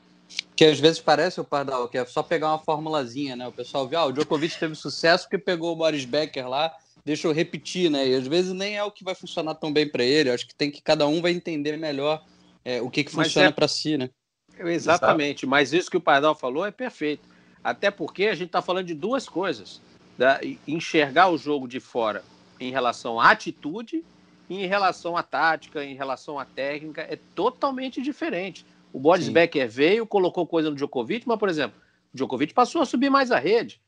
Que 0.55 0.63
às 0.63 0.79
vezes 0.79 1.01
parece, 1.01 1.41
o 1.41 1.43
Pardal, 1.43 1.89
que 1.89 1.97
é 1.97 2.05
só 2.05 2.23
pegar 2.23 2.47
uma 2.47 2.59
formulazinha, 2.59 3.35
né? 3.35 3.45
O 3.45 3.51
pessoal 3.51 3.85
vê, 3.85 3.97
ah, 3.97 4.05
o 4.05 4.13
Djokovic 4.13 4.57
teve 4.57 4.75
sucesso 4.75 5.25
porque 5.25 5.37
pegou 5.37 5.73
o 5.73 5.75
Boris 5.75 6.05
Becker 6.05 6.47
lá, 6.47 6.73
deixa 7.03 7.27
eu 7.27 7.33
repetir, 7.33 7.91
né? 7.91 8.07
E 8.07 8.15
às 8.15 8.25
vezes 8.25 8.53
nem 8.53 8.77
é 8.77 8.83
o 8.85 8.91
que 8.91 9.03
vai 9.03 9.13
funcionar 9.13 9.55
tão 9.55 9.73
bem 9.73 9.89
para 9.89 10.05
ele. 10.05 10.29
Eu 10.29 10.33
acho 10.35 10.47
que 10.47 10.55
tem 10.55 10.71
que 10.71 10.81
cada 10.81 11.05
um 11.05 11.21
vai 11.21 11.33
entender 11.33 11.75
melhor 11.75 12.23
é, 12.63 12.81
o 12.81 12.89
que, 12.89 13.03
que 13.03 13.11
funciona 13.11 13.49
é... 13.49 13.51
para 13.51 13.67
si, 13.67 13.97
né? 13.97 14.09
Exatamente, 14.57 15.45
mas 15.45 15.73
isso 15.73 15.91
que 15.91 15.97
o 15.97 16.01
Pardal 16.01 16.33
falou 16.33 16.65
é 16.65 16.71
perfeito 16.71 17.27
até 17.61 17.91
porque 17.91 18.27
a 18.27 18.33
gente 18.33 18.47
está 18.47 18.61
falando 18.61 18.85
de 18.85 18.93
duas 18.93 19.27
coisas: 19.27 19.81
da, 20.17 20.39
enxergar 20.65 21.27
o 21.27 21.37
jogo 21.37 21.67
de 21.67 21.81
fora 21.81 22.23
em 22.57 22.71
relação 22.71 23.19
à 23.19 23.31
atitude 23.31 24.05
em 24.49 24.65
relação 24.65 25.17
à 25.17 25.23
tática, 25.23 25.83
em 25.83 25.95
relação 25.95 26.39
à 26.39 26.45
técnica, 26.45 27.01
é 27.01 27.17
totalmente 27.35 28.01
diferente. 28.01 28.65
O 28.93 28.99
Boris 28.99 29.29
Becker 29.29 29.69
veio, 29.69 30.07
colocou 30.07 30.47
coisa 30.47 30.69
no 30.69 30.75
Djokovic, 30.75 31.27
mas, 31.27 31.37
por 31.37 31.49
exemplo, 31.49 31.79
o 32.13 32.17
Djokovic 32.17 32.53
passou 32.53 32.81
a 32.81 32.85
subir 32.85 33.09
mais 33.09 33.31
a 33.31 33.37
rede. 33.37 33.81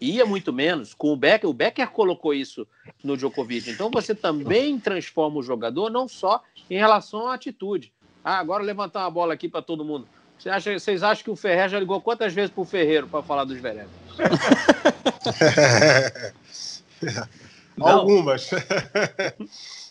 Ia 0.00 0.26
muito 0.26 0.52
menos. 0.52 0.92
Com 0.92 1.12
o 1.12 1.16
Becker, 1.16 1.48
o 1.48 1.54
Becker 1.54 1.88
colocou 1.90 2.34
isso 2.34 2.66
no 3.02 3.16
Djokovic. 3.16 3.70
Então 3.70 3.90
você 3.90 4.14
também 4.14 4.78
transforma 4.78 5.38
o 5.38 5.42
jogador 5.42 5.90
não 5.90 6.06
só 6.06 6.42
em 6.68 6.76
relação 6.76 7.28
à 7.28 7.34
atitude. 7.34 7.92
Ah, 8.22 8.38
agora 8.38 8.62
levantar 8.62 9.00
uma 9.00 9.10
bola 9.10 9.34
aqui 9.34 9.48
para 9.48 9.62
todo 9.62 9.84
mundo. 9.84 10.06
Você 10.38 10.50
acha, 10.50 10.78
vocês 10.78 11.02
acham 11.02 11.24
que 11.24 11.30
o 11.30 11.36
Ferrer 11.36 11.68
já 11.68 11.78
ligou 11.78 12.00
quantas 12.00 12.32
vezes 12.32 12.50
para 12.50 12.60
o 12.60 12.64
Ferreiro 12.64 13.06
para 13.06 13.22
falar 13.22 13.44
dos 13.44 13.58
Algumas. 17.80 18.50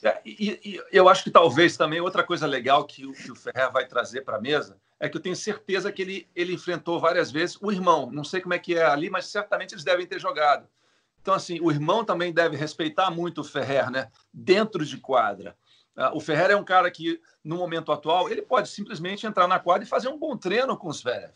É, 0.03 0.19
e, 0.25 0.59
e, 0.65 0.83
eu 0.91 1.07
acho 1.07 1.23
que 1.23 1.29
talvez 1.29 1.77
também 1.77 2.01
outra 2.01 2.23
coisa 2.23 2.47
legal 2.47 2.85
que 2.85 3.05
o, 3.05 3.13
que 3.13 3.31
o 3.31 3.35
Ferrer 3.35 3.71
vai 3.71 3.85
trazer 3.85 4.21
para 4.21 4.37
a 4.37 4.41
mesa 4.41 4.75
é 4.99 5.07
que 5.07 5.15
eu 5.15 5.21
tenho 5.21 5.35
certeza 5.35 5.91
que 5.91 6.01
ele, 6.01 6.27
ele 6.35 6.53
enfrentou 6.53 6.99
várias 6.99 7.31
vezes 7.31 7.55
o 7.61 7.71
irmão. 7.71 8.09
Não 8.11 8.23
sei 8.23 8.41
como 8.41 8.55
é 8.55 8.57
que 8.57 8.73
é 8.73 8.83
ali, 8.83 9.11
mas 9.11 9.27
certamente 9.27 9.75
eles 9.75 9.83
devem 9.83 10.07
ter 10.07 10.19
jogado. 10.19 10.67
Então, 11.21 11.35
assim, 11.35 11.59
o 11.61 11.71
irmão 11.71 12.03
também 12.03 12.33
deve 12.33 12.57
respeitar 12.57 13.11
muito 13.11 13.41
o 13.41 13.43
Ferrer, 13.43 13.91
né? 13.91 14.09
Dentro 14.33 14.83
de 14.83 14.97
quadra. 14.97 15.55
Uh, 15.95 16.17
o 16.17 16.19
Ferrer 16.19 16.49
é 16.49 16.55
um 16.55 16.63
cara 16.63 16.89
que, 16.89 17.21
no 17.43 17.57
momento 17.57 17.91
atual, 17.91 18.29
ele 18.29 18.41
pode 18.41 18.69
simplesmente 18.69 19.27
entrar 19.27 19.47
na 19.47 19.59
quadra 19.59 19.83
e 19.83 19.87
fazer 19.87 20.07
um 20.07 20.17
bom 20.17 20.35
treino 20.35 20.75
com 20.75 20.87
os 20.87 20.99
Zverev. 20.99 21.33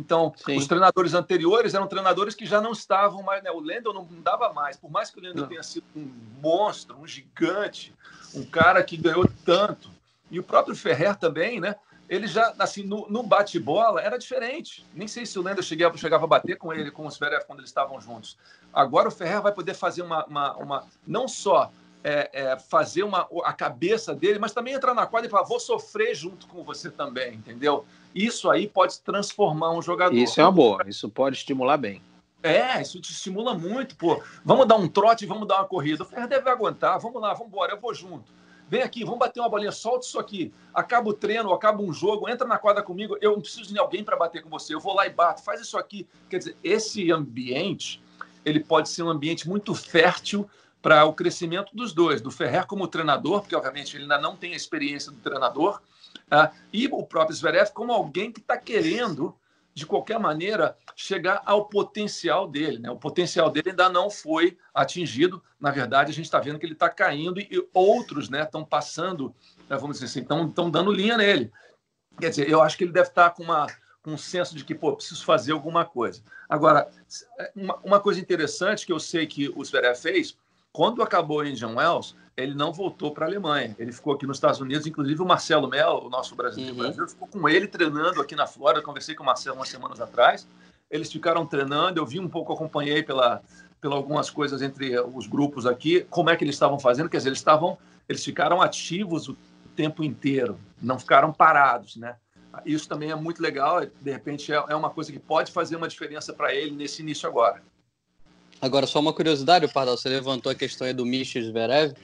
Então, 0.00 0.32
Sim. 0.34 0.56
os 0.56 0.66
treinadores 0.66 1.12
anteriores 1.12 1.74
eram 1.74 1.86
treinadores 1.86 2.34
que 2.34 2.46
já 2.46 2.58
não 2.58 2.72
estavam 2.72 3.22
mais. 3.22 3.42
Né? 3.42 3.50
O 3.50 3.60
Lendl 3.60 3.92
não 3.92 4.06
dava 4.22 4.50
mais. 4.50 4.78
Por 4.78 4.90
mais 4.90 5.10
que 5.10 5.18
o 5.18 5.22
Lendl 5.22 5.46
tenha 5.46 5.62
sido 5.62 5.84
um 5.94 6.10
monstro, 6.40 6.96
um 6.98 7.06
gigante, 7.06 7.94
um 8.34 8.42
cara 8.42 8.82
que 8.82 8.96
ganhou 8.96 9.28
tanto. 9.44 9.90
E 10.30 10.40
o 10.40 10.42
próprio 10.42 10.74
Ferrer 10.74 11.16
também, 11.16 11.60
né? 11.60 11.76
Ele 12.08 12.26
já, 12.26 12.54
assim, 12.58 12.82
no, 12.82 13.08
no 13.08 13.22
bate-bola 13.22 14.00
era 14.00 14.18
diferente. 14.18 14.84
Nem 14.94 15.06
sei 15.06 15.26
se 15.26 15.38
o 15.38 15.42
Lendl 15.42 15.62
chegava, 15.62 15.96
chegava 15.98 16.24
a 16.24 16.28
bater 16.28 16.56
com 16.56 16.72
ele, 16.72 16.90
com 16.90 17.06
os 17.06 17.14
Zverev, 17.14 17.44
quando 17.46 17.60
eles 17.60 17.70
estavam 17.70 18.00
juntos. 18.00 18.38
Agora 18.72 19.08
o 19.08 19.12
Ferrer 19.12 19.42
vai 19.42 19.52
poder 19.52 19.74
fazer 19.74 20.02
uma, 20.02 20.24
uma, 20.24 20.56
uma 20.56 20.86
não 21.06 21.28
só 21.28 21.70
é, 22.02 22.30
é, 22.32 22.58
fazer 22.58 23.02
uma, 23.02 23.28
a 23.44 23.52
cabeça 23.52 24.14
dele, 24.14 24.38
mas 24.38 24.52
também 24.52 24.74
entrar 24.74 24.94
na 24.94 25.06
quadra 25.06 25.28
e 25.28 25.30
falar, 25.30 25.44
vou 25.44 25.60
sofrer 25.60 26.14
junto 26.14 26.46
com 26.46 26.64
você 26.64 26.90
também, 26.90 27.34
entendeu? 27.34 27.84
Isso 28.14 28.50
aí 28.50 28.66
pode 28.66 29.00
transformar 29.00 29.72
um 29.72 29.82
jogador. 29.82 30.16
Isso 30.16 30.40
é 30.40 30.44
uma 30.44 30.52
boa, 30.52 30.82
isso 30.86 31.08
pode 31.08 31.36
estimular 31.36 31.76
bem. 31.76 32.02
É, 32.42 32.80
isso 32.80 33.00
te 33.00 33.12
estimula 33.12 33.54
muito, 33.54 33.96
pô. 33.96 34.22
Vamos 34.44 34.66
dar 34.66 34.76
um 34.76 34.88
trote, 34.88 35.26
vamos 35.26 35.46
dar 35.46 35.58
uma 35.58 35.66
corrida. 35.66 36.02
O 36.02 36.06
Ferrer 36.06 36.26
deve 36.26 36.48
aguentar, 36.48 36.98
vamos 36.98 37.20
lá, 37.20 37.34
vamos 37.34 37.48
embora, 37.48 37.72
eu 37.72 37.80
vou 37.80 37.94
junto. 37.94 38.32
Vem 38.68 38.82
aqui, 38.82 39.04
vamos 39.04 39.18
bater 39.18 39.40
uma 39.40 39.48
bolinha, 39.48 39.72
solta 39.72 40.06
isso 40.06 40.18
aqui. 40.18 40.52
Acaba 40.72 41.10
o 41.10 41.12
treino, 41.12 41.52
acaba 41.52 41.82
um 41.82 41.92
jogo, 41.92 42.28
entra 42.28 42.46
na 42.46 42.56
quadra 42.56 42.82
comigo. 42.82 43.16
Eu 43.20 43.32
não 43.32 43.40
preciso 43.40 43.72
de 43.72 43.78
alguém 43.78 44.04
para 44.04 44.16
bater 44.16 44.42
com 44.42 44.48
você. 44.48 44.72
Eu 44.72 44.80
vou 44.80 44.94
lá 44.94 45.06
e 45.06 45.10
bato, 45.10 45.42
faz 45.42 45.60
isso 45.60 45.76
aqui. 45.76 46.06
Quer 46.28 46.38
dizer, 46.38 46.56
esse 46.62 47.10
ambiente, 47.10 48.00
ele 48.44 48.60
pode 48.60 48.88
ser 48.88 49.02
um 49.02 49.10
ambiente 49.10 49.48
muito 49.48 49.74
fértil 49.74 50.48
para 50.82 51.04
o 51.04 51.12
crescimento 51.12 51.74
dos 51.74 51.92
dois, 51.92 52.20
do 52.20 52.30
Ferrer 52.30 52.66
como 52.66 52.88
treinador, 52.88 53.40
porque 53.40 53.54
obviamente 53.54 53.96
ele 53.96 54.04
ainda 54.04 54.18
não 54.18 54.36
tem 54.36 54.52
a 54.52 54.56
experiência 54.56 55.12
do 55.12 55.18
treinador, 55.18 55.80
uh, 56.32 56.54
e 56.72 56.86
o 56.86 57.02
próprio 57.04 57.36
Zverev 57.36 57.70
como 57.72 57.92
alguém 57.92 58.32
que 58.32 58.40
está 58.40 58.56
querendo, 58.56 59.34
de 59.74 59.86
qualquer 59.86 60.18
maneira, 60.18 60.76
chegar 60.96 61.42
ao 61.44 61.66
potencial 61.66 62.48
dele. 62.48 62.78
Né? 62.78 62.90
O 62.90 62.96
potencial 62.96 63.50
dele 63.50 63.70
ainda 63.70 63.88
não 63.88 64.10
foi 64.10 64.58
atingido. 64.74 65.42
Na 65.60 65.70
verdade, 65.70 66.10
a 66.10 66.14
gente 66.14 66.24
está 66.24 66.40
vendo 66.40 66.58
que 66.58 66.66
ele 66.66 66.72
está 66.72 66.88
caindo 66.88 67.38
e 67.38 67.68
outros 67.72 68.28
estão 68.30 68.62
né, 68.62 68.66
passando, 68.68 69.34
né, 69.68 69.76
vamos 69.76 70.00
dizer 70.00 70.06
assim, 70.06 70.20
estão 70.48 70.70
dando 70.70 70.90
linha 70.90 71.16
nele. 71.16 71.52
Quer 72.18 72.30
dizer, 72.30 72.50
eu 72.50 72.60
acho 72.60 72.76
que 72.76 72.84
ele 72.84 72.92
deve 72.92 73.08
estar 73.08 73.30
tá 73.30 73.36
com 73.36 73.44
uma 73.44 73.66
com 74.02 74.12
um 74.12 74.18
senso 74.18 74.56
de 74.56 74.64
que, 74.64 74.74
pô, 74.74 74.96
preciso 74.96 75.24
fazer 75.24 75.52
alguma 75.52 75.84
coisa. 75.84 76.22
Agora, 76.48 76.90
uma, 77.54 77.76
uma 77.84 78.00
coisa 78.00 78.18
interessante 78.18 78.86
que 78.86 78.92
eu 78.92 78.98
sei 78.98 79.26
que 79.26 79.50
o 79.54 79.64
Zverev 79.64 79.94
fez, 79.94 80.36
quando 80.72 81.02
acabou 81.02 81.38
o 81.38 81.46
Indian 81.46 81.74
Wells, 81.74 82.14
ele 82.36 82.54
não 82.54 82.72
voltou 82.72 83.12
para 83.12 83.26
a 83.26 83.28
Alemanha. 83.28 83.74
Ele 83.78 83.92
ficou 83.92 84.14
aqui 84.14 84.26
nos 84.26 84.36
Estados 84.36 84.60
Unidos, 84.60 84.86
inclusive 84.86 85.20
o 85.20 85.26
Marcelo 85.26 85.68
Mel, 85.68 86.02
o 86.04 86.08
nosso 86.10 86.34
brasileiro, 86.34 86.72
uhum. 86.72 86.82
brasileiro 86.82 87.10
ficou 87.10 87.28
com 87.28 87.48
ele 87.48 87.66
treinando 87.66 88.20
aqui 88.20 88.34
na 88.34 88.46
Flórida. 88.46 88.82
Conversei 88.82 89.14
com 89.14 89.22
o 89.22 89.26
Marcelo 89.26 89.56
umas 89.56 89.68
semanas 89.68 90.00
atrás. 90.00 90.46
Eles 90.90 91.10
ficaram 91.10 91.46
treinando, 91.46 92.00
eu 92.00 92.06
vi 92.06 92.18
um 92.18 92.28
pouco, 92.28 92.52
acompanhei 92.52 93.02
pela, 93.02 93.42
pela 93.80 93.94
algumas 93.94 94.30
coisas 94.30 94.62
entre 94.62 94.98
os 95.00 95.26
grupos 95.26 95.66
aqui, 95.66 96.06
como 96.10 96.30
é 96.30 96.36
que 96.36 96.44
eles 96.44 96.54
estavam 96.54 96.78
fazendo. 96.78 97.08
Quer 97.08 97.18
dizer, 97.18 97.28
eles 97.30 97.38
estavam, 97.38 97.78
eles 98.08 98.24
ficaram 98.24 98.60
ativos 98.60 99.28
o 99.28 99.36
tempo 99.76 100.02
inteiro, 100.02 100.58
não 100.80 100.98
ficaram 100.98 101.32
parados, 101.32 101.96
né? 101.96 102.16
Isso 102.66 102.88
também 102.88 103.10
é 103.10 103.14
muito 103.14 103.40
legal. 103.40 103.80
De 103.86 104.10
repente, 104.10 104.52
é, 104.52 104.56
é 104.68 104.74
uma 104.74 104.90
coisa 104.90 105.12
que 105.12 105.18
pode 105.18 105.52
fazer 105.52 105.76
uma 105.76 105.86
diferença 105.86 106.32
para 106.32 106.52
ele 106.52 106.72
nesse 106.72 107.02
início 107.02 107.28
agora. 107.28 107.62
Agora, 108.60 108.86
só 108.86 109.00
uma 109.00 109.12
curiosidade, 109.12 109.66
Pardal, 109.68 109.96
você 109.96 110.08
levantou 110.08 110.52
a 110.52 110.54
questão 110.54 110.86
aí 110.86 110.92
do 110.92 111.06
Misha 111.06 111.42
Zverev. 111.42 111.94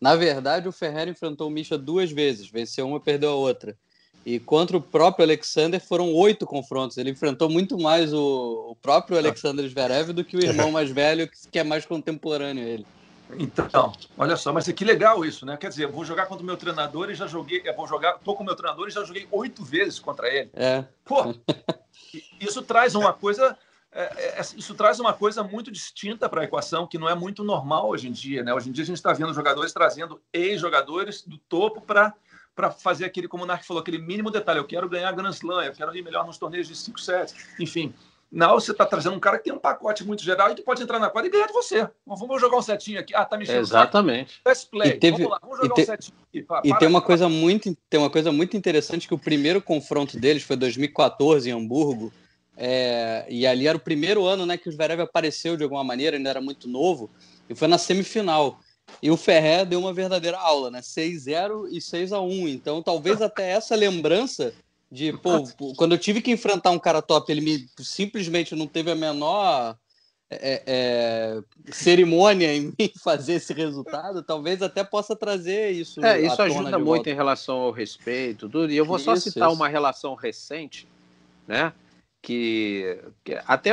Na 0.00 0.14
verdade, 0.14 0.68
o 0.68 0.72
Ferreira 0.72 1.10
enfrentou 1.10 1.48
o 1.48 1.50
Misha 1.50 1.76
duas 1.76 2.10
vezes, 2.10 2.48
venceu 2.48 2.86
uma 2.86 2.98
e 2.98 3.00
perdeu 3.00 3.30
a 3.30 3.34
outra. 3.34 3.76
E 4.24 4.38
contra 4.38 4.76
o 4.76 4.80
próprio 4.80 5.24
Alexander 5.24 5.80
foram 5.80 6.12
oito 6.14 6.46
confrontos. 6.46 6.96
Ele 6.96 7.10
enfrentou 7.10 7.50
muito 7.50 7.78
mais 7.78 8.12
o, 8.12 8.70
o 8.70 8.76
próprio 8.76 9.18
Alexander 9.18 9.68
Zverev 9.68 10.12
do 10.12 10.24
que 10.24 10.36
o 10.36 10.42
irmão 10.42 10.70
mais 10.70 10.90
velho, 10.90 11.28
que 11.50 11.58
é 11.58 11.64
mais 11.64 11.84
contemporâneo 11.84 12.64
ele. 12.66 12.86
Então, 13.38 13.92
olha 14.16 14.36
só, 14.36 14.52
mas 14.52 14.70
que 14.70 14.84
legal 14.84 15.24
isso, 15.24 15.44
né? 15.44 15.56
Quer 15.56 15.68
dizer, 15.68 15.84
eu 15.84 15.92
vou 15.92 16.04
jogar 16.04 16.26
contra 16.26 16.42
o 16.42 16.46
meu 16.46 16.56
treinador 16.56 17.10
e 17.10 17.14
já 17.14 17.26
joguei, 17.26 17.62
eu 17.64 17.74
vou 17.74 17.86
jogar, 17.86 18.18
tô 18.18 18.34
com 18.34 18.42
o 18.42 18.46
meu 18.46 18.54
treinador 18.54 18.88
e 18.88 18.90
já 18.90 19.02
joguei 19.04 19.26
oito 19.30 19.64
vezes 19.64 19.98
contra 19.98 20.28
ele. 20.28 20.50
É. 20.54 20.84
Pô, 21.04 21.34
isso 22.40 22.62
traz 22.62 22.94
uma 22.94 23.12
coisa, 23.12 23.56
é, 23.94 24.02
é, 24.02 24.40
é, 24.40 24.40
isso 24.40 24.74
traz 24.74 24.98
uma 24.98 25.12
coisa 25.12 25.44
muito 25.44 25.70
distinta 25.70 26.28
para 26.28 26.40
a 26.40 26.44
equação 26.44 26.84
que 26.84 26.98
não 26.98 27.08
é 27.08 27.14
muito 27.14 27.44
normal 27.44 27.88
hoje 27.88 28.08
em 28.08 28.12
dia, 28.12 28.42
né? 28.42 28.52
Hoje 28.52 28.68
em 28.68 28.72
dia 28.72 28.82
a 28.82 28.86
gente 28.86 28.96
está 28.96 29.12
vendo 29.12 29.32
jogadores 29.32 29.72
trazendo 29.72 30.20
ex-jogadores 30.32 31.22
do 31.22 31.38
topo 31.38 31.80
para 31.80 32.12
para 32.56 32.70
fazer 32.70 33.04
aquele, 33.04 33.26
como 33.26 33.42
o 33.42 33.46
Nark 33.46 33.66
falou, 33.66 33.80
aquele 33.80 33.98
mínimo 33.98 34.30
detalhe. 34.30 34.60
Eu 34.60 34.64
quero 34.64 34.88
ganhar 34.88 35.10
Grand 35.10 35.30
Slam, 35.30 35.64
eu 35.64 35.72
quero 35.72 35.96
ir 35.96 36.02
melhor 36.02 36.24
nos 36.24 36.38
torneios 36.38 36.68
de 36.68 36.76
5 36.76 37.00
sets, 37.00 37.34
enfim. 37.58 37.92
Não, 38.30 38.54
você 38.54 38.70
está 38.70 38.86
trazendo 38.86 39.16
um 39.16 39.20
cara 39.20 39.38
que 39.38 39.44
tem 39.44 39.52
um 39.52 39.58
pacote 39.58 40.04
muito 40.04 40.22
geral 40.22 40.50
e 40.50 40.54
que 40.54 40.62
pode 40.62 40.80
entrar 40.80 41.00
na 41.00 41.10
quadra 41.10 41.28
e 41.28 41.32
ganhar 41.32 41.46
de 41.46 41.52
você. 41.52 41.88
Vamos 42.06 42.40
jogar 42.40 42.56
um 42.58 42.62
setinho 42.62 43.00
aqui. 43.00 43.14
Ah, 43.14 43.24
tá 43.24 43.36
mexendo. 43.36 43.58
Exatamente. 43.58 44.40
Let's 44.46 44.64
play. 44.64 44.98
Teve, 44.98 45.18
vamos 45.18 45.30
lá, 45.30 45.38
vamos 45.40 45.58
jogar 45.58 45.74
te, 45.74 45.82
um 45.82 45.84
setinho 45.84 46.16
aqui. 46.28 46.42
Para, 46.42 46.62
e 46.64 46.78
tem 46.78 46.88
uma 46.88 47.02
coisa 47.02 47.28
muito, 47.28 47.76
tem 47.90 47.98
uma 47.98 48.10
coisa 48.10 48.30
muito 48.30 48.56
interessante 48.56 49.08
que 49.08 49.14
o 49.14 49.18
primeiro 49.18 49.60
confronto 49.60 50.18
deles 50.18 50.42
foi 50.42 50.56
2014 50.56 51.48
em 51.48 51.52
Hamburgo. 51.52 52.12
É, 52.56 53.26
e 53.28 53.46
ali 53.46 53.66
era 53.66 53.76
o 53.76 53.80
primeiro 53.80 54.24
ano, 54.24 54.46
né, 54.46 54.56
que 54.56 54.68
o 54.68 54.72
Zverev 54.72 55.00
apareceu 55.00 55.56
de 55.56 55.64
alguma 55.64 55.82
maneira, 55.82 56.16
ainda 56.16 56.30
era 56.30 56.40
muito 56.40 56.68
novo, 56.68 57.10
e 57.48 57.54
foi 57.54 57.68
na 57.68 57.78
semifinal. 57.78 58.60
E 59.02 59.10
o 59.10 59.16
Ferré 59.16 59.64
deu 59.64 59.80
uma 59.80 59.92
verdadeira 59.92 60.38
aula, 60.38 60.70
né? 60.70 60.80
6-0 60.80 61.68
e 61.70 61.80
6 61.80 62.12
a 62.12 62.20
1. 62.20 62.48
Então, 62.48 62.82
talvez 62.82 63.20
até 63.20 63.50
essa 63.50 63.74
lembrança 63.74 64.54
de, 64.90 65.12
pô, 65.12 65.42
quando 65.76 65.92
eu 65.92 65.98
tive 65.98 66.22
que 66.22 66.30
enfrentar 66.30 66.70
um 66.70 66.78
cara 66.78 67.02
top, 67.02 67.30
ele 67.30 67.40
me 67.40 67.66
simplesmente 67.78 68.54
não 68.54 68.66
teve 68.66 68.90
a 68.90 68.94
menor 68.94 69.76
é, 70.30 70.62
é, 70.66 71.72
cerimônia 71.72 72.54
em 72.54 72.72
mim 72.78 72.90
fazer 73.02 73.34
esse 73.34 73.52
resultado, 73.52 74.22
talvez 74.22 74.62
até 74.62 74.84
possa 74.84 75.16
trazer 75.16 75.70
isso. 75.70 76.04
É, 76.04 76.20
isso 76.20 76.40
ajuda 76.40 76.78
muito 76.78 76.84
volta. 76.84 77.10
em 77.10 77.14
relação 77.14 77.56
ao 77.56 77.70
respeito, 77.70 78.48
tudo. 78.48 78.70
E 78.70 78.76
eu 78.76 78.84
vou 78.84 78.98
só 78.98 79.16
citar 79.16 79.48
isso. 79.48 79.56
uma 79.56 79.68
relação 79.68 80.14
recente, 80.14 80.88
né? 81.46 81.72
Que, 82.24 83.02
que, 83.22 83.38
até 83.46 83.72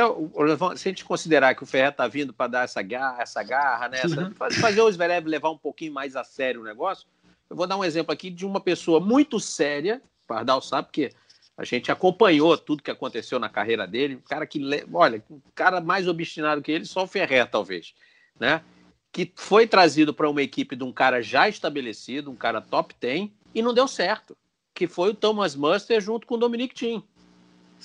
se 0.76 0.88
a 0.88 0.90
gente 0.90 1.06
considerar 1.06 1.54
que 1.54 1.62
o 1.62 1.66
Ferrer 1.66 1.90
tá 1.90 2.06
vindo 2.06 2.34
para 2.34 2.50
dar 2.50 2.64
essa 2.64 2.82
garra, 2.82 3.22
essa 3.22 3.42
garra, 3.42 3.88
né? 3.88 4.00
Essa, 4.04 4.20
uhum. 4.20 4.34
fazer 4.34 4.82
o 4.82 4.92
Zverev 4.92 5.26
levar 5.26 5.50
um 5.50 5.56
pouquinho 5.56 5.94
mais 5.94 6.16
a 6.16 6.22
sério 6.22 6.60
o 6.60 6.64
negócio. 6.64 7.08
Eu 7.48 7.56
vou 7.56 7.66
dar 7.66 7.78
um 7.78 7.84
exemplo 7.84 8.12
aqui 8.12 8.28
de 8.28 8.44
uma 8.44 8.60
pessoa 8.60 9.00
muito 9.00 9.40
séria 9.40 10.02
Pardal 10.32 10.62
sabe 10.62 10.88
que 10.90 11.12
a 11.56 11.64
gente 11.64 11.92
acompanhou 11.92 12.56
tudo 12.56 12.82
que 12.82 12.90
aconteceu 12.90 13.38
na 13.38 13.50
carreira 13.50 13.86
dele. 13.86 14.16
Um 14.16 14.20
cara 14.20 14.46
que, 14.46 14.58
olha, 14.92 15.22
um 15.30 15.40
cara 15.54 15.80
mais 15.80 16.08
obstinado 16.08 16.62
que 16.62 16.72
ele, 16.72 16.84
só 16.86 17.04
o 17.04 17.06
Ferrer, 17.06 17.48
talvez, 17.50 17.94
né? 18.40 18.62
Que 19.12 19.30
foi 19.36 19.66
trazido 19.66 20.14
para 20.14 20.30
uma 20.30 20.42
equipe 20.42 20.74
de 20.74 20.82
um 20.82 20.92
cara 20.92 21.20
já 21.20 21.48
estabelecido, 21.48 22.30
um 22.30 22.36
cara 22.36 22.62
top 22.62 22.94
10, 22.98 23.28
e 23.54 23.60
não 23.60 23.74
deu 23.74 23.86
certo. 23.86 24.34
Que 24.74 24.86
foi 24.86 25.10
o 25.10 25.14
Thomas 25.14 25.54
Muster 25.54 26.00
junto 26.00 26.26
com 26.26 26.36
o 26.36 26.38
Dominic 26.38 26.74
Thiem. 26.74 27.04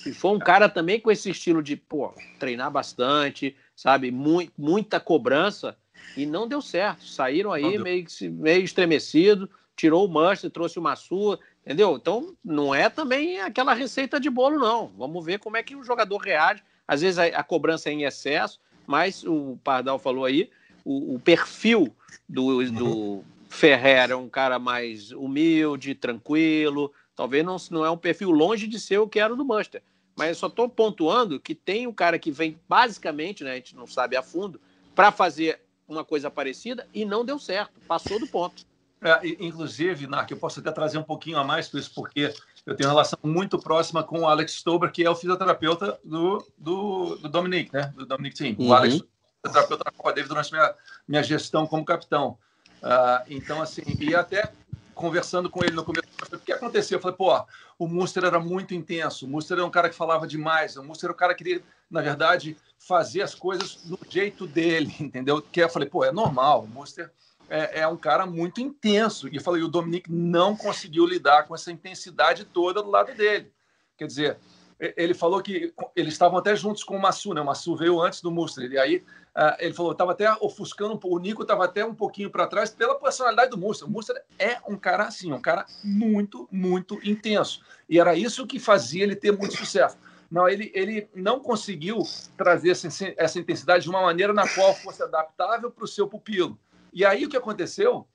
E 0.06 0.12
foi 0.12 0.30
um 0.32 0.38
cara 0.38 0.68
também 0.68 1.00
com 1.00 1.10
esse 1.10 1.30
estilo 1.30 1.62
de, 1.62 1.76
pô, 1.76 2.12
treinar 2.38 2.70
bastante, 2.70 3.56
sabe? 3.74 4.10
Muito, 4.10 4.52
muita 4.56 5.00
cobrança, 5.00 5.76
e 6.16 6.24
não 6.24 6.48
deu 6.48 6.62
certo. 6.62 7.04
Saíram 7.04 7.52
aí 7.52 7.78
meio, 7.78 8.06
meio 8.32 8.64
estremecido, 8.64 9.50
tirou 9.76 10.06
o 10.06 10.08
Muster, 10.08 10.50
trouxe 10.50 10.78
uma 10.78 10.96
sua, 10.96 11.38
Entendeu? 11.68 11.96
Então, 11.96 12.34
não 12.42 12.74
é 12.74 12.88
também 12.88 13.42
aquela 13.42 13.74
receita 13.74 14.18
de 14.18 14.30
bolo, 14.30 14.58
não. 14.58 14.90
Vamos 14.96 15.22
ver 15.22 15.38
como 15.38 15.58
é 15.58 15.62
que 15.62 15.76
o 15.76 15.84
jogador 15.84 16.16
reage. 16.16 16.62
Às 16.86 17.02
vezes 17.02 17.18
a, 17.18 17.26
a 17.26 17.42
cobrança 17.42 17.90
é 17.90 17.92
em 17.92 18.04
excesso, 18.04 18.58
mas 18.86 19.22
o 19.22 19.58
Pardal 19.62 19.98
falou 19.98 20.24
aí, 20.24 20.48
o, 20.82 21.16
o 21.16 21.20
perfil 21.20 21.94
do, 22.26 22.64
do 22.72 22.86
uhum. 22.86 23.24
Ferrer 23.50 24.12
é 24.12 24.16
um 24.16 24.30
cara 24.30 24.58
mais 24.58 25.12
humilde, 25.12 25.94
tranquilo. 25.94 26.90
Talvez 27.18 27.44
não, 27.44 27.56
não 27.72 27.84
é 27.84 27.90
um 27.90 27.96
perfil 27.96 28.30
longe 28.30 28.68
de 28.68 28.78
ser 28.78 28.98
o 28.98 29.08
que 29.08 29.18
era 29.18 29.34
do 29.34 29.44
Manchester. 29.44 29.82
Mas 30.16 30.28
eu 30.28 30.34
só 30.36 30.46
estou 30.46 30.68
pontuando 30.68 31.40
que 31.40 31.52
tem 31.52 31.84
um 31.84 31.92
cara 31.92 32.16
que 32.16 32.30
vem 32.30 32.56
basicamente, 32.68 33.42
né, 33.42 33.50
a 33.50 33.54
gente 33.56 33.74
não 33.74 33.88
sabe 33.88 34.16
a 34.16 34.22
fundo, 34.22 34.60
para 34.94 35.10
fazer 35.10 35.60
uma 35.88 36.04
coisa 36.04 36.30
parecida 36.30 36.86
e 36.94 37.04
não 37.04 37.24
deu 37.24 37.36
certo, 37.36 37.72
passou 37.88 38.20
do 38.20 38.28
ponto. 38.28 38.64
É, 39.02 39.18
inclusive, 39.40 40.06
Narc, 40.06 40.30
eu 40.30 40.36
posso 40.36 40.60
até 40.60 40.70
trazer 40.70 40.96
um 40.98 41.02
pouquinho 41.02 41.38
a 41.38 41.42
mais 41.42 41.66
com 41.66 41.76
isso, 41.76 41.90
porque 41.92 42.32
eu 42.64 42.76
tenho 42.76 42.88
uma 42.88 42.94
relação 42.94 43.18
muito 43.24 43.58
próxima 43.58 44.04
com 44.04 44.20
o 44.20 44.28
Alex 44.28 44.52
Stober, 44.52 44.92
que 44.92 45.02
é 45.02 45.10
o 45.10 45.16
fisioterapeuta 45.16 45.98
do, 46.04 46.46
do, 46.56 47.16
do 47.16 47.28
Dominic, 47.28 47.72
né? 47.72 47.92
Do 47.96 48.06
Dominic 48.06 48.36
Team. 48.36 48.54
Uhum. 48.60 48.68
O 48.68 48.72
Alex, 48.72 49.02
fisioterapeuta 49.44 49.82
da 49.82 49.90
Copa 49.90 50.12
Davis 50.12 50.28
durante 50.28 50.52
minha, 50.52 50.74
minha 51.08 51.22
gestão 51.24 51.66
como 51.66 51.84
capitão. 51.84 52.38
Uh, 52.80 53.26
então, 53.28 53.60
assim, 53.60 53.82
e 53.98 54.14
até 54.14 54.52
conversando 54.98 55.48
com 55.48 55.64
ele 55.64 55.76
no 55.76 55.84
começo, 55.84 56.07
o 56.32 56.38
que 56.38 56.52
aconteceu? 56.52 56.98
Eu 56.98 57.02
falei, 57.02 57.16
pô, 57.16 57.44
o 57.78 57.88
Munster 57.88 58.24
era 58.24 58.38
muito 58.38 58.74
intenso, 58.74 59.26
o 59.26 59.28
Munster 59.28 59.56
era 59.56 59.66
um 59.66 59.70
cara 59.70 59.88
que 59.88 59.94
falava 59.94 60.26
demais, 60.26 60.76
o 60.76 60.84
Munster 60.84 61.08
era 61.08 61.14
um 61.14 61.16
cara 61.16 61.34
que 61.34 61.44
queria, 61.44 61.62
na 61.90 62.00
verdade, 62.00 62.56
fazer 62.78 63.22
as 63.22 63.34
coisas 63.34 63.76
do 63.76 63.98
jeito 64.08 64.46
dele, 64.46 64.94
entendeu? 65.00 65.40
Que 65.40 65.62
eu 65.62 65.68
falei, 65.68 65.88
pô, 65.88 66.04
é 66.04 66.12
normal, 66.12 66.64
o 66.64 66.68
Munster 66.68 67.10
é, 67.48 67.80
é, 67.80 67.88
um 67.88 67.96
cara 67.96 68.26
muito 68.26 68.60
intenso. 68.60 69.28
E 69.28 69.36
eu 69.36 69.42
falei, 69.42 69.62
o 69.62 69.68
Dominic 69.68 70.10
não 70.10 70.56
conseguiu 70.56 71.06
lidar 71.06 71.46
com 71.46 71.54
essa 71.54 71.72
intensidade 71.72 72.44
toda 72.44 72.82
do 72.82 72.90
lado 72.90 73.14
dele. 73.14 73.50
Quer 73.96 74.06
dizer, 74.06 74.38
ele 74.80 75.12
falou 75.12 75.42
que 75.42 75.74
eles 75.96 76.12
estavam 76.12 76.38
até 76.38 76.54
juntos 76.54 76.84
com 76.84 76.96
o 76.96 77.02
Massu, 77.02 77.34
né? 77.34 77.40
O 77.40 77.44
Massu 77.44 77.74
veio 77.74 78.00
antes 78.00 78.20
do 78.20 78.30
Muster. 78.30 78.70
E 78.70 78.78
aí 78.78 78.96
uh, 79.36 79.56
ele 79.58 79.74
falou, 79.74 79.90
estava 79.90 80.12
até 80.12 80.32
ofuscando 80.40 80.98
o 81.02 81.18
Nico 81.18 81.42
estava 81.42 81.64
até 81.64 81.84
um 81.84 81.94
pouquinho 81.94 82.30
para 82.30 82.46
trás 82.46 82.70
pela 82.70 82.94
personalidade 82.94 83.50
do 83.50 83.58
Muster. 83.58 83.88
O 83.88 83.90
Muster 83.90 84.22
é 84.38 84.58
um 84.68 84.76
cara 84.76 85.04
assim, 85.04 85.32
um 85.32 85.40
cara 85.40 85.66
muito, 85.82 86.48
muito 86.52 87.00
intenso. 87.02 87.60
E 87.88 87.98
era 87.98 88.14
isso 88.14 88.46
que 88.46 88.60
fazia 88.60 89.02
ele 89.02 89.16
ter 89.16 89.32
muito 89.32 89.56
sucesso. 89.56 89.98
Não, 90.30 90.48
ele, 90.48 90.70
ele 90.74 91.08
não 91.14 91.40
conseguiu 91.40 92.02
trazer 92.36 92.70
essa, 92.70 92.88
essa 93.16 93.38
intensidade 93.38 93.82
de 93.82 93.90
uma 93.90 94.02
maneira 94.02 94.32
na 94.32 94.46
qual 94.46 94.74
fosse 94.74 95.02
adaptável 95.02 95.70
para 95.70 95.84
o 95.84 95.88
seu 95.88 96.06
pupilo. 96.06 96.58
E 96.92 97.04
aí 97.04 97.24
o 97.24 97.28
que 97.28 97.36
aconteceu? 97.36 98.06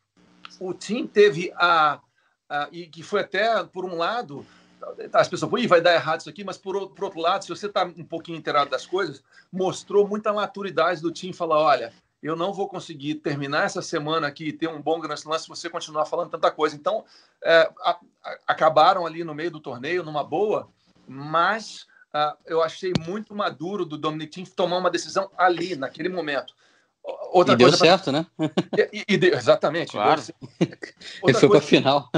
O 0.60 0.74
Tim 0.74 1.08
teve 1.08 1.52
a, 1.56 2.00
a, 2.48 2.70
e 2.72 2.88
que 2.88 3.02
foi 3.02 3.22
até 3.22 3.64
por 3.64 3.84
um 3.84 3.98
lado 3.98 4.46
as 5.14 5.28
pessoas, 5.28 5.52
Ih, 5.62 5.68
vai 5.68 5.82
dar 5.82 5.94
errado 5.94 6.22
isso 6.22 6.30
aqui, 6.30 6.44
mas 6.44 6.58
por, 6.58 6.90
por 6.90 7.06
outro 7.06 7.20
lado, 7.20 7.44
se 7.44 7.50
você 7.50 7.68
está 7.68 7.84
um 7.84 8.04
pouquinho 8.04 8.38
inteirado 8.38 8.70
das 8.70 8.86
coisas, 8.86 9.24
mostrou 9.52 10.08
muita 10.08 10.34
maturidade 10.34 11.02
do 11.02 11.12
time 11.12 11.34
falar, 11.34 11.60
olha, 11.60 11.94
eu 12.22 12.36
não 12.36 12.54
vou 12.54 12.68
conseguir 12.68 13.16
terminar 13.16 13.66
essa 13.66 13.82
semana 13.82 14.28
aqui 14.28 14.50
e 14.50 14.54
ter 14.54 14.68
um 14.68 14.82
bom 14.82 15.00
grande 15.00 15.28
lance 15.28 15.44
se 15.44 15.50
você 15.50 15.70
continuar 15.70 16.06
falando 16.06 16.32
tanta 16.32 16.50
coisa. 16.50 16.76
Então, 16.76 17.04
é, 17.44 17.70
a, 17.82 18.00
a, 18.24 18.38
acabaram 18.48 19.06
ali 19.06 19.24
no 19.24 19.34
meio 19.34 19.52
do 19.52 19.60
torneio, 19.60 20.04
numa 20.04 20.24
boa, 20.24 20.70
mas 21.08 21.86
uh, 22.14 22.38
eu 22.46 22.62
achei 22.62 22.94
muito 23.06 23.36
maduro 23.36 23.86
do 23.86 23.98
Dominic 23.98 24.32
Thiem 24.32 24.46
tomar 24.46 24.78
uma 24.78 24.90
decisão 24.90 25.30
ali, 25.38 25.76
naquele 25.76 26.10
momento 26.10 26.54
Outra 27.04 27.54
e 27.54 27.58
deu 27.58 27.72
certo, 27.74 28.06
pra... 28.06 28.14
né? 28.14 28.26
E, 28.94 29.04
e 29.14 29.18
deu, 29.18 29.34
exatamente. 29.34 29.92
Claro. 29.92 30.22
Ele 31.24 31.34
foi 31.34 31.50
para 31.50 31.58
a 31.58 31.62
final. 31.62 32.10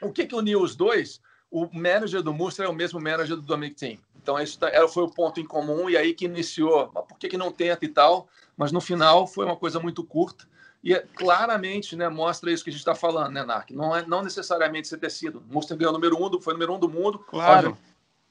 O 0.00 0.10
que, 0.10 0.26
que 0.26 0.34
uniu 0.34 0.62
os 0.62 0.74
dois? 0.74 1.20
O 1.50 1.68
manager 1.72 2.22
do 2.22 2.34
Munster 2.34 2.66
é 2.66 2.68
o 2.68 2.74
mesmo 2.74 3.00
manager 3.00 3.36
do 3.36 3.42
Dominic 3.42 3.76
Team. 3.76 3.98
Então, 4.20 4.38
isso 4.40 4.58
tá, 4.58 4.70
foi 4.88 5.04
o 5.04 5.08
ponto 5.08 5.40
em 5.40 5.44
comum 5.44 5.88
e 5.88 5.96
aí 5.96 6.12
que 6.12 6.24
iniciou. 6.24 6.90
Mas 6.92 7.04
por 7.04 7.16
que, 7.16 7.28
que 7.28 7.36
não 7.36 7.52
tenta 7.52 7.84
e 7.84 7.88
tal? 7.88 8.26
Mas 8.56 8.72
no 8.72 8.80
final 8.80 9.26
foi 9.26 9.44
uma 9.44 9.56
coisa 9.56 9.78
muito 9.78 10.02
curta. 10.02 10.44
E 10.82 10.94
é, 10.94 11.04
claramente 11.14 11.96
né, 11.96 12.08
mostra 12.08 12.50
isso 12.50 12.62
que 12.62 12.70
a 12.70 12.72
gente 12.72 12.80
está 12.80 12.94
falando, 12.94 13.32
né, 13.32 13.44
Narc? 13.44 13.70
Não, 13.70 13.94
é, 13.94 14.06
não 14.06 14.22
necessariamente 14.22 14.88
ser 14.88 14.98
tecido. 14.98 15.42
O 15.48 15.54
Munster 15.54 15.76
ganhou 15.76 15.92
o 15.92 15.94
número 15.94 16.16
um, 16.16 16.40
foi 16.40 16.54
o 16.54 16.56
número 16.56 16.74
um 16.74 16.78
do 16.78 16.88
mundo. 16.88 17.18
Claro. 17.20 17.76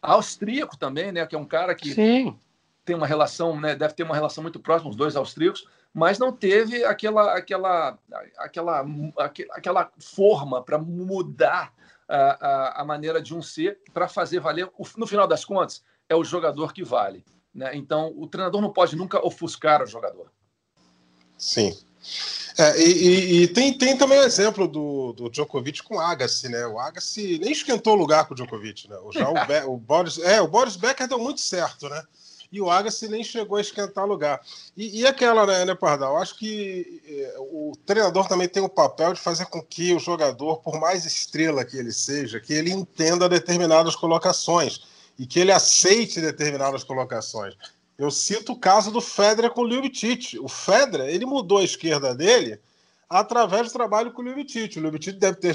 Austríaco 0.01 0.77
também, 0.77 1.11
né? 1.11 1.25
Que 1.25 1.35
é 1.35 1.39
um 1.39 1.45
cara 1.45 1.73
que 1.75 1.93
Sim. 1.93 2.37
tem 2.83 2.95
uma 2.95 3.07
relação, 3.07 3.59
né? 3.59 3.75
Deve 3.75 3.93
ter 3.93 4.03
uma 4.03 4.15
relação 4.15 4.41
muito 4.41 4.59
próxima, 4.59 4.89
os 4.89 4.95
dois 4.95 5.15
austríacos, 5.15 5.67
mas 5.93 6.19
não 6.19 6.31
teve 6.31 6.83
aquela, 6.83 7.33
aquela, 7.35 7.97
aquela, 8.37 8.85
aquela 9.51 9.91
forma 9.97 10.61
para 10.61 10.77
mudar 10.77 11.73
a, 12.07 12.47
a, 12.47 12.81
a, 12.81 12.85
maneira 12.85 13.21
de 13.21 13.33
um 13.33 13.41
ser 13.41 13.79
para 13.93 14.07
fazer 14.07 14.39
valer. 14.39 14.69
No 14.97 15.07
final 15.07 15.27
das 15.27 15.43
contas, 15.43 15.83
é 16.07 16.15
o 16.15 16.23
jogador 16.23 16.73
que 16.73 16.83
vale. 16.83 17.25
Né? 17.53 17.75
Então, 17.75 18.13
o 18.15 18.27
treinador 18.27 18.61
não 18.61 18.71
pode 18.71 18.95
nunca 18.95 19.25
ofuscar 19.25 19.81
o 19.81 19.87
jogador. 19.87 20.31
Sim. 21.37 21.75
É, 22.57 22.79
e, 22.79 22.91
e, 22.91 23.43
e, 23.43 23.47
tem, 23.49 23.77
tem 23.77 23.97
também 23.97 24.19
o 24.19 24.23
exemplo 24.23 24.67
do, 24.67 25.11
do 25.13 25.29
Djokovic 25.29 25.83
com 25.83 25.95
o 25.95 25.99
Agassi, 25.99 26.47
né? 26.47 26.65
O 26.67 26.79
Agassi 26.79 27.37
nem 27.39 27.51
esquentou 27.51 27.93
o 27.93 27.97
lugar 27.97 28.25
com 28.25 28.33
o 28.33 28.35
Djokovic, 28.35 28.89
né? 28.89 28.95
Já 29.11 29.29
o, 29.29 29.33
Be 29.45 29.63
o, 29.65 29.77
Boris, 29.77 30.17
é, 30.19 30.41
o 30.41 30.47
Boris 30.47 30.77
Becker 30.77 31.07
deu 31.07 31.19
muito 31.19 31.41
certo, 31.41 31.89
né? 31.89 32.01
E 32.55 32.61
o 32.61 32.71
Agassi 32.71 33.09
nem 33.09 33.21
chegou 33.21 33.57
a 33.57 33.61
esquentar 33.61 34.05
lugar. 34.05 34.39
E, 34.77 35.01
e 35.01 35.05
aquela, 35.05 35.45
né, 35.45 35.65
né 35.65 35.75
Pardal? 35.75 36.15
Acho 36.15 36.37
que 36.39 37.01
é, 37.05 37.35
o 37.37 37.73
treinador 37.85 38.29
também 38.29 38.47
tem 38.47 38.63
o 38.63 38.69
papel 38.69 39.13
de 39.13 39.19
fazer 39.19 39.45
com 39.47 39.61
que 39.61 39.93
o 39.93 39.99
jogador, 39.99 40.61
por 40.61 40.79
mais 40.79 41.05
estrela 41.05 41.65
que 41.65 41.75
ele 41.75 41.91
seja, 41.91 42.39
que 42.39 42.53
ele 42.53 42.71
entenda 42.71 43.27
determinadas 43.27 43.93
colocações 43.93 44.79
e 45.19 45.25
que 45.25 45.37
ele 45.37 45.51
aceite 45.51 46.21
determinadas 46.21 46.81
colocações. 46.81 47.55
Eu 47.97 48.09
cito 48.09 48.53
o 48.53 48.59
caso 48.59 48.89
do 48.89 49.01
Federer 49.01 49.51
com 49.51 49.63
o 49.63 49.67
Ljubicic. 49.67 50.39
O 50.39 50.47
Federer, 50.47 51.09
ele 51.09 51.25
mudou 51.25 51.57
a 51.57 51.63
esquerda 51.63 52.15
dele 52.15 52.57
através 53.09 53.67
do 53.67 53.73
trabalho 53.73 54.13
com 54.13 54.21
o 54.21 54.25
Ljubicic. 54.25 54.79
O 54.79 54.81
Ljubicic 54.81 55.19
deve 55.19 55.39
ter... 55.39 55.53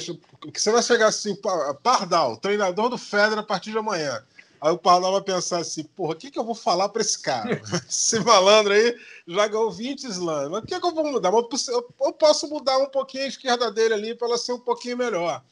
que 0.52 0.60
você 0.60 0.70
vai 0.70 0.82
chegar 0.82 1.06
assim, 1.06 1.34
Pardal, 1.82 2.36
treinador 2.36 2.90
do 2.90 2.98
Federer 2.98 3.38
a 3.38 3.42
partir 3.42 3.70
de 3.70 3.78
amanhã. 3.78 4.22
Aí 4.60 4.70
o 4.70 4.78
Pardal 4.78 5.12
vai 5.12 5.22
pensar 5.22 5.58
assim, 5.58 5.84
porra, 5.84 6.12
o 6.12 6.16
que, 6.16 6.30
que 6.30 6.38
eu 6.38 6.44
vou 6.44 6.54
falar 6.54 6.88
para 6.90 7.00
esse 7.00 7.18
cara? 7.18 7.62
esse 7.88 8.20
malandro 8.20 8.74
aí 8.74 8.94
já 9.26 9.46
ganhou 9.46 9.70
20 9.70 10.04
slams. 10.04 10.50
Mas 10.50 10.62
o 10.62 10.66
que, 10.66 10.78
que 10.78 10.86
eu 10.86 10.94
vou 10.94 11.04
mudar? 11.04 11.32
Eu 11.32 12.12
posso 12.12 12.48
mudar 12.48 12.76
um 12.78 12.90
pouquinho 12.90 13.24
a 13.24 13.28
esquerda 13.28 13.70
dele 13.70 13.94
ali 13.94 14.14
para 14.14 14.28
ela 14.28 14.38
ser 14.38 14.52
um 14.52 14.58
pouquinho 14.58 14.98
melhor. 14.98 15.42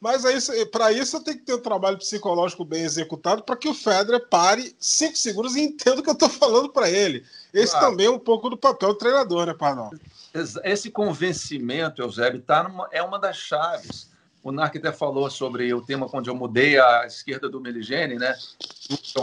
Mas 0.00 0.22
para 0.70 0.92
isso 0.92 1.22
tem 1.22 1.34
que 1.34 1.44
ter 1.44 1.54
um 1.54 1.62
trabalho 1.62 1.96
psicológico 1.96 2.64
bem 2.64 2.82
executado 2.82 3.42
para 3.42 3.56
que 3.56 3.68
o 3.68 3.74
Federer 3.74 4.28
pare 4.28 4.76
cinco 4.78 5.16
segundos 5.16 5.56
e 5.56 5.62
entenda 5.62 6.00
o 6.00 6.02
que 6.02 6.10
eu 6.10 6.14
estou 6.14 6.28
falando 6.28 6.68
para 6.68 6.90
ele. 6.90 7.24
Esse 7.52 7.72
claro. 7.72 7.90
também 7.90 8.06
é 8.06 8.10
um 8.10 8.18
pouco 8.18 8.50
do 8.50 8.56
papel 8.56 8.90
do 8.90 8.98
treinador, 8.98 9.46
né, 9.46 9.54
Pardal? 9.54 9.90
Esse 10.62 10.90
convencimento, 10.90 12.02
Eusébio, 12.02 12.42
tá 12.42 12.62
numa, 12.64 12.88
é 12.90 13.02
uma 13.02 13.18
das 13.18 13.36
chaves. 13.36 14.10
O 14.44 14.52
Narc 14.52 14.76
até 14.76 14.92
falou 14.92 15.28
sobre 15.30 15.72
o 15.72 15.80
tema 15.80 16.06
quando 16.06 16.28
eu 16.28 16.34
mudei 16.34 16.78
a 16.78 17.06
esquerda 17.06 17.48
do 17.48 17.58
Meligene, 17.58 18.16
né? 18.16 18.36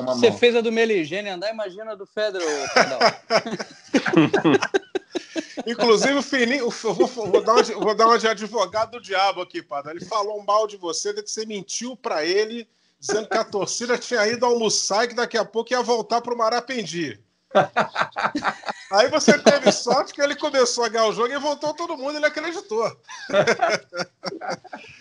Você 0.08 0.32
fez 0.32 0.56
a 0.56 0.62
do 0.62 0.72
Meligene 0.72 1.30
andar, 1.30 1.54
imagina 1.54 1.92
a 1.92 1.96
do 1.96 2.08
Pardal. 2.08 2.42
Inclusive, 5.68 6.16
o 6.16 6.24
Fininho, 6.24 6.66
eu 6.66 6.72
vou, 6.72 7.08
vou, 7.08 7.44
dar 7.44 7.54
uma, 7.54 7.62
vou 7.62 7.94
dar 7.94 8.08
uma 8.08 8.18
de 8.18 8.28
advogado 8.28 8.94
do 8.94 9.02
diabo 9.02 9.42
aqui, 9.42 9.62
Padre. 9.62 9.92
Ele 9.92 10.06
falou 10.06 10.44
mal 10.44 10.66
de 10.66 10.76
você, 10.76 11.14
de 11.14 11.22
que 11.22 11.30
você 11.30 11.46
mentiu 11.46 11.96
para 11.96 12.26
ele, 12.26 12.68
dizendo 13.00 13.30
que 13.30 13.38
a 13.38 13.44
torcida 13.44 14.00
tinha 14.00 14.28
ido 14.28 14.44
almoçar 14.44 15.06
e 15.06 15.10
que 15.10 15.14
daqui 15.14 15.38
a 15.38 15.46
pouco 15.46 15.72
ia 15.72 15.84
voltar 15.84 16.22
para 16.22 16.34
o 16.34 16.38
Marapendi. 16.38 17.20
Aí 18.92 19.08
você 19.08 19.38
teve 19.38 19.72
sorte 19.72 20.14
que 20.14 20.22
ele 20.22 20.36
começou 20.36 20.84
a 20.84 20.90
ganhar 20.90 21.06
o 21.06 21.14
jogo 21.14 21.32
e 21.32 21.38
voltou 21.38 21.76
todo 21.76 21.96
mundo, 21.96 22.18
ele 22.18 22.26
acreditou. 22.26 22.92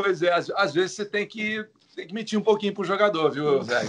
Pois 0.00 0.22
é, 0.22 0.32
às, 0.32 0.48
às 0.50 0.72
vezes 0.72 0.92
você 0.92 1.04
tem 1.04 1.26
que 1.26 1.66
tem 1.96 2.06
que 2.06 2.14
mentir 2.14 2.38
um 2.38 2.42
pouquinho 2.42 2.72
pro 2.72 2.84
jogador, 2.84 3.32
viu, 3.32 3.60
Zé? 3.66 3.82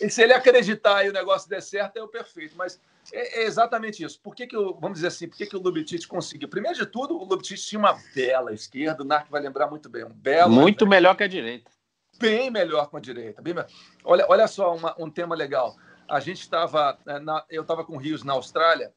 e 0.00 0.10
se 0.10 0.20
ele 0.24 0.32
acreditar 0.32 1.04
e 1.04 1.08
o 1.08 1.12
negócio 1.12 1.48
der 1.48 1.62
certo, 1.62 1.98
é 1.98 2.02
o 2.02 2.08
perfeito. 2.08 2.56
Mas 2.56 2.80
é, 3.12 3.42
é 3.42 3.44
exatamente 3.44 4.02
isso. 4.02 4.20
Por 4.20 4.34
que, 4.34 4.48
que 4.48 4.56
eu, 4.56 4.74
vamos 4.74 4.96
dizer 4.96 5.06
assim, 5.06 5.28
por 5.28 5.36
que, 5.36 5.46
que 5.46 5.56
o 5.56 5.60
Lubitich 5.62 6.08
conseguiu? 6.08 6.48
Primeiro 6.48 6.76
de 6.76 6.84
tudo, 6.84 7.16
o 7.16 7.22
Lubitich 7.24 7.64
tinha 7.64 7.78
uma 7.78 7.96
bela 8.12 8.52
esquerda, 8.52 9.04
o 9.04 9.06
Narc 9.06 9.30
vai 9.30 9.40
lembrar 9.40 9.68
muito 9.68 9.88
bem. 9.88 10.04
Um 10.04 10.12
belo, 10.12 10.52
muito 10.52 10.84
melhor 10.84 11.16
que 11.16 11.22
a 11.22 11.28
direita. 11.28 11.70
Bem 12.18 12.50
melhor 12.50 12.88
com 12.88 12.96
a 12.96 13.00
direita. 13.00 13.40
Bem 13.40 13.54
olha, 14.02 14.26
olha 14.28 14.48
só 14.48 14.74
uma, 14.74 14.96
um 14.98 15.08
tema 15.08 15.36
legal. 15.36 15.76
A 16.08 16.18
gente 16.18 16.40
estava, 16.40 16.98
é, 17.06 17.20
eu 17.56 17.62
estava 17.62 17.84
com 17.84 17.94
o 17.94 17.98
Rios 17.98 18.24
na 18.24 18.32
Austrália, 18.32 18.92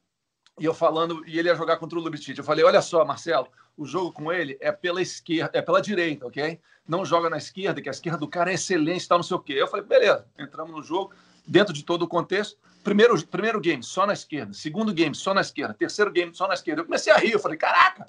e 0.58 0.64
eu 0.64 0.74
falando, 0.74 1.22
e 1.28 1.38
ele 1.38 1.48
ia 1.48 1.54
jogar 1.54 1.76
contra 1.76 1.96
o 1.96 2.02
Lubitich. 2.02 2.36
Eu 2.36 2.44
falei, 2.44 2.64
olha 2.64 2.82
só, 2.82 3.04
Marcelo, 3.04 3.48
o 3.78 3.86
jogo 3.86 4.12
com 4.12 4.32
ele 4.32 4.58
é 4.60 4.72
pela 4.72 5.00
esquerda, 5.00 5.56
é 5.56 5.62
pela 5.62 5.80
direita, 5.80 6.26
ok? 6.26 6.60
Não 6.86 7.04
joga 7.04 7.30
na 7.30 7.38
esquerda, 7.38 7.80
que 7.80 7.88
a 7.88 7.92
esquerda 7.92 8.18
do 8.18 8.26
cara 8.26 8.50
é 8.50 8.54
excelente, 8.54 9.06
tal, 9.06 9.18
não 9.18 9.22
sei 9.22 9.36
o 9.36 9.40
quê. 9.40 9.52
Eu 9.52 9.68
falei, 9.68 9.86
beleza, 9.86 10.26
entramos 10.36 10.74
no 10.74 10.82
jogo, 10.82 11.14
dentro 11.46 11.72
de 11.72 11.84
todo 11.84 12.02
o 12.02 12.08
contexto. 12.08 12.58
Primeiro, 12.82 13.24
primeiro 13.26 13.60
game, 13.60 13.82
só 13.82 14.04
na 14.04 14.14
esquerda. 14.14 14.52
Segundo 14.52 14.92
game, 14.92 15.14
só 15.14 15.32
na 15.32 15.42
esquerda. 15.42 15.74
Terceiro 15.74 16.10
game, 16.10 16.34
só 16.34 16.48
na 16.48 16.54
esquerda. 16.54 16.80
Eu 16.80 16.86
comecei 16.86 17.12
a 17.12 17.16
rir, 17.16 17.32
eu 17.32 17.38
falei, 17.38 17.56
caraca! 17.56 18.04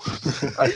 Aí, 0.58 0.74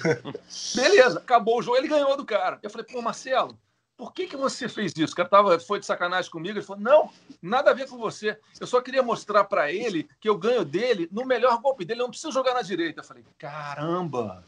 beleza, 0.75 1.19
acabou 1.19 1.57
o 1.57 1.61
jogo, 1.61 1.77
ele 1.77 1.87
ganhou 1.87 2.15
do 2.15 2.25
cara. 2.25 2.59
Eu 2.61 2.69
falei, 2.69 2.85
pô, 2.85 3.01
Marcelo, 3.01 3.57
por 3.95 4.11
que, 4.11 4.27
que 4.27 4.35
você 4.35 4.67
fez 4.67 4.91
isso? 4.97 5.13
O 5.13 5.15
cara 5.15 5.29
tava, 5.29 5.59
foi 5.59 5.79
de 5.79 5.85
sacanagem 5.85 6.29
comigo. 6.29 6.57
Ele 6.57 6.65
falou: 6.65 6.81
não, 6.81 7.09
nada 7.41 7.71
a 7.71 7.73
ver 7.73 7.87
com 7.87 7.97
você. 7.97 8.37
Eu 8.59 8.67
só 8.67 8.81
queria 8.81 9.03
mostrar 9.03 9.43
para 9.45 9.71
ele 9.71 10.09
que 10.19 10.27
eu 10.27 10.37
ganho 10.37 10.65
dele 10.65 11.07
no 11.11 11.25
melhor 11.25 11.61
golpe 11.61 11.85
dele. 11.85 12.01
Eu 12.01 12.05
não 12.05 12.09
preciso 12.09 12.33
jogar 12.33 12.53
na 12.53 12.61
direita. 12.61 13.01
Eu 13.01 13.05
falei: 13.05 13.23
caramba! 13.37 14.43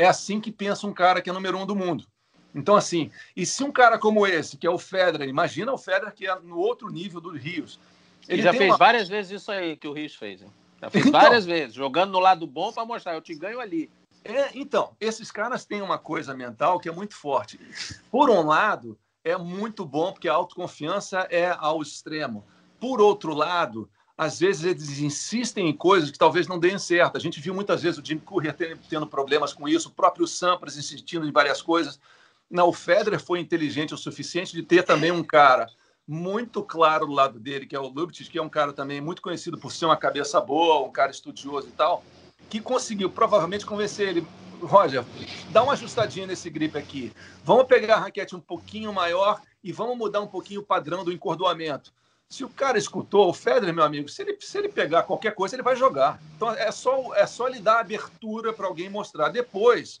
É 0.00 0.06
assim 0.06 0.40
que 0.40 0.50
pensa 0.50 0.86
um 0.86 0.94
cara 0.94 1.20
que 1.20 1.28
é 1.28 1.32
número 1.32 1.58
um 1.58 1.66
do 1.66 1.76
mundo. 1.76 2.06
Então, 2.54 2.74
assim, 2.74 3.10
e 3.36 3.44
se 3.44 3.62
um 3.62 3.70
cara 3.70 3.98
como 3.98 4.26
esse, 4.26 4.56
que 4.56 4.66
é 4.66 4.70
o 4.70 4.78
Federer, 4.78 5.28
imagina 5.28 5.70
o 5.70 5.76
Federer 5.76 6.14
que 6.14 6.26
é 6.26 6.34
no 6.40 6.56
outro 6.56 6.88
nível 6.88 7.20
do 7.20 7.28
Rios. 7.36 7.78
Ele 8.26 8.40
já 8.40 8.50
fez 8.54 8.70
uma... 8.70 8.78
várias 8.78 9.10
vezes 9.10 9.42
isso 9.42 9.52
aí 9.52 9.76
que 9.76 9.86
o 9.86 9.92
Rios 9.92 10.14
fez. 10.14 10.40
Hein? 10.40 10.48
Já 10.80 10.88
fez 10.88 11.04
então, 11.04 11.20
várias 11.20 11.44
vezes, 11.44 11.74
jogando 11.74 12.12
no 12.12 12.18
lado 12.18 12.46
bom 12.46 12.72
para 12.72 12.86
mostrar, 12.86 13.12
eu 13.12 13.20
te 13.20 13.34
ganho 13.34 13.60
ali. 13.60 13.90
É, 14.24 14.48
então, 14.54 14.96
esses 14.98 15.30
caras 15.30 15.66
têm 15.66 15.82
uma 15.82 15.98
coisa 15.98 16.34
mental 16.34 16.80
que 16.80 16.88
é 16.88 16.92
muito 16.92 17.14
forte. 17.14 17.60
Por 18.10 18.30
um 18.30 18.40
lado, 18.40 18.98
é 19.22 19.36
muito 19.36 19.84
bom 19.84 20.12
porque 20.12 20.30
a 20.30 20.32
autoconfiança 20.32 21.28
é 21.30 21.54
ao 21.58 21.82
extremo. 21.82 22.46
Por 22.80 23.02
outro 23.02 23.34
lado, 23.34 23.86
às 24.20 24.38
vezes 24.38 24.64
eles 24.64 24.98
insistem 24.98 25.66
em 25.66 25.72
coisas 25.72 26.10
que 26.10 26.18
talvez 26.18 26.46
não 26.46 26.58
deem 26.58 26.78
certo. 26.78 27.16
A 27.16 27.18
gente 27.18 27.40
viu 27.40 27.54
muitas 27.54 27.82
vezes 27.82 27.98
o 27.98 28.04
Jim 28.04 28.18
Courier 28.18 28.54
tendo 28.86 29.06
problemas 29.06 29.54
com 29.54 29.66
isso, 29.66 29.88
o 29.88 29.92
próprio 29.92 30.26
Sampras 30.26 30.76
insistindo 30.76 31.26
em 31.26 31.32
várias 31.32 31.62
coisas. 31.62 31.98
Não, 32.50 32.68
o 32.68 32.72
Federer 32.74 33.18
foi 33.18 33.40
inteligente 33.40 33.94
o 33.94 33.96
suficiente 33.96 34.52
de 34.52 34.62
ter 34.62 34.82
também 34.82 35.10
um 35.10 35.24
cara 35.24 35.70
muito 36.06 36.62
claro 36.62 37.06
do 37.06 37.12
lado 37.12 37.40
dele, 37.40 37.64
que 37.64 37.74
é 37.74 37.80
o 37.80 37.88
Lubitsch, 37.88 38.28
que 38.28 38.36
é 38.36 38.42
um 38.42 38.48
cara 38.50 38.74
também 38.74 39.00
muito 39.00 39.22
conhecido 39.22 39.56
por 39.56 39.72
ser 39.72 39.86
uma 39.86 39.96
cabeça 39.96 40.38
boa, 40.38 40.86
um 40.86 40.92
cara 40.92 41.10
estudioso 41.10 41.68
e 41.68 41.72
tal, 41.72 42.04
que 42.50 42.60
conseguiu 42.60 43.08
provavelmente 43.08 43.64
convencer 43.64 44.06
ele, 44.06 44.26
Roger, 44.60 45.02
dá 45.48 45.62
uma 45.62 45.72
ajustadinha 45.72 46.26
nesse 46.26 46.50
grip 46.50 46.76
aqui. 46.76 47.10
Vamos 47.42 47.64
pegar 47.64 47.94
a 47.94 48.00
raquete 48.00 48.36
um 48.36 48.40
pouquinho 48.40 48.92
maior 48.92 49.40
e 49.64 49.72
vamos 49.72 49.96
mudar 49.96 50.20
um 50.20 50.26
pouquinho 50.26 50.60
o 50.60 50.66
padrão 50.66 51.06
do 51.06 51.10
encordoamento. 51.10 51.90
Se 52.30 52.44
o 52.44 52.48
cara 52.48 52.78
escutou, 52.78 53.28
o 53.28 53.34
Federer, 53.34 53.74
meu 53.74 53.82
amigo, 53.82 54.08
se 54.08 54.22
ele, 54.22 54.36
se 54.40 54.56
ele 54.56 54.68
pegar 54.68 55.02
qualquer 55.02 55.34
coisa, 55.34 55.56
ele 55.56 55.64
vai 55.64 55.74
jogar. 55.74 56.22
Então 56.36 56.52
é 56.52 56.70
só, 56.70 57.12
é 57.16 57.26
só 57.26 57.48
ele 57.48 57.58
dar 57.58 57.80
abertura 57.80 58.52
para 58.52 58.68
alguém 58.68 58.88
mostrar. 58.88 59.30
Depois, 59.30 60.00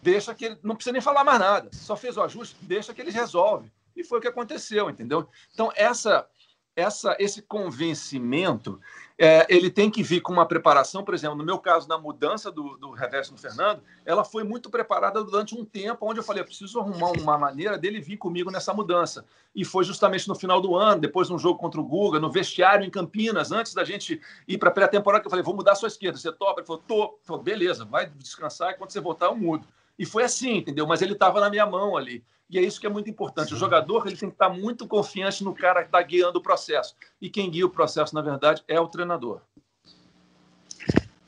deixa 0.00 0.32
que 0.32 0.44
ele. 0.44 0.58
Não 0.62 0.76
precisa 0.76 0.92
nem 0.92 1.02
falar 1.02 1.24
mais 1.24 1.40
nada. 1.40 1.68
Só 1.72 1.96
fez 1.96 2.16
o 2.16 2.22
ajuste, 2.22 2.56
deixa 2.62 2.94
que 2.94 3.00
eles 3.00 3.14
resolvem. 3.14 3.70
E 3.96 4.04
foi 4.04 4.18
o 4.18 4.20
que 4.22 4.28
aconteceu, 4.28 4.88
entendeu? 4.88 5.28
Então, 5.52 5.72
essa, 5.74 6.28
essa, 6.76 7.16
esse 7.18 7.42
convencimento 7.42 8.80
é, 9.18 9.46
ele 9.48 9.70
tem 9.70 9.90
que 9.90 10.02
vir 10.02 10.20
com 10.20 10.32
uma 10.32 10.46
preparação, 10.46 11.02
por 11.02 11.14
exemplo, 11.14 11.36
no 11.36 11.44
meu 11.44 11.58
caso, 11.58 11.88
na 11.88 11.96
mudança 11.96 12.50
do, 12.50 12.76
do 12.76 12.90
reverso 12.90 13.32
no 13.32 13.38
Fernando, 13.38 13.82
ela 14.04 14.22
foi 14.22 14.44
muito 14.44 14.68
preparada 14.68 15.24
durante 15.24 15.54
um 15.54 15.64
tempo, 15.64 16.06
onde 16.06 16.20
eu 16.20 16.24
falei, 16.24 16.42
eu 16.42 16.46
preciso 16.46 16.78
arrumar 16.78 17.12
uma 17.12 17.38
maneira 17.38 17.78
dele 17.78 17.98
vir 17.98 18.18
comigo 18.18 18.50
nessa 18.50 18.74
mudança. 18.74 19.24
E 19.54 19.64
foi 19.64 19.84
justamente 19.84 20.28
no 20.28 20.34
final 20.34 20.60
do 20.60 20.76
ano, 20.76 21.00
depois 21.00 21.28
de 21.28 21.34
um 21.34 21.38
jogo 21.38 21.58
contra 21.58 21.80
o 21.80 21.84
Guga, 21.84 22.20
no 22.20 22.30
vestiário 22.30 22.84
em 22.84 22.90
Campinas, 22.90 23.50
antes 23.50 23.72
da 23.72 23.84
gente 23.84 24.20
ir 24.46 24.58
para 24.58 24.68
a 24.68 24.72
pré-temporada, 24.72 25.22
que 25.22 25.26
eu 25.26 25.30
falei, 25.30 25.44
vou 25.44 25.56
mudar 25.56 25.72
a 25.72 25.76
sua 25.76 25.88
esquerda, 25.88 26.18
você 26.18 26.30
topa? 26.30 26.60
Ele 26.60 26.66
falou, 26.66 26.82
tô. 26.86 27.18
falei, 27.22 27.42
beleza, 27.42 27.86
vai 27.86 28.06
descansar 28.06 28.72
e 28.72 28.74
quando 28.74 28.90
você 28.90 29.00
voltar 29.00 29.26
eu 29.26 29.36
mudo. 29.36 29.66
E 29.98 30.04
foi 30.04 30.24
assim, 30.24 30.58
entendeu? 30.58 30.86
Mas 30.86 31.02
ele 31.02 31.12
estava 31.12 31.40
na 31.40 31.50
minha 31.50 31.66
mão 31.66 31.96
ali. 31.96 32.24
E 32.48 32.58
é 32.58 32.62
isso 32.62 32.80
que 32.80 32.86
é 32.86 32.90
muito 32.90 33.10
importante. 33.10 33.54
O 33.54 33.56
jogador 33.56 34.06
ele 34.06 34.16
tem 34.16 34.28
que 34.28 34.34
estar 34.34 34.48
muito 34.48 34.86
confiante 34.86 35.42
no 35.42 35.54
cara 35.54 35.82
que 35.82 35.88
está 35.88 36.00
guiando 36.00 36.38
o 36.38 36.42
processo. 36.42 36.94
E 37.20 37.28
quem 37.28 37.50
guia 37.50 37.66
o 37.66 37.70
processo, 37.70 38.14
na 38.14 38.22
verdade, 38.22 38.62
é 38.68 38.80
o 38.80 38.86
treinador. 38.86 39.40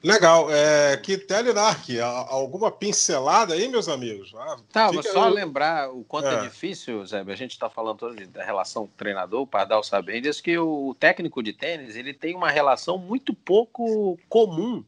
Legal. 0.02 0.48
É, 0.50 0.96
Kittel 0.98 1.52
Nark, 1.52 2.00
alguma 2.00 2.70
pincelada 2.70 3.54
aí, 3.54 3.68
meus 3.68 3.88
amigos? 3.88 4.32
Ah, 4.36 4.56
tá, 4.72 4.90
vou 4.92 5.02
só 5.02 5.28
lembrar 5.28 5.90
o 5.90 6.04
quanto 6.04 6.28
é, 6.28 6.34
é 6.34 6.40
difícil, 6.42 7.04
Zé. 7.04 7.24
A 7.26 7.34
gente 7.34 7.52
está 7.52 7.68
falando 7.68 7.98
todo 7.98 8.26
da 8.28 8.44
relação 8.44 8.88
treinador, 8.96 9.42
o 9.42 9.46
Pardal 9.46 9.82
sabe 9.82 10.20
diz 10.20 10.40
que 10.40 10.56
o 10.56 10.94
técnico 10.98 11.42
de 11.42 11.52
tênis 11.52 11.96
ele 11.96 12.14
tem 12.14 12.36
uma 12.36 12.50
relação 12.50 12.96
muito 12.96 13.34
pouco 13.34 14.16
comum, 14.28 14.84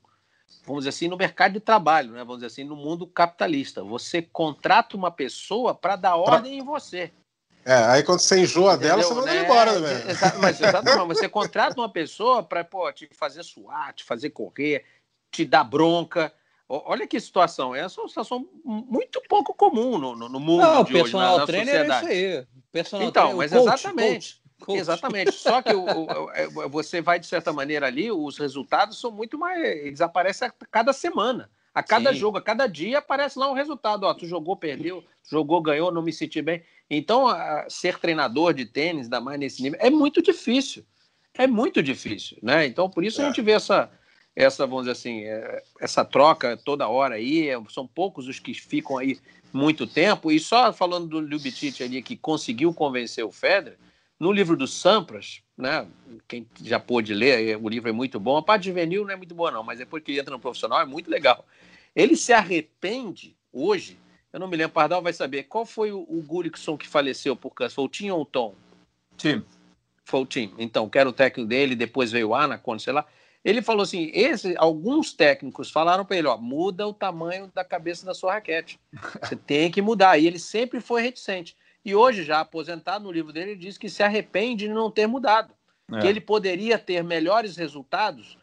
vamos 0.65 0.83
dizer 0.83 0.91
assim, 0.91 1.09
no 1.09 1.17
mercado 1.17 1.53
de 1.53 1.61
trabalho, 1.61 2.13
né? 2.13 2.19
vamos 2.21 2.37
dizer 2.37 2.47
assim, 2.47 2.65
no 2.65 2.77
mundo 2.77 3.07
capitalista. 3.07 3.83
Você 3.83 4.23
contrata 4.23 4.97
uma 4.97 5.11
pessoa 5.11 5.75
para 5.75 5.97
dar 5.97 6.17
ordem 6.17 6.53
pra... 6.53 6.63
em 6.63 6.65
você. 6.65 7.13
É, 7.65 7.75
aí 7.75 8.03
quando 8.03 8.21
você 8.21 8.41
enjoa 8.41 8.75
Entendeu? 8.75 8.97
dela, 8.97 9.03
você 9.03 9.15
vai 9.15 9.35
né? 9.35 9.45
embora 9.45 9.73
também. 9.75 9.95
Mas 10.41 10.61
exatamente, 10.61 11.07
você 11.09 11.29
contrata 11.29 11.79
uma 11.79 11.91
pessoa 11.91 12.43
para 12.43 12.65
te 12.95 13.09
fazer 13.13 13.43
suar, 13.43 13.93
te 13.93 14.05
fazer 14.05 14.31
correr, 14.31 14.85
te 15.31 15.45
dar 15.45 15.65
bronca. 15.65 16.33
Olha 16.69 17.07
que 17.07 17.19
situação. 17.21 17.75
Essa 17.75 18.01
é 18.01 18.03
uma 18.03 18.09
situação 18.09 18.49
muito 18.65 19.21
pouco 19.29 19.53
comum 19.53 19.99
no, 19.99 20.15
no 20.15 20.41
mundo 20.41 20.63
não, 20.63 20.85
de 20.85 20.97
hoje, 20.97 21.13
na, 21.13 21.39
na 21.39 21.47
trainer 21.47 21.75
sociedade. 21.75 22.07
É 22.09 22.15
isso 22.15 22.39
aí. 22.39 22.47
Personal 22.73 23.09
então, 23.09 23.23
trainer, 23.23 23.37
mas 23.37 23.51
coach, 23.51 23.63
exatamente. 23.63 24.35
Coach, 24.35 24.39
coach. 24.61 24.79
Exatamente. 24.79 25.33
Só 25.33 25.61
que 25.63 25.75
o, 25.75 25.85
o, 25.85 26.31
é, 26.33 26.47
você 26.69 27.01
vai, 27.01 27.19
de 27.19 27.27
certa 27.27 27.53
maneira, 27.53 27.87
ali, 27.87 28.13
os 28.13 28.39
resultados 28.39 29.01
são 29.01 29.11
muito 29.11 29.39
mais. 29.39 29.59
Eles 29.61 30.01
aparecem 30.01 30.47
a 30.47 30.53
cada 30.71 30.93
semana. 30.93 31.51
A 31.75 31.83
cada 31.83 32.13
Sim. 32.13 32.19
jogo, 32.19 32.39
a 32.39 32.43
cada 32.43 32.67
dia 32.67 32.99
aparece 32.99 33.39
lá 33.39 33.51
um 33.51 33.55
resultado. 33.55 34.05
Ó, 34.05 34.13
tu 34.13 34.27
jogou, 34.27 34.57
perdeu, 34.57 35.05
jogou, 35.29 35.63
ganhou, 35.63 35.93
não 35.93 36.03
me 36.03 36.13
senti 36.13 36.43
bem. 36.43 36.63
Então, 36.89 37.29
a, 37.29 37.67
ser 37.69 37.99
treinador 37.99 38.53
de 38.53 38.65
tênis, 38.67 39.05
ainda 39.05 39.21
mais 39.21 39.39
nesse 39.39 39.63
nível, 39.63 39.79
é 39.81 39.89
muito 39.89 40.21
difícil. 40.21 40.85
É 41.35 41.47
muito 41.47 41.83
difícil, 41.83 42.39
né? 42.43 42.67
Então, 42.67 42.91
por 42.91 43.05
isso 43.05 43.21
é. 43.21 43.25
a 43.25 43.29
gente 43.29 43.41
vê 43.41 43.53
essa, 43.53 43.91
essa, 44.35 44.67
vamos 44.67 44.83
dizer 44.83 44.93
assim, 44.93 45.25
é, 45.25 45.63
essa 45.81 46.05
troca 46.05 46.57
toda 46.57 46.89
hora 46.89 47.15
aí. 47.15 47.49
É, 47.49 47.61
são 47.69 47.87
poucos 47.87 48.27
os 48.27 48.39
que 48.41 48.53
ficam 48.53 48.99
aí 48.99 49.19
muito 49.53 49.87
tempo. 49.87 50.31
E 50.31 50.41
só 50.41 50.73
falando 50.73 51.07
do 51.07 51.21
Ljubicic 51.21 51.83
ali, 51.83 52.03
que 52.03 52.17
conseguiu 52.17 52.73
convencer 52.73 53.25
o 53.25 53.31
Federer, 53.31 53.79
no 54.21 54.31
livro 54.31 54.55
do 54.55 54.66
Sampras, 54.66 55.43
né, 55.57 55.89
quem 56.29 56.47
já 56.62 56.79
pôde 56.79 57.14
ler, 57.14 57.57
o 57.57 57.68
livro 57.71 57.89
é 57.89 57.93
muito 57.93 58.21
bom. 58.21 58.37
A 58.37 58.43
parte 58.43 58.66
juvenil 58.66 59.03
não 59.05 59.12
é 59.12 59.16
muito 59.16 59.35
boa, 59.35 59.51
não, 59.51 59.62
mas 59.62 59.79
depois 59.79 60.03
que 60.05 60.18
entra 60.18 60.31
no 60.31 60.39
profissional 60.39 60.79
é 60.79 60.85
muito 60.85 61.11
legal. 61.11 61.47
Ele 61.97 62.14
se 62.14 62.31
arrepende 62.31 63.35
hoje, 63.51 63.99
eu 64.31 64.39
não 64.39 64.47
me 64.47 64.59
lembro, 64.59 64.75
Pardal 64.75 65.03
vai 65.03 65.14
saber, 65.14 65.45
qual 65.45 65.64
foi 65.64 65.91
o, 65.91 66.01
o 66.01 66.77
que 66.77 66.87
faleceu 66.87 67.35
por 67.35 67.55
câncer? 67.55 67.75
Foi 67.75 67.85
o 67.85 67.89
Tim 67.89 68.11
ou 68.11 68.21
o 68.21 68.27
Tom? 68.27 68.55
Tim. 69.16 69.43
Foi 70.05 70.21
o 70.21 70.27
Tim. 70.27 70.55
Então, 70.59 70.89
que 70.89 70.99
era 70.99 71.09
o 71.09 71.12
técnico 71.14 71.49
dele, 71.49 71.75
depois 71.75 72.12
veio 72.12 72.29
o 72.29 72.35
Anacon, 72.35 72.79
sei 72.79 72.93
lá. 72.93 73.07
Ele 73.43 73.62
falou 73.62 73.83
assim: 73.83 74.11
esse, 74.12 74.55
alguns 74.59 75.14
técnicos 75.14 75.71
falaram 75.71 76.05
para 76.05 76.16
ele: 76.16 76.29
ó, 76.29 76.37
muda 76.37 76.87
o 76.87 76.93
tamanho 76.93 77.51
da 77.55 77.64
cabeça 77.64 78.05
da 78.05 78.12
sua 78.12 78.35
raquete. 78.35 78.79
Você 79.23 79.35
tem 79.35 79.71
que 79.71 79.81
mudar. 79.81 80.18
E 80.18 80.27
ele 80.27 80.39
sempre 80.39 80.81
foi 80.81 81.03
reticente. 81.03 81.57
E 81.85 81.95
hoje, 81.95 82.24
já 82.24 82.41
aposentado 82.41 83.05
no 83.05 83.12
livro 83.12 83.33
dele, 83.33 83.53
ele 83.53 83.61
diz 83.61 83.78
que 83.78 83.89
se 83.89 84.03
arrepende 84.03 84.66
de 84.66 84.74
não 84.74 84.91
ter 84.91 85.07
mudado. 85.07 85.55
É. 85.93 86.01
Que 86.01 86.07
ele 86.07 86.20
poderia 86.20 86.78
ter 86.78 87.03
melhores 87.03 87.57
resultados 87.57 88.39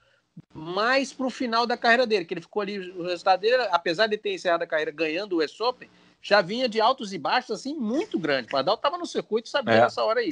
mais 0.53 1.13
para 1.13 1.25
o 1.25 1.29
final 1.29 1.65
da 1.65 1.77
carreira 1.77 2.05
dele, 2.05 2.25
que 2.25 2.33
ele 2.33 2.41
ficou 2.41 2.61
ali, 2.61 2.91
o 2.91 3.03
resultado 3.03 3.41
dele, 3.41 3.55
apesar 3.71 4.07
de 4.07 4.17
ter 4.17 4.33
encerrado 4.33 4.63
a 4.63 4.67
carreira 4.67 4.91
ganhando 4.91 5.37
o 5.37 5.43
US 5.43 5.59
Open, 5.61 5.89
já 6.21 6.41
vinha 6.41 6.67
de 6.67 6.81
altos 6.81 7.13
e 7.13 7.17
baixos 7.17 7.51
assim 7.51 7.75
muito 7.75 8.19
grande. 8.19 8.47
O 8.47 8.51
Pardal 8.51 8.75
estava 8.75 8.97
no 8.97 9.05
circuito 9.05 9.49
sabia 9.49 9.75
é. 9.75 9.81
nessa 9.81 10.03
hora 10.03 10.19
aí. 10.19 10.29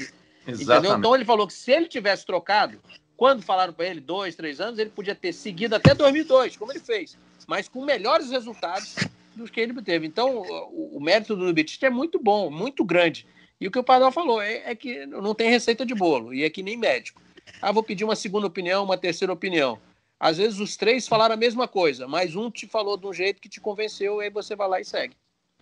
Exatamente. 0.47 0.63
Entendeu? 0.63 0.97
Então 0.97 1.15
ele 1.15 1.25
falou 1.25 1.47
que 1.47 1.53
se 1.53 1.71
ele 1.71 1.87
tivesse 1.87 2.25
trocado, 2.25 2.79
quando 3.15 3.41
falaram 3.41 3.73
para 3.73 3.85
ele, 3.85 3.99
dois, 3.99 4.35
três 4.35 4.59
anos, 4.59 4.77
ele 4.77 4.89
podia 4.89 5.15
ter 5.15 5.33
seguido 5.33 5.75
até 5.75 5.93
2002, 5.93 6.57
como 6.57 6.71
ele 6.71 6.79
fez, 6.79 7.17
mas 7.47 7.69
com 7.69 7.83
melhores 7.83 8.29
resultados 8.29 8.95
dos 9.37 9.49
que 9.49 9.59
ele 9.59 9.79
teve. 9.81 10.07
Então, 10.07 10.37
o, 10.37 10.97
o 10.97 11.01
mérito 11.01 11.35
do 11.35 11.45
Lubitsch 11.45 11.81
é 11.83 11.89
muito 11.89 12.19
bom, 12.19 12.49
muito 12.49 12.83
grande. 12.83 13.27
E 13.59 13.67
o 13.67 13.71
que 13.71 13.79
o 13.79 13.83
Pardal 13.83 14.11
falou 14.11 14.41
é, 14.41 14.71
é, 14.71 14.75
que 14.75 15.05
não 15.05 15.33
tem 15.33 15.49
receita 15.49 15.85
de 15.85 15.95
bolo, 15.95 16.33
e 16.33 16.43
é 16.43 16.49
que 16.49 16.63
nem 16.63 16.77
médico. 16.77 17.21
Ah, 17.61 17.71
vou 17.71 17.83
pedir 17.83 18.03
uma 18.03 18.15
segunda 18.15 18.47
opinião, 18.47 18.83
uma 18.83 18.97
terceira 18.97 19.31
opinião. 19.31 19.79
Às 20.19 20.37
vezes 20.37 20.59
os 20.59 20.75
três 20.75 21.07
falaram 21.07 21.35
a 21.35 21.37
mesma 21.37 21.67
coisa, 21.67 22.07
mas 22.07 22.35
um 22.35 22.49
te 22.49 22.67
falou 22.67 22.97
de 22.97 23.05
um 23.05 23.13
jeito 23.13 23.41
que 23.41 23.49
te 23.49 23.61
convenceu, 23.61 24.21
e 24.21 24.25
aí 24.25 24.29
você 24.29 24.55
vai 24.55 24.67
lá 24.67 24.81
e 24.81 24.85
segue. 24.85 25.15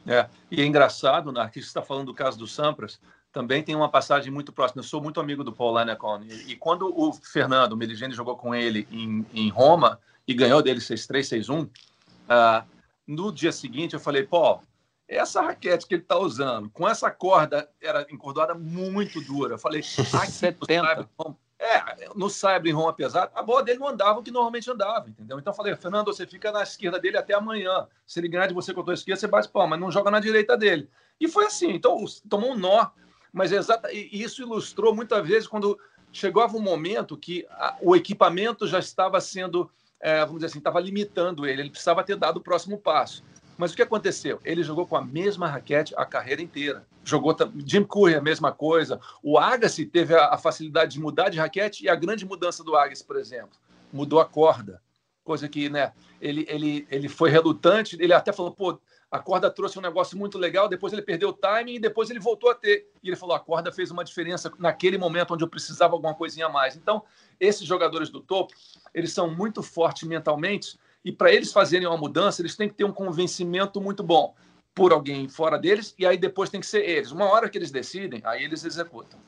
É, 0.05 0.27
e 0.51 0.61
é 0.61 0.65
engraçado, 0.65 1.31
Nark, 1.31 1.53
você 1.53 1.59
está 1.59 1.81
falando 1.81 2.07
do 2.07 2.13
caso 2.13 2.37
do 2.37 2.47
Sampras, 2.47 2.99
também 3.31 3.63
tem 3.63 3.75
uma 3.75 3.89
passagem 3.89 4.31
muito 4.31 4.51
próxima. 4.53 4.81
Eu 4.81 4.83
sou 4.85 5.01
muito 5.01 5.19
amigo 5.19 5.43
do 5.43 5.51
Paul 5.51 5.71
Lanecon. 5.71 6.21
E, 6.23 6.51
e 6.51 6.55
quando 6.55 6.93
o 6.95 7.13
Fernando 7.13 7.73
o 7.73 7.77
Meligeni 7.77 8.13
jogou 8.13 8.35
com 8.35 8.53
ele 8.53 8.87
em, 8.91 9.25
em 9.33 9.49
Roma 9.49 9.99
e 10.27 10.33
ganhou 10.33 10.61
dele 10.61 10.79
6-3, 10.79 11.41
6-1, 11.41 11.65
uh, 11.65 12.67
no 13.05 13.31
dia 13.31 13.51
seguinte 13.51 13.93
eu 13.93 13.99
falei, 13.99 14.23
pô, 14.23 14.59
essa 15.07 15.41
raquete 15.41 15.85
que 15.85 15.95
ele 15.95 16.01
está 16.01 16.17
usando, 16.17 16.69
com 16.69 16.87
essa 16.87 17.11
corda, 17.11 17.69
era 17.81 18.05
encordada 18.09 18.53
muito 18.53 19.21
dura. 19.21 19.55
Eu 19.55 19.59
falei, 19.59 19.81
aqui 19.81 20.31
70. 20.31 21.09
É, 21.65 22.09
no 22.13 22.29
Cyber 22.29 22.67
em 22.67 22.73
Roma 22.73 22.91
pesado, 22.91 23.31
a 23.33 23.41
bola 23.41 23.63
dele 23.63 23.79
não 23.79 23.87
andava 23.87 24.19
o 24.19 24.23
que 24.23 24.31
normalmente 24.31 24.69
andava, 24.69 25.07
entendeu? 25.07 25.39
Então 25.39 25.53
eu 25.53 25.55
falei, 25.55 25.73
Fernando, 25.77 26.07
você 26.07 26.27
fica 26.27 26.51
na 26.51 26.61
esquerda 26.61 26.99
dele 26.99 27.15
até 27.15 27.33
amanhã. 27.33 27.87
Se 28.05 28.19
ele 28.19 28.27
ganhar 28.27 28.47
de 28.47 28.53
você 28.53 28.73
com 28.73 28.81
a 28.81 28.83
tua 28.83 28.93
esquerda, 28.95 29.21
você 29.21 29.27
bate 29.27 29.47
palma, 29.47 29.69
mas 29.69 29.79
não 29.79 29.89
joga 29.89 30.11
na 30.11 30.19
direita 30.19 30.57
dele. 30.57 30.89
E 31.21 31.25
foi 31.29 31.45
assim. 31.45 31.71
Então 31.71 32.03
tomou 32.27 32.51
um 32.51 32.57
nó 32.57 32.89
mas 33.33 33.51
exata, 33.51 33.91
isso 33.91 34.43
ilustrou 34.43 34.93
muitas 34.93 35.27
vezes 35.27 35.47
quando 35.47 35.77
chegava 36.11 36.55
um 36.55 36.61
momento 36.61 37.17
que 37.17 37.47
a, 37.49 37.75
o 37.81 37.95
equipamento 37.95 38.67
já 38.67 38.77
estava 38.77 39.19
sendo, 39.19 39.71
é, 40.03 40.19
vamos 40.19 40.35
dizer 40.35 40.47
assim, 40.47 40.57
estava 40.57 40.81
limitando 40.81 41.47
ele, 41.47 41.61
ele 41.61 41.69
precisava 41.69 42.03
ter 42.03 42.17
dado 42.17 42.37
o 42.37 42.41
próximo 42.41 42.77
passo. 42.77 43.23
Mas 43.57 43.71
o 43.71 43.75
que 43.75 43.81
aconteceu? 43.81 44.39
Ele 44.43 44.61
jogou 44.61 44.85
com 44.85 44.97
a 44.97 45.01
mesma 45.01 45.47
raquete 45.47 45.93
a 45.95 46.05
carreira 46.05 46.41
inteira. 46.41 46.85
Jogou 47.05 47.35
Jim 47.65 47.85
Curry 47.85 48.15
a 48.15 48.21
mesma 48.21 48.51
coisa. 48.51 48.99
O 49.21 49.37
Agassi 49.37 49.85
teve 49.85 50.13
a, 50.13 50.33
a 50.33 50.37
facilidade 50.37 50.93
de 50.93 50.99
mudar 50.99 51.29
de 51.29 51.37
raquete 51.37 51.85
e 51.85 51.89
a 51.89 51.95
grande 51.95 52.25
mudança 52.25 52.63
do 52.63 52.75
Agassi, 52.75 53.05
por 53.05 53.15
exemplo, 53.15 53.57
mudou 53.93 54.19
a 54.19 54.25
corda. 54.25 54.81
Coisa 55.23 55.47
que, 55.47 55.69
né, 55.69 55.93
ele, 56.19 56.45
ele, 56.49 56.85
ele 56.91 57.07
foi 57.07 57.29
relutante, 57.29 57.95
ele 57.97 58.11
até 58.11 58.33
falou, 58.33 58.51
pô, 58.51 58.77
a 59.13 59.19
corda 59.19 59.47
trouxe 59.47 59.77
um 59.77 59.81
negócio 59.81 60.17
muito 60.17 60.39
legal, 60.39 60.67
depois 60.67 60.91
ele 60.91 61.03
perdeu 61.03 61.29
o 61.29 61.33
timing 61.33 61.75
e 61.75 61.79
depois 61.79 62.09
ele 62.09 62.19
voltou 62.19 62.49
a 62.49 62.55
ter. 62.55 62.89
E 63.03 63.09
ele 63.09 63.15
falou: 63.15 63.35
a 63.35 63.39
corda 63.39 63.71
fez 63.71 63.91
uma 63.91 64.03
diferença 64.03 64.51
naquele 64.57 64.97
momento 64.97 65.35
onde 65.35 65.43
eu 65.43 65.47
precisava 65.47 65.93
alguma 65.93 66.15
coisinha 66.15 66.47
a 66.47 66.49
mais. 66.49 66.75
Então, 66.75 67.03
esses 67.39 67.63
jogadores 67.63 68.09
do 68.09 68.19
topo, 68.19 68.55
eles 68.91 69.13
são 69.13 69.29
muito 69.29 69.61
fortes 69.61 70.07
mentalmente 70.07 70.79
e 71.05 71.11
para 71.11 71.31
eles 71.31 71.53
fazerem 71.53 71.87
uma 71.87 71.95
mudança, 71.95 72.41
eles 72.41 72.55
têm 72.55 72.67
que 72.67 72.73
ter 72.73 72.85
um 72.85 72.91
convencimento 72.91 73.79
muito 73.79 74.01
bom 74.01 74.33
por 74.73 74.91
alguém 74.91 75.29
fora 75.29 75.59
deles 75.59 75.93
e 75.99 76.07
aí 76.07 76.17
depois 76.17 76.49
tem 76.49 76.59
que 76.59 76.65
ser 76.65 76.83
eles. 76.83 77.11
Uma 77.11 77.25
hora 77.25 77.47
que 77.47 77.57
eles 77.59 77.69
decidem, 77.69 78.19
aí 78.23 78.43
eles 78.43 78.65
executam. 78.65 79.19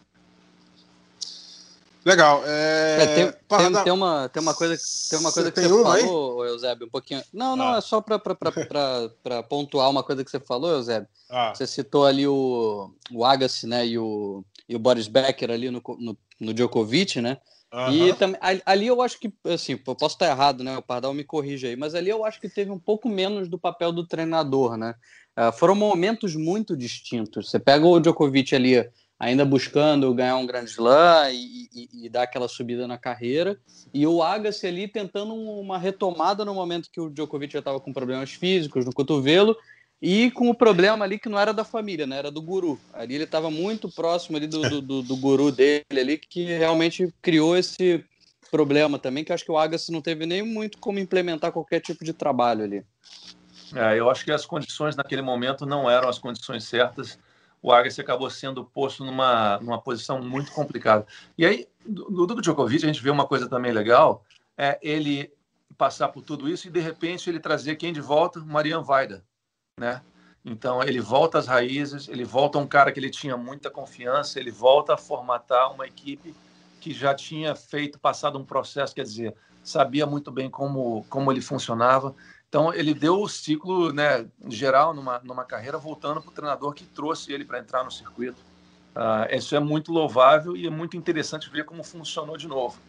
Legal. 2.06 2.44
É... 2.46 2.98
É, 3.02 3.06
tem, 3.08 3.32
tem, 3.32 3.84
tem, 3.84 3.92
uma, 3.92 4.30
tem 4.30 4.42
uma 4.42 4.54
coisa, 4.54 4.78
tem 5.10 5.20
uma 5.20 5.32
coisa 5.32 5.52
que 5.52 5.60
você 5.60 5.68
falou, 5.68 5.92
aí? 5.92 6.50
Eusébio, 6.52 6.86
um 6.86 6.90
pouquinho. 6.90 7.24
Não, 7.34 7.56
não, 7.56 7.74
ah. 7.74 7.78
é 7.78 7.82
só 7.82 8.00
para 8.00 8.20
pontuar 9.50 9.90
uma 9.90 10.04
coisa 10.04 10.24
que 10.24 10.30
você 10.30 10.40
falou, 10.40 10.70
Eusébio. 10.70 11.10
Ah. 11.28 11.52
Você 11.56 11.66
citou 11.66 12.06
ali 12.06 12.28
o, 12.28 12.92
o 13.12 13.26
Agassi, 13.26 13.66
né, 13.66 13.88
e 13.88 13.98
o, 13.98 14.46
e 14.70 14.76
o 14.76 14.80
Boris 14.80 15.08
Becker 15.08 15.50
ali 15.50 15.72
no, 15.72 15.82
no, 15.98 16.18
no 16.40 16.54
Djokovic, 16.54 17.20
né? 17.20 17.38
Uhum. 17.74 17.92
E 17.92 18.14
também, 18.14 18.40
ali 18.66 18.88
eu 18.88 19.02
acho 19.02 19.20
que, 19.20 19.34
assim, 19.44 19.74
eu 19.74 19.96
posso 19.96 20.16
estar 20.16 20.28
errado, 20.28 20.64
né? 20.64 20.78
O 20.78 20.84
Pardal 20.84 21.14
me 21.14 21.24
corrija 21.24 21.68
aí, 21.68 21.76
mas 21.76 21.96
ali 21.96 22.10
eu 22.10 22.24
acho 22.24 22.40
que 22.40 22.48
teve 22.48 22.70
um 22.70 22.80
pouco 22.80 23.10
menos 23.10 23.50
do 23.50 23.58
papel 23.58 23.92
do 23.92 24.08
treinador, 24.08 24.78
né? 24.78 24.94
Uh, 25.38 25.52
foram 25.52 25.76
momentos 25.76 26.36
muito 26.36 26.78
distintos. 26.78 27.50
Você 27.50 27.60
pega 27.60 27.86
o 27.86 28.00
Djokovic 28.00 28.56
ali 28.56 28.88
ainda 29.20 29.46
buscando 29.46 30.14
ganhar 30.14 30.38
um 30.38 30.46
grande 30.46 30.72
slam 30.72 31.32
e, 31.32 31.70
e, 31.74 32.06
e, 32.06 32.10
dar 32.10 32.24
aquela 32.24 32.48
subida 32.48 32.88
na 32.88 32.98
carreira. 32.98 33.58
E 33.94 34.06
o 34.06 34.22
Agassi 34.22 34.68
ali 34.68 34.88
tentando 34.88 35.34
uma 35.34 35.78
retomada 35.78 36.44
no 36.44 36.54
momento 36.54 36.90
que 36.92 37.00
o 37.00 37.10
Djokovic 37.10 37.54
já 37.54 37.60
estava 37.60 37.80
com 37.80 37.94
problemas 37.94 38.32
físicos 38.32 38.86
no 38.86 38.94
cotovelo 38.94 39.56
e 40.02 40.30
com 40.32 40.50
o 40.50 40.56
problema 40.56 41.06
ali 41.06 41.18
que 41.18 41.30
não 41.30 41.40
era 41.40 41.54
da 41.54 41.64
família, 41.64 42.06
né? 42.06 42.18
Era 42.18 42.30
do 42.30 42.42
guru. 42.42 42.80
Ali 42.94 43.16
ele 43.16 43.24
estava 43.24 43.50
muito 43.50 43.90
próximo 43.90 44.38
ali 44.38 44.48
do, 44.48 44.62
do, 44.62 44.82
do, 44.82 45.02
do, 45.02 45.18
guru 45.18 45.52
dele 45.52 45.86
ali, 45.92 46.18
que 46.18 46.44
realmente 46.44 47.14
criou 47.22 47.58
esse 47.58 48.04
problema 48.52 49.00
também, 49.00 49.24
que 49.24 49.34
acho 49.34 49.46
que 49.46 49.52
o 49.52 49.58
Agassi 49.58 49.92
não 49.92 50.02
teve 50.02 50.26
nem 50.26 50.44
muito 50.44 50.78
como 50.78 51.00
implementar 51.00 51.52
qualquer 51.52 51.80
tipo 51.80 52.04
de 52.04 52.14
trabalho 52.14 52.64
ali. 52.64 52.84
É, 53.74 53.98
eu 53.98 54.10
acho 54.10 54.24
que 54.24 54.32
as 54.32 54.46
condições 54.46 54.96
naquele 54.96 55.22
momento 55.22 55.66
não 55.66 55.90
eram 55.90 56.08
as 56.08 56.20
condições 56.20 56.66
certas 56.66 57.18
o 57.66 57.72
Agassi 57.72 58.00
acabou 58.00 58.30
sendo 58.30 58.64
posto 58.64 59.04
numa, 59.04 59.58
numa 59.58 59.82
posição 59.82 60.22
muito 60.22 60.52
complicada. 60.52 61.04
E 61.36 61.44
aí, 61.44 61.68
no 61.84 62.28
do 62.28 62.40
Djokovic, 62.40 62.86
a 62.86 62.88
gente 62.88 63.02
vê 63.02 63.10
uma 63.10 63.26
coisa 63.26 63.50
também 63.50 63.72
legal, 63.72 64.24
é 64.56 64.78
ele 64.84 65.34
passar 65.76 66.10
por 66.10 66.22
tudo 66.22 66.48
isso 66.48 66.68
e, 66.68 66.70
de 66.70 66.80
repente, 66.80 67.28
ele 67.28 67.40
trazer 67.40 67.76
quem 67.76 67.92
de 67.92 68.00
volta? 68.00 68.40
Marian 68.40 68.84
Vaida, 68.84 69.26
né? 69.80 70.00
Então, 70.46 70.84
ele 70.84 71.02
volta 71.02 71.40
às 71.40 71.48
raízes, 71.48 72.08
ele 72.08 72.24
volta 72.24 72.60
um 72.60 72.68
cara 72.68 72.92
que 72.92 73.00
ele 73.00 73.10
tinha 73.10 73.36
muita 73.36 73.72
confiança, 73.72 74.40
ele 74.40 74.52
volta 74.52 74.94
a 74.94 74.98
formatar 74.98 75.74
uma 75.74 75.88
equipe 75.88 76.36
que 76.80 76.94
já 76.94 77.16
tinha 77.16 77.56
feito, 77.56 77.98
passado 77.98 78.38
um 78.38 78.46
processo, 78.46 78.94
quer 78.94 79.06
dizer, 79.06 79.34
sabia 79.64 80.06
muito 80.06 80.32
bem 80.32 80.52
como, 80.52 81.04
como 81.10 81.32
ele 81.32 81.42
funcionava. 81.42 82.16
Então, 82.56 82.74
ele 82.74 82.94
deu 82.94 83.22
o 83.22 83.28
ciclo 83.28 83.92
né, 83.92 84.26
geral 84.48 84.94
numa, 84.94 85.20
numa 85.26 85.44
carreira, 85.44 85.78
voltando 85.78 86.22
para 86.22 86.30
o 86.30 86.34
treinador 86.34 86.74
que 86.74 86.86
trouxe 86.86 87.34
ele 87.34 87.44
para 87.44 87.60
entrar 87.60 87.84
no 87.84 87.92
circuito. 87.92 88.38
Uh, 88.96 89.36
isso 89.36 89.58
é 89.58 89.60
muito 89.60 89.92
louvável 89.92 90.56
e 90.56 90.66
é 90.66 90.70
muito 90.70 90.96
interessante 90.96 91.50
ver 91.50 91.66
como 91.66 91.84
funcionou 91.84 92.38
de 92.38 92.48
novo. 92.48 92.80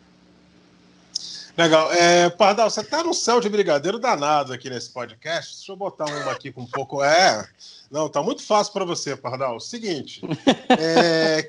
Legal. 1.56 1.92
É, 1.94 2.30
Pardal, 2.30 2.70
você 2.70 2.84
tá 2.84 3.02
no 3.02 3.12
céu 3.12 3.40
de 3.40 3.48
brigadeiro 3.48 3.98
danado 3.98 4.52
aqui 4.52 4.70
nesse 4.70 4.90
podcast. 4.90 5.56
Deixa 5.56 5.72
eu 5.72 5.76
botar 5.76 6.04
uma 6.04 6.30
aqui 6.30 6.52
com 6.52 6.60
um 6.60 6.66
pouco. 6.66 7.02
É. 7.02 7.44
Não, 7.90 8.08
tá 8.08 8.22
muito 8.22 8.44
fácil 8.44 8.72
para 8.72 8.84
você, 8.84 9.16
Pardal. 9.16 9.58
Seguinte. 9.58 10.20
É, 10.78 11.44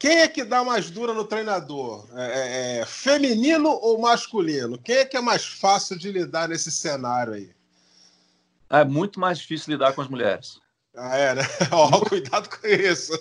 quem 0.00 0.20
é 0.20 0.28
que 0.28 0.44
dá 0.44 0.64
mais 0.64 0.90
dura 0.90 1.12
no 1.12 1.26
treinador? 1.26 2.08
É, 2.16 2.24
é, 2.24 2.78
é, 2.78 2.86
feminino 2.86 3.68
ou 3.68 4.00
masculino? 4.00 4.78
Quem 4.78 4.96
é 4.96 5.04
que 5.04 5.14
é 5.14 5.20
mais 5.20 5.44
fácil 5.44 5.98
de 5.98 6.10
lidar 6.10 6.48
nesse 6.48 6.70
cenário 6.72 7.34
aí? 7.34 7.54
É 8.70 8.82
muito 8.82 9.20
mais 9.20 9.38
difícil 9.38 9.74
lidar 9.74 9.92
com 9.92 10.00
as 10.00 10.08
mulheres. 10.08 10.58
Ah, 10.96 11.18
é, 11.18 11.34
né? 11.34 11.42
Ó, 11.70 12.00
cuidado 12.00 12.48
com 12.48 12.66
isso. 12.66 13.12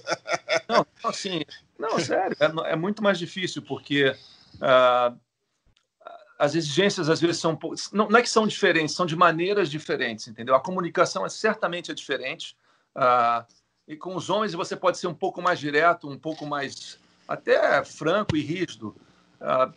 Não, 0.69 0.85
assim, 1.03 1.41
não, 1.77 1.99
sério, 1.99 2.37
é, 2.39 2.71
é 2.71 2.75
muito 2.77 3.03
mais 3.03 3.19
difícil, 3.19 3.61
porque 3.61 4.15
uh, 4.55 5.19
as 6.39 6.55
exigências 6.55 7.09
às 7.09 7.19
vezes 7.19 7.41
são 7.41 7.59
não, 7.91 8.07
não 8.07 8.17
é 8.17 8.21
que 8.21 8.29
são 8.29 8.47
diferentes, 8.47 8.95
são 8.95 9.05
de 9.05 9.17
maneiras 9.17 9.69
diferentes, 9.69 10.29
entendeu? 10.29 10.55
A 10.55 10.61
comunicação 10.61 11.25
é 11.25 11.29
certamente 11.29 11.91
é 11.91 11.93
diferente. 11.93 12.55
Uh, 12.95 13.45
e 13.89 13.97
com 13.97 14.15
os 14.15 14.29
homens 14.29 14.53
você 14.53 14.75
pode 14.75 14.99
ser 14.99 15.07
um 15.07 15.13
pouco 15.15 15.41
mais 15.41 15.59
direto, 15.59 16.07
um 16.07 16.17
pouco 16.17 16.45
mais 16.45 16.99
até 17.27 17.83
franco 17.83 18.37
e 18.37 18.41
rígido. 18.41 18.95
Uh, 19.41 19.73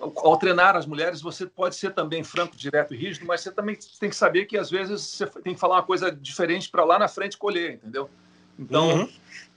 ao 0.00 0.36
treinar 0.38 0.76
as 0.76 0.86
mulheres, 0.86 1.20
você 1.20 1.46
pode 1.46 1.76
ser 1.76 1.92
também 1.92 2.24
franco, 2.24 2.56
direto 2.56 2.94
e 2.94 2.96
rígido, 2.96 3.26
mas 3.26 3.42
você 3.42 3.52
também 3.52 3.76
tem 4.00 4.08
que 4.08 4.16
saber 4.16 4.46
que 4.46 4.56
às 4.56 4.70
vezes 4.70 5.02
você 5.02 5.26
tem 5.26 5.52
que 5.52 5.60
falar 5.60 5.76
uma 5.76 5.82
coisa 5.82 6.10
diferente 6.10 6.70
para 6.70 6.84
lá 6.84 6.98
na 6.98 7.06
frente 7.06 7.36
colher, 7.36 7.74
entendeu? 7.74 8.08
Então, 8.58 9.08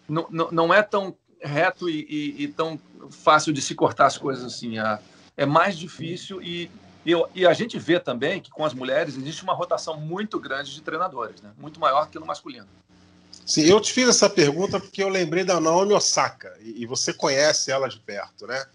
uhum. 0.07 0.25
não, 0.29 0.51
não 0.51 0.73
é 0.73 0.83
tão 0.83 1.15
reto 1.41 1.89
e, 1.89 2.05
e, 2.09 2.43
e, 2.43 2.47
tão 2.49 2.77
fácil 3.09 3.53
de 3.53 3.61
se 3.61 3.73
cortar 3.73 4.07
as 4.07 4.17
coisas 4.17 4.43
assim. 4.43 4.79
A, 4.79 4.99
é 5.37 5.45
mais 5.45 5.77
difícil 5.77 6.41
e, 6.41 6.69
e, 7.05 7.13
e, 7.35 7.45
a 7.45 7.53
gente 7.53 7.79
vê 7.79 7.99
também 7.99 8.41
que 8.41 8.49
com 8.49 8.65
as 8.65 8.73
mulheres 8.73 9.15
existe 9.15 9.43
uma 9.43 9.53
rotação 9.53 9.97
muito 9.97 10.39
grande 10.39 10.73
de 10.73 10.81
treinadores, 10.81 11.41
né? 11.41 11.51
muito 11.57 11.79
maior 11.79 12.09
que 12.09 12.19
no 12.19 12.25
masculino. 12.25 12.67
Sim, 13.47 13.61
eu 13.61 13.79
te 13.79 13.93
fiz 13.93 14.09
essa 14.09 14.29
pergunta 14.29 14.77
porque 14.77 15.01
eu 15.01 15.07
lembrei 15.07 15.45
da 15.45 15.57
Naomi 15.57 15.93
Osaka 15.93 16.53
e, 16.59 16.83
e 16.83 16.85
você 16.85 17.13
conhece 17.13 17.71
ela 17.71 17.87
de 17.87 17.97
perto, 17.97 18.45
né? 18.45 18.65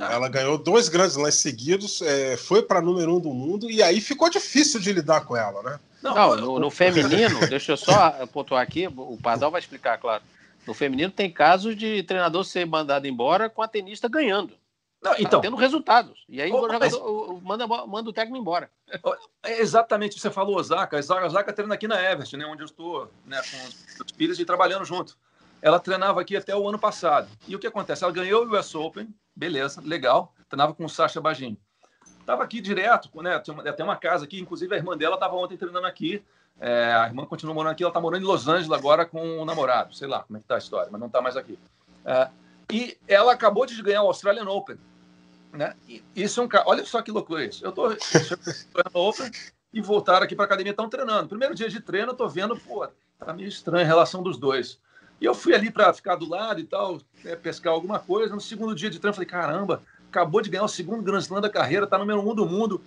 Ah. 0.00 0.14
Ela 0.14 0.26
ganhou 0.26 0.56
dois 0.56 0.88
grandes 0.88 1.16
lances 1.16 1.42
seguidos, 1.42 2.00
é, 2.00 2.34
foi 2.38 2.62
para 2.62 2.80
número 2.80 3.14
um 3.14 3.20
do 3.20 3.28
mundo 3.28 3.70
e 3.70 3.82
aí 3.82 4.00
ficou 4.00 4.30
difícil 4.30 4.80
de 4.80 4.90
lidar 4.90 5.26
com 5.26 5.36
ela, 5.36 5.62
né? 5.62 5.78
Não, 6.02 6.14
Não 6.14 6.36
no, 6.36 6.58
no, 6.60 6.70
feminino, 6.70 7.40
deixa 7.46 7.72
eu 7.72 7.76
só 7.76 8.26
pontuar 8.28 8.62
aqui, 8.62 8.86
o 8.86 9.18
Pardal 9.22 9.50
vai 9.50 9.60
explicar, 9.60 9.98
claro. 9.98 10.22
No 10.66 10.72
feminino 10.72 11.12
tem 11.12 11.30
casos 11.30 11.76
de 11.76 12.02
treinador 12.04 12.42
ser 12.44 12.66
mandado 12.66 13.06
embora 13.06 13.50
com 13.50 13.60
a 13.60 13.68
tenista 13.68 14.08
ganhando. 14.08 14.54
Não, 15.02 15.14
então, 15.18 15.40
tá 15.40 15.40
tendo 15.40 15.56
resultados. 15.56 16.24
E 16.28 16.40
aí 16.40 16.52
o 16.52 16.60
jogador 16.60 16.78
mas... 16.78 17.42
manda, 17.42 17.66
manda 17.66 18.08
o 18.08 18.12
técnico 18.12 18.38
embora. 18.38 18.70
É 19.42 19.60
exatamente 19.60 20.18
você 20.18 20.30
falou, 20.30 20.56
Osaka. 20.56 20.96
A 20.96 21.26
Osaka 21.26 21.52
treina 21.52 21.74
aqui 21.74 21.88
na 21.88 22.00
Everest, 22.00 22.36
né, 22.36 22.46
onde 22.46 22.62
eu 22.62 22.66
estou 22.66 23.10
né, 23.26 23.40
com 23.42 24.04
os 24.04 24.12
filhos 24.16 24.38
e 24.38 24.44
trabalhando 24.44 24.84
junto. 24.84 25.18
Ela 25.60 25.80
treinava 25.80 26.20
aqui 26.20 26.36
até 26.36 26.54
o 26.54 26.68
ano 26.68 26.78
passado. 26.78 27.28
E 27.48 27.56
o 27.56 27.58
que 27.58 27.66
acontece? 27.66 28.04
Ela 28.04 28.12
ganhou 28.12 28.46
o 28.46 28.56
US 28.56 28.74
Open, 28.76 29.12
beleza, 29.34 29.80
legal. 29.84 30.32
Treinava 30.48 30.72
com 30.72 30.84
o 30.84 30.88
Sasha 30.88 31.20
Bagin. 31.20 31.58
Estava 32.20 32.44
aqui 32.44 32.60
direto, 32.60 33.10
né? 33.20 33.40
Tem 33.40 33.56
até 33.68 33.82
uma 33.82 33.96
casa 33.96 34.24
aqui, 34.24 34.40
inclusive 34.40 34.72
a 34.72 34.78
irmã 34.78 34.96
dela 34.96 35.14
estava 35.14 35.34
ontem 35.34 35.56
treinando 35.56 35.86
aqui. 35.86 36.22
É, 36.60 36.92
a 36.94 37.06
irmã 37.06 37.26
continua 37.26 37.54
morando 37.54 37.72
aqui, 37.72 37.82
ela 37.82 37.90
está 37.90 38.00
morando 38.00 38.22
em 38.22 38.26
Los 38.26 38.46
Angeles 38.46 38.70
agora 38.70 39.04
com 39.04 39.40
o 39.40 39.44
namorado. 39.44 39.94
Sei 39.94 40.06
lá 40.06 40.22
como 40.22 40.36
é 40.36 40.40
que 40.40 40.46
tá 40.46 40.54
a 40.54 40.58
história, 40.58 40.88
mas 40.92 41.00
não 41.00 41.08
está 41.08 41.20
mais 41.20 41.36
aqui. 41.36 41.58
É, 42.04 42.28
e 42.70 42.96
ela 43.08 43.32
acabou 43.32 43.66
de 43.66 43.80
ganhar 43.82 44.02
o 44.02 44.06
Australian 44.06 44.48
Open 44.48 44.78
né? 45.52 45.74
E 45.86 46.02
isso 46.16 46.40
é 46.40 46.42
um 46.42 46.48
cara. 46.48 46.64
Olha 46.66 46.84
só 46.84 47.02
que 47.02 47.10
loucura 47.10 47.44
isso. 47.44 47.64
Eu 47.64 47.70
estou 47.70 47.94
Open 48.94 49.30
e 49.72 49.80
voltaram 49.80 50.24
aqui 50.24 50.34
para 50.34 50.44
a 50.44 50.46
academia, 50.46 50.70
estão 50.72 50.88
treinando. 50.88 51.28
Primeiro 51.28 51.54
dia 51.54 51.68
de 51.68 51.80
treino, 51.80 52.08
eu 52.08 52.12
estou 52.12 52.28
vendo, 52.28 52.56
pô, 52.56 52.86
tá 53.18 53.32
meio 53.32 53.48
estranha 53.48 53.84
a 53.84 53.88
relação 53.88 54.22
dos 54.22 54.38
dois. 54.38 54.80
E 55.20 55.24
eu 55.24 55.34
fui 55.34 55.54
ali 55.54 55.70
para 55.70 55.92
ficar 55.92 56.16
do 56.16 56.28
lado 56.28 56.60
e 56.60 56.64
tal, 56.64 57.00
né, 57.22 57.36
pescar 57.36 57.72
alguma 57.72 57.98
coisa. 57.98 58.34
No 58.34 58.40
segundo 58.40 58.74
dia 58.74 58.90
de 58.90 58.98
treino, 58.98 59.14
falei: 59.14 59.28
caramba, 59.28 59.82
acabou 60.08 60.40
de 60.40 60.50
ganhar 60.50 60.64
o 60.64 60.68
segundo 60.68 61.02
Grand 61.02 61.20
Slam 61.20 61.40
da 61.40 61.50
carreira, 61.50 61.86
tá 61.86 61.98
número 61.98 62.20
um 62.20 62.34
do 62.34 62.46
mundo. 62.46 62.82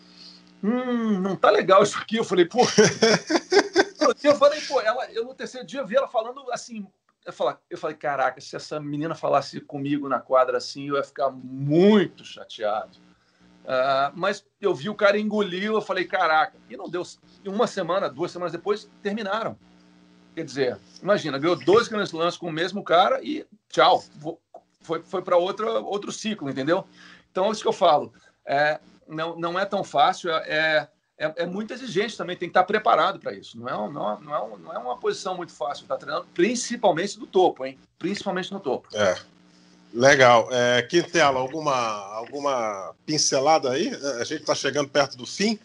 Hum, 0.63 1.19
não 1.19 1.35
tá 1.35 1.49
legal 1.51 1.83
isso 1.83 1.97
aqui. 1.97 2.17
Eu 2.17 2.23
falei, 2.23 2.45
pô. 2.45 2.59
eu 4.23 4.35
falei, 4.35 4.59
pô, 4.61 4.81
ela, 4.81 5.11
eu 5.11 5.23
no 5.23 5.33
terceiro 5.33 5.65
dia 5.65 5.83
vi 5.83 5.95
ela 5.95 6.07
falando 6.07 6.43
assim, 6.51 6.85
eu 7.25 7.33
falei, 7.33 7.55
eu 7.69 7.77
falei, 7.77 7.95
caraca, 7.95 8.39
se 8.39 8.55
essa 8.55 8.79
menina 8.79 9.15
falasse 9.15 9.59
comigo 9.59 10.07
na 10.07 10.19
quadra 10.19 10.57
assim, 10.57 10.89
eu 10.89 10.95
ia 10.95 11.03
ficar 11.03 11.31
muito 11.31 12.23
chateado. 12.23 12.97
Uh, 13.63 14.13
mas 14.13 14.45
eu 14.61 14.75
vi 14.75 14.89
o 14.89 14.95
cara 14.95 15.19
engoliu, 15.19 15.73
eu 15.73 15.81
falei, 15.81 16.05
caraca. 16.05 16.55
E 16.69 16.77
não 16.77 16.87
deu. 16.87 17.01
Uma 17.47 17.65
semana, 17.65 18.07
duas 18.07 18.31
semanas 18.31 18.51
depois, 18.51 18.89
terminaram. 19.01 19.57
Quer 20.35 20.45
dizer, 20.45 20.79
imagina, 21.01 21.39
ganhou 21.39 21.55
dois 21.55 21.87
grandes 21.87 22.11
lances 22.11 22.37
com 22.37 22.47
o 22.47 22.51
mesmo 22.51 22.83
cara 22.83 23.19
e 23.23 23.45
tchau. 23.69 24.03
Foi, 24.81 25.01
foi 25.01 25.23
para 25.23 25.37
outro 25.37 26.11
ciclo, 26.11 26.49
entendeu? 26.49 26.85
Então, 27.31 27.47
é 27.47 27.51
isso 27.51 27.61
que 27.61 27.67
eu 27.67 27.73
falo. 27.73 28.13
É, 28.45 28.79
não, 29.07 29.35
não 29.35 29.59
é 29.59 29.65
tão 29.65 29.83
fácil. 29.83 30.29
É, 30.29 30.87
é, 31.17 31.43
é 31.43 31.45
muito 31.45 31.73
exigente 31.73 32.17
também, 32.17 32.35
tem 32.35 32.49
que 32.49 32.51
estar 32.51 32.63
preparado 32.63 33.19
para 33.19 33.33
isso. 33.33 33.57
Não 33.57 33.67
é, 33.67 33.71
não, 33.71 34.19
não, 34.21 34.35
é, 34.35 34.57
não 34.57 34.73
é 34.73 34.77
uma 34.77 34.97
posição 34.97 35.35
muito 35.35 35.53
fácil 35.53 35.83
estar 35.83 35.97
treinando, 35.97 36.27
principalmente 36.33 37.19
no 37.19 37.25
topo, 37.25 37.65
hein? 37.65 37.77
Principalmente 37.97 38.51
no 38.51 38.59
topo. 38.59 38.87
É. 38.93 39.15
Legal. 39.93 40.49
É, 40.51 40.81
Quintela, 40.81 41.39
alguma, 41.39 41.73
alguma 42.15 42.93
pincelada 43.05 43.71
aí? 43.71 43.87
A 44.19 44.25
gente 44.25 44.41
está 44.41 44.53
chegando 44.53 44.89
perto 44.89 45.15
do 45.15 45.25
fim. 45.25 45.57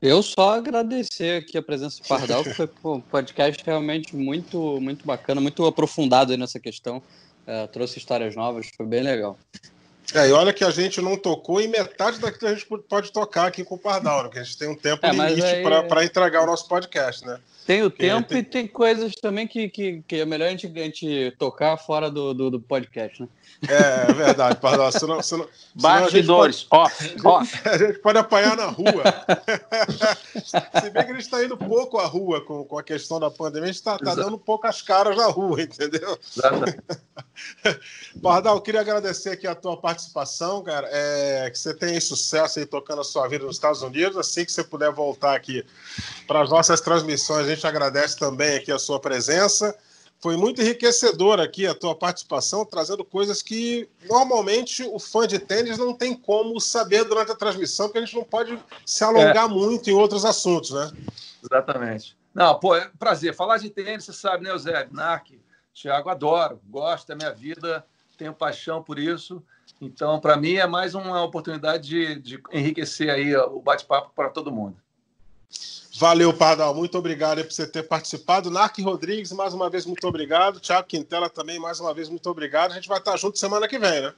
Eu 0.00 0.22
só 0.22 0.56
agradecer 0.56 1.42
aqui 1.42 1.56
a 1.56 1.62
presença 1.62 2.02
do 2.02 2.06
Pardal, 2.06 2.44
que 2.44 2.52
foi 2.52 2.68
um 2.84 3.00
podcast 3.00 3.62
realmente 3.64 4.14
muito, 4.14 4.78
muito 4.78 5.06
bacana, 5.06 5.40
muito 5.40 5.64
aprofundado 5.64 6.36
nessa 6.36 6.60
questão. 6.60 7.02
É, 7.46 7.66
trouxe 7.68 7.98
histórias 7.98 8.36
novas, 8.36 8.68
foi 8.76 8.84
bem 8.84 9.02
legal. 9.02 9.38
É, 10.14 10.28
e 10.28 10.32
olha 10.32 10.52
que 10.52 10.64
a 10.64 10.70
gente 10.70 11.00
não 11.00 11.16
tocou 11.16 11.60
em 11.60 11.68
metade 11.68 12.18
daquilo 12.18 12.38
que 12.38 12.46
a 12.46 12.54
gente 12.54 12.66
pode 12.88 13.12
tocar 13.12 13.46
aqui 13.46 13.64
com 13.64 13.74
o 13.74 13.78
Pardal, 13.78 14.18
né? 14.18 14.22
porque 14.24 14.38
a 14.38 14.42
gente 14.42 14.56
tem 14.56 14.68
um 14.68 14.74
tempo 14.74 15.04
é, 15.04 15.10
limite 15.10 15.42
aí... 15.42 15.62
para 15.62 16.04
entregar 16.04 16.42
o 16.42 16.46
nosso 16.46 16.68
podcast, 16.68 17.26
né? 17.26 17.38
Tem 17.66 17.82
o 17.82 17.90
tempo 17.90 18.28
tem... 18.28 18.38
e 18.38 18.42
tem 18.44 18.66
coisas 18.66 19.12
também 19.16 19.44
que, 19.48 19.68
que, 19.68 20.00
que, 20.06 20.20
é 20.20 20.24
melhor 20.24 20.46
a 20.46 20.50
gente, 20.50 20.66
a 20.66 20.82
gente 20.84 21.34
tocar 21.36 21.76
fora 21.76 22.08
do, 22.08 22.32
do, 22.32 22.48
do 22.52 22.60
podcast, 22.60 23.20
né? 23.20 23.28
É, 23.68 24.10
é 24.10 24.14
verdade, 24.14 24.60
Pardal. 24.60 24.92
Senão, 24.92 25.20
senão, 25.20 25.48
Bastidores, 25.74 26.66
off, 26.70 27.16
off. 27.24 27.68
A 27.68 27.76
gente 27.76 27.98
pode 27.98 28.18
apanhar 28.18 28.56
na 28.56 28.66
rua. 28.66 29.02
Se 30.80 30.90
bem 30.90 31.04
que 31.04 31.10
a 31.10 31.14
gente 31.14 31.22
está 31.22 31.42
indo 31.42 31.56
pouco 31.56 31.98
à 31.98 32.06
rua 32.06 32.40
com, 32.40 32.64
com 32.64 32.78
a 32.78 32.84
questão 32.84 33.18
da 33.18 33.30
pandemia, 33.32 33.64
a 33.64 33.72
gente 33.72 33.76
está 33.76 33.98
tá 33.98 34.14
dando 34.14 34.38
poucas 34.38 34.80
caras 34.80 35.16
na 35.16 35.26
rua, 35.26 35.60
entendeu? 35.60 36.16
Pardal, 38.22 38.60
queria 38.60 38.80
agradecer 38.80 39.30
aqui 39.30 39.46
a 39.46 39.56
tua 39.56 39.76
participação, 39.76 39.95
cara. 40.64 40.88
É, 40.90 41.50
que 41.50 41.58
você 41.58 41.74
tenha 41.74 42.00
sucesso 42.00 42.58
aí 42.58 42.66
tocando 42.66 43.00
a 43.00 43.04
sua 43.04 43.26
vida 43.28 43.44
nos 43.44 43.56
Estados 43.56 43.82
Unidos. 43.82 44.16
Assim 44.16 44.44
que 44.44 44.52
você 44.52 44.64
puder 44.64 44.92
voltar 44.92 45.34
aqui 45.34 45.64
para 46.26 46.42
as 46.42 46.50
nossas 46.50 46.80
transmissões, 46.80 47.46
a 47.46 47.54
gente 47.54 47.66
agradece 47.66 48.18
também 48.18 48.56
aqui 48.56 48.72
a 48.72 48.78
sua 48.78 49.00
presença. 49.00 49.76
Foi 50.18 50.36
muito 50.36 50.62
enriquecedor 50.62 51.40
aqui 51.40 51.66
a 51.66 51.74
tua 51.74 51.94
participação, 51.94 52.64
trazendo 52.64 53.04
coisas 53.04 53.42
que 53.42 53.88
normalmente 54.08 54.82
o 54.82 54.98
fã 54.98 55.26
de 55.26 55.38
tênis 55.38 55.76
não 55.76 55.92
tem 55.92 56.14
como 56.14 56.58
saber 56.60 57.04
durante 57.04 57.32
a 57.32 57.36
transmissão, 57.36 57.86
porque 57.86 57.98
a 57.98 58.04
gente 58.04 58.16
não 58.16 58.24
pode 58.24 58.58
se 58.84 59.04
alongar 59.04 59.44
é. 59.44 59.48
muito 59.48 59.90
em 59.90 59.92
outros 59.92 60.24
assuntos, 60.24 60.70
né? 60.70 60.90
Exatamente. 61.44 62.16
Não, 62.34 62.58
pô, 62.58 62.74
é 62.74 62.90
prazer. 62.98 63.34
Falar 63.34 63.58
de 63.58 63.70
tênis, 63.70 64.04
você 64.04 64.12
sabe, 64.12 64.44
né, 64.44 64.50
Eusébio? 64.50 64.94
Narc, 64.94 65.38
Thiago, 65.74 66.08
adoro, 66.08 66.60
gosto 66.68 67.08
da 67.08 67.14
minha 67.14 67.32
vida, 67.32 67.84
tenho 68.16 68.32
paixão 68.32 68.82
por 68.82 68.98
isso. 68.98 69.42
Então, 69.80 70.18
para 70.20 70.36
mim, 70.36 70.54
é 70.54 70.66
mais 70.66 70.94
uma 70.94 71.22
oportunidade 71.22 71.88
de, 71.88 72.18
de 72.18 72.42
enriquecer 72.52 73.10
aí 73.10 73.36
o 73.36 73.60
bate-papo 73.60 74.10
para 74.14 74.30
todo 74.30 74.52
mundo. 74.52 74.76
Valeu, 75.98 76.32
Pardal. 76.32 76.74
Muito 76.74 76.98
obrigado 76.98 77.42
por 77.42 77.52
você 77.52 77.66
ter 77.66 77.82
participado. 77.82 78.50
Narc 78.50 78.78
Rodrigues, 78.80 79.32
mais 79.32 79.54
uma 79.54 79.70
vez, 79.70 79.86
muito 79.86 80.06
obrigado. 80.06 80.60
Tiago 80.60 80.86
Quintela 80.86 81.30
também, 81.30 81.58
mais 81.58 81.80
uma 81.80 81.94
vez, 81.94 82.08
muito 82.08 82.28
obrigado. 82.28 82.72
A 82.72 82.74
gente 82.74 82.88
vai 82.88 82.98
estar 82.98 83.16
junto 83.16 83.38
semana 83.38 83.66
que 83.66 83.78
vem, 83.78 84.02
né? 84.02 84.14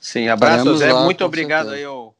Sim, 0.00 0.28
abraço, 0.28 0.76
Zé. 0.76 0.92
Muito 0.92 1.24
obrigado 1.24 1.68
certeza. 1.68 1.76
aí 1.76 1.84
ao, 1.84 2.14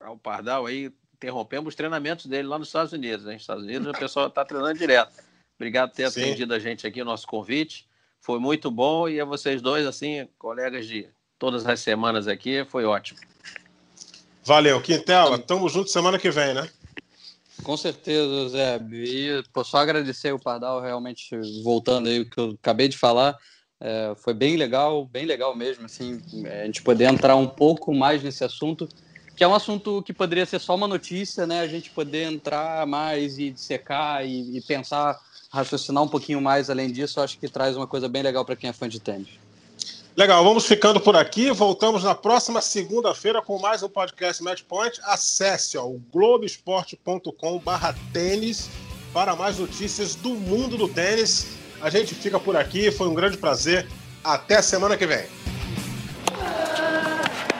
ao 0.00 0.16
Pardal 0.16 0.66
aí. 0.66 0.90
Interrompemos 1.14 1.68
os 1.68 1.74
treinamentos 1.74 2.26
dele 2.26 2.48
lá 2.48 2.58
nos 2.58 2.68
Estados 2.68 2.92
Unidos. 2.92 3.24
Né? 3.24 3.34
Nos 3.34 3.42
Estados 3.42 3.64
Unidos 3.64 3.88
o 3.88 3.92
pessoal 3.92 4.26
está 4.26 4.44
treinando 4.44 4.78
direto. 4.78 5.12
Obrigado 5.56 5.90
por 5.90 5.96
ter 5.96 6.10
Sim. 6.10 6.22
atendido 6.22 6.54
a 6.54 6.58
gente 6.58 6.86
aqui, 6.86 7.00
o 7.02 7.04
nosso 7.04 7.26
convite. 7.26 7.86
Foi 8.20 8.38
muito 8.38 8.70
bom 8.70 9.08
e 9.08 9.20
a 9.20 9.24
vocês 9.24 9.60
dois, 9.60 9.86
assim, 9.86 10.28
colegas 10.38 10.86
de 10.86 11.08
todas 11.42 11.66
as 11.66 11.80
semanas 11.80 12.28
aqui, 12.28 12.64
foi 12.66 12.84
ótimo. 12.84 13.18
Valeu, 14.44 14.80
Quintela. 14.80 15.36
Tamo 15.36 15.68
junto 15.68 15.90
semana 15.90 16.16
que 16.16 16.30
vem, 16.30 16.54
né? 16.54 16.68
Com 17.64 17.76
certeza, 17.76 18.48
Zé. 18.50 18.80
E 18.92 19.42
pô, 19.52 19.64
só 19.64 19.78
agradecer 19.78 20.32
o 20.32 20.38
Pardal, 20.38 20.80
realmente, 20.80 21.36
voltando 21.64 22.08
aí 22.08 22.20
o 22.20 22.30
que 22.30 22.38
eu 22.38 22.56
acabei 22.62 22.86
de 22.86 22.96
falar. 22.96 23.36
É, 23.80 24.14
foi 24.18 24.32
bem 24.32 24.56
legal, 24.56 25.04
bem 25.04 25.26
legal 25.26 25.56
mesmo, 25.56 25.86
assim, 25.86 26.22
a 26.62 26.64
gente 26.66 26.80
poder 26.80 27.06
entrar 27.06 27.34
um 27.34 27.48
pouco 27.48 27.92
mais 27.92 28.22
nesse 28.22 28.44
assunto, 28.44 28.88
que 29.36 29.42
é 29.42 29.48
um 29.48 29.54
assunto 29.54 30.00
que 30.04 30.12
poderia 30.12 30.46
ser 30.46 30.60
só 30.60 30.76
uma 30.76 30.86
notícia, 30.86 31.44
né? 31.44 31.58
A 31.58 31.66
gente 31.66 31.90
poder 31.90 32.30
entrar 32.30 32.86
mais 32.86 33.36
e 33.36 33.50
dissecar 33.50 34.24
e, 34.24 34.58
e 34.58 34.60
pensar, 34.60 35.18
raciocinar 35.52 36.04
um 36.04 36.08
pouquinho 36.08 36.40
mais 36.40 36.70
além 36.70 36.92
disso, 36.92 37.20
acho 37.20 37.36
que 37.36 37.48
traz 37.48 37.76
uma 37.76 37.88
coisa 37.88 38.08
bem 38.08 38.22
legal 38.22 38.44
para 38.44 38.54
quem 38.54 38.70
é 38.70 38.72
fã 38.72 38.88
de 38.88 39.00
tênis. 39.00 39.42
Legal, 40.14 40.44
vamos 40.44 40.66
ficando 40.66 41.00
por 41.00 41.16
aqui. 41.16 41.50
Voltamos 41.50 42.04
na 42.04 42.14
próxima 42.14 42.60
segunda-feira 42.60 43.40
com 43.40 43.58
mais 43.58 43.82
um 43.82 43.88
podcast 43.88 44.42
Matchpoint. 44.42 45.00
Acesse 45.04 45.78
ó, 45.78 45.86
o 45.86 45.98
globesport.com/tênis 46.12 48.68
para 49.10 49.34
mais 49.34 49.58
notícias 49.58 50.14
do 50.14 50.34
mundo 50.34 50.76
do 50.76 50.86
tênis. 50.86 51.56
A 51.80 51.88
gente 51.88 52.14
fica 52.14 52.38
por 52.38 52.54
aqui, 52.56 52.92
foi 52.92 53.08
um 53.08 53.14
grande 53.14 53.38
prazer. 53.38 53.88
Até 54.22 54.60
semana 54.60 54.98
que 54.98 55.06
vem. 55.06 55.24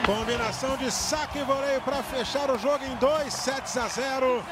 Combinação 0.05 0.77
de 0.77 0.91
saque 0.91 1.39
e 1.39 1.43
voleio 1.43 1.81
para 1.81 2.03
fechar 2.03 2.51
o 2.51 2.59
jogo 2.59 2.85
em 2.85 2.95
2 2.97 3.33
sets 3.33 3.75
a 3.77 3.87
0. 3.87 4.45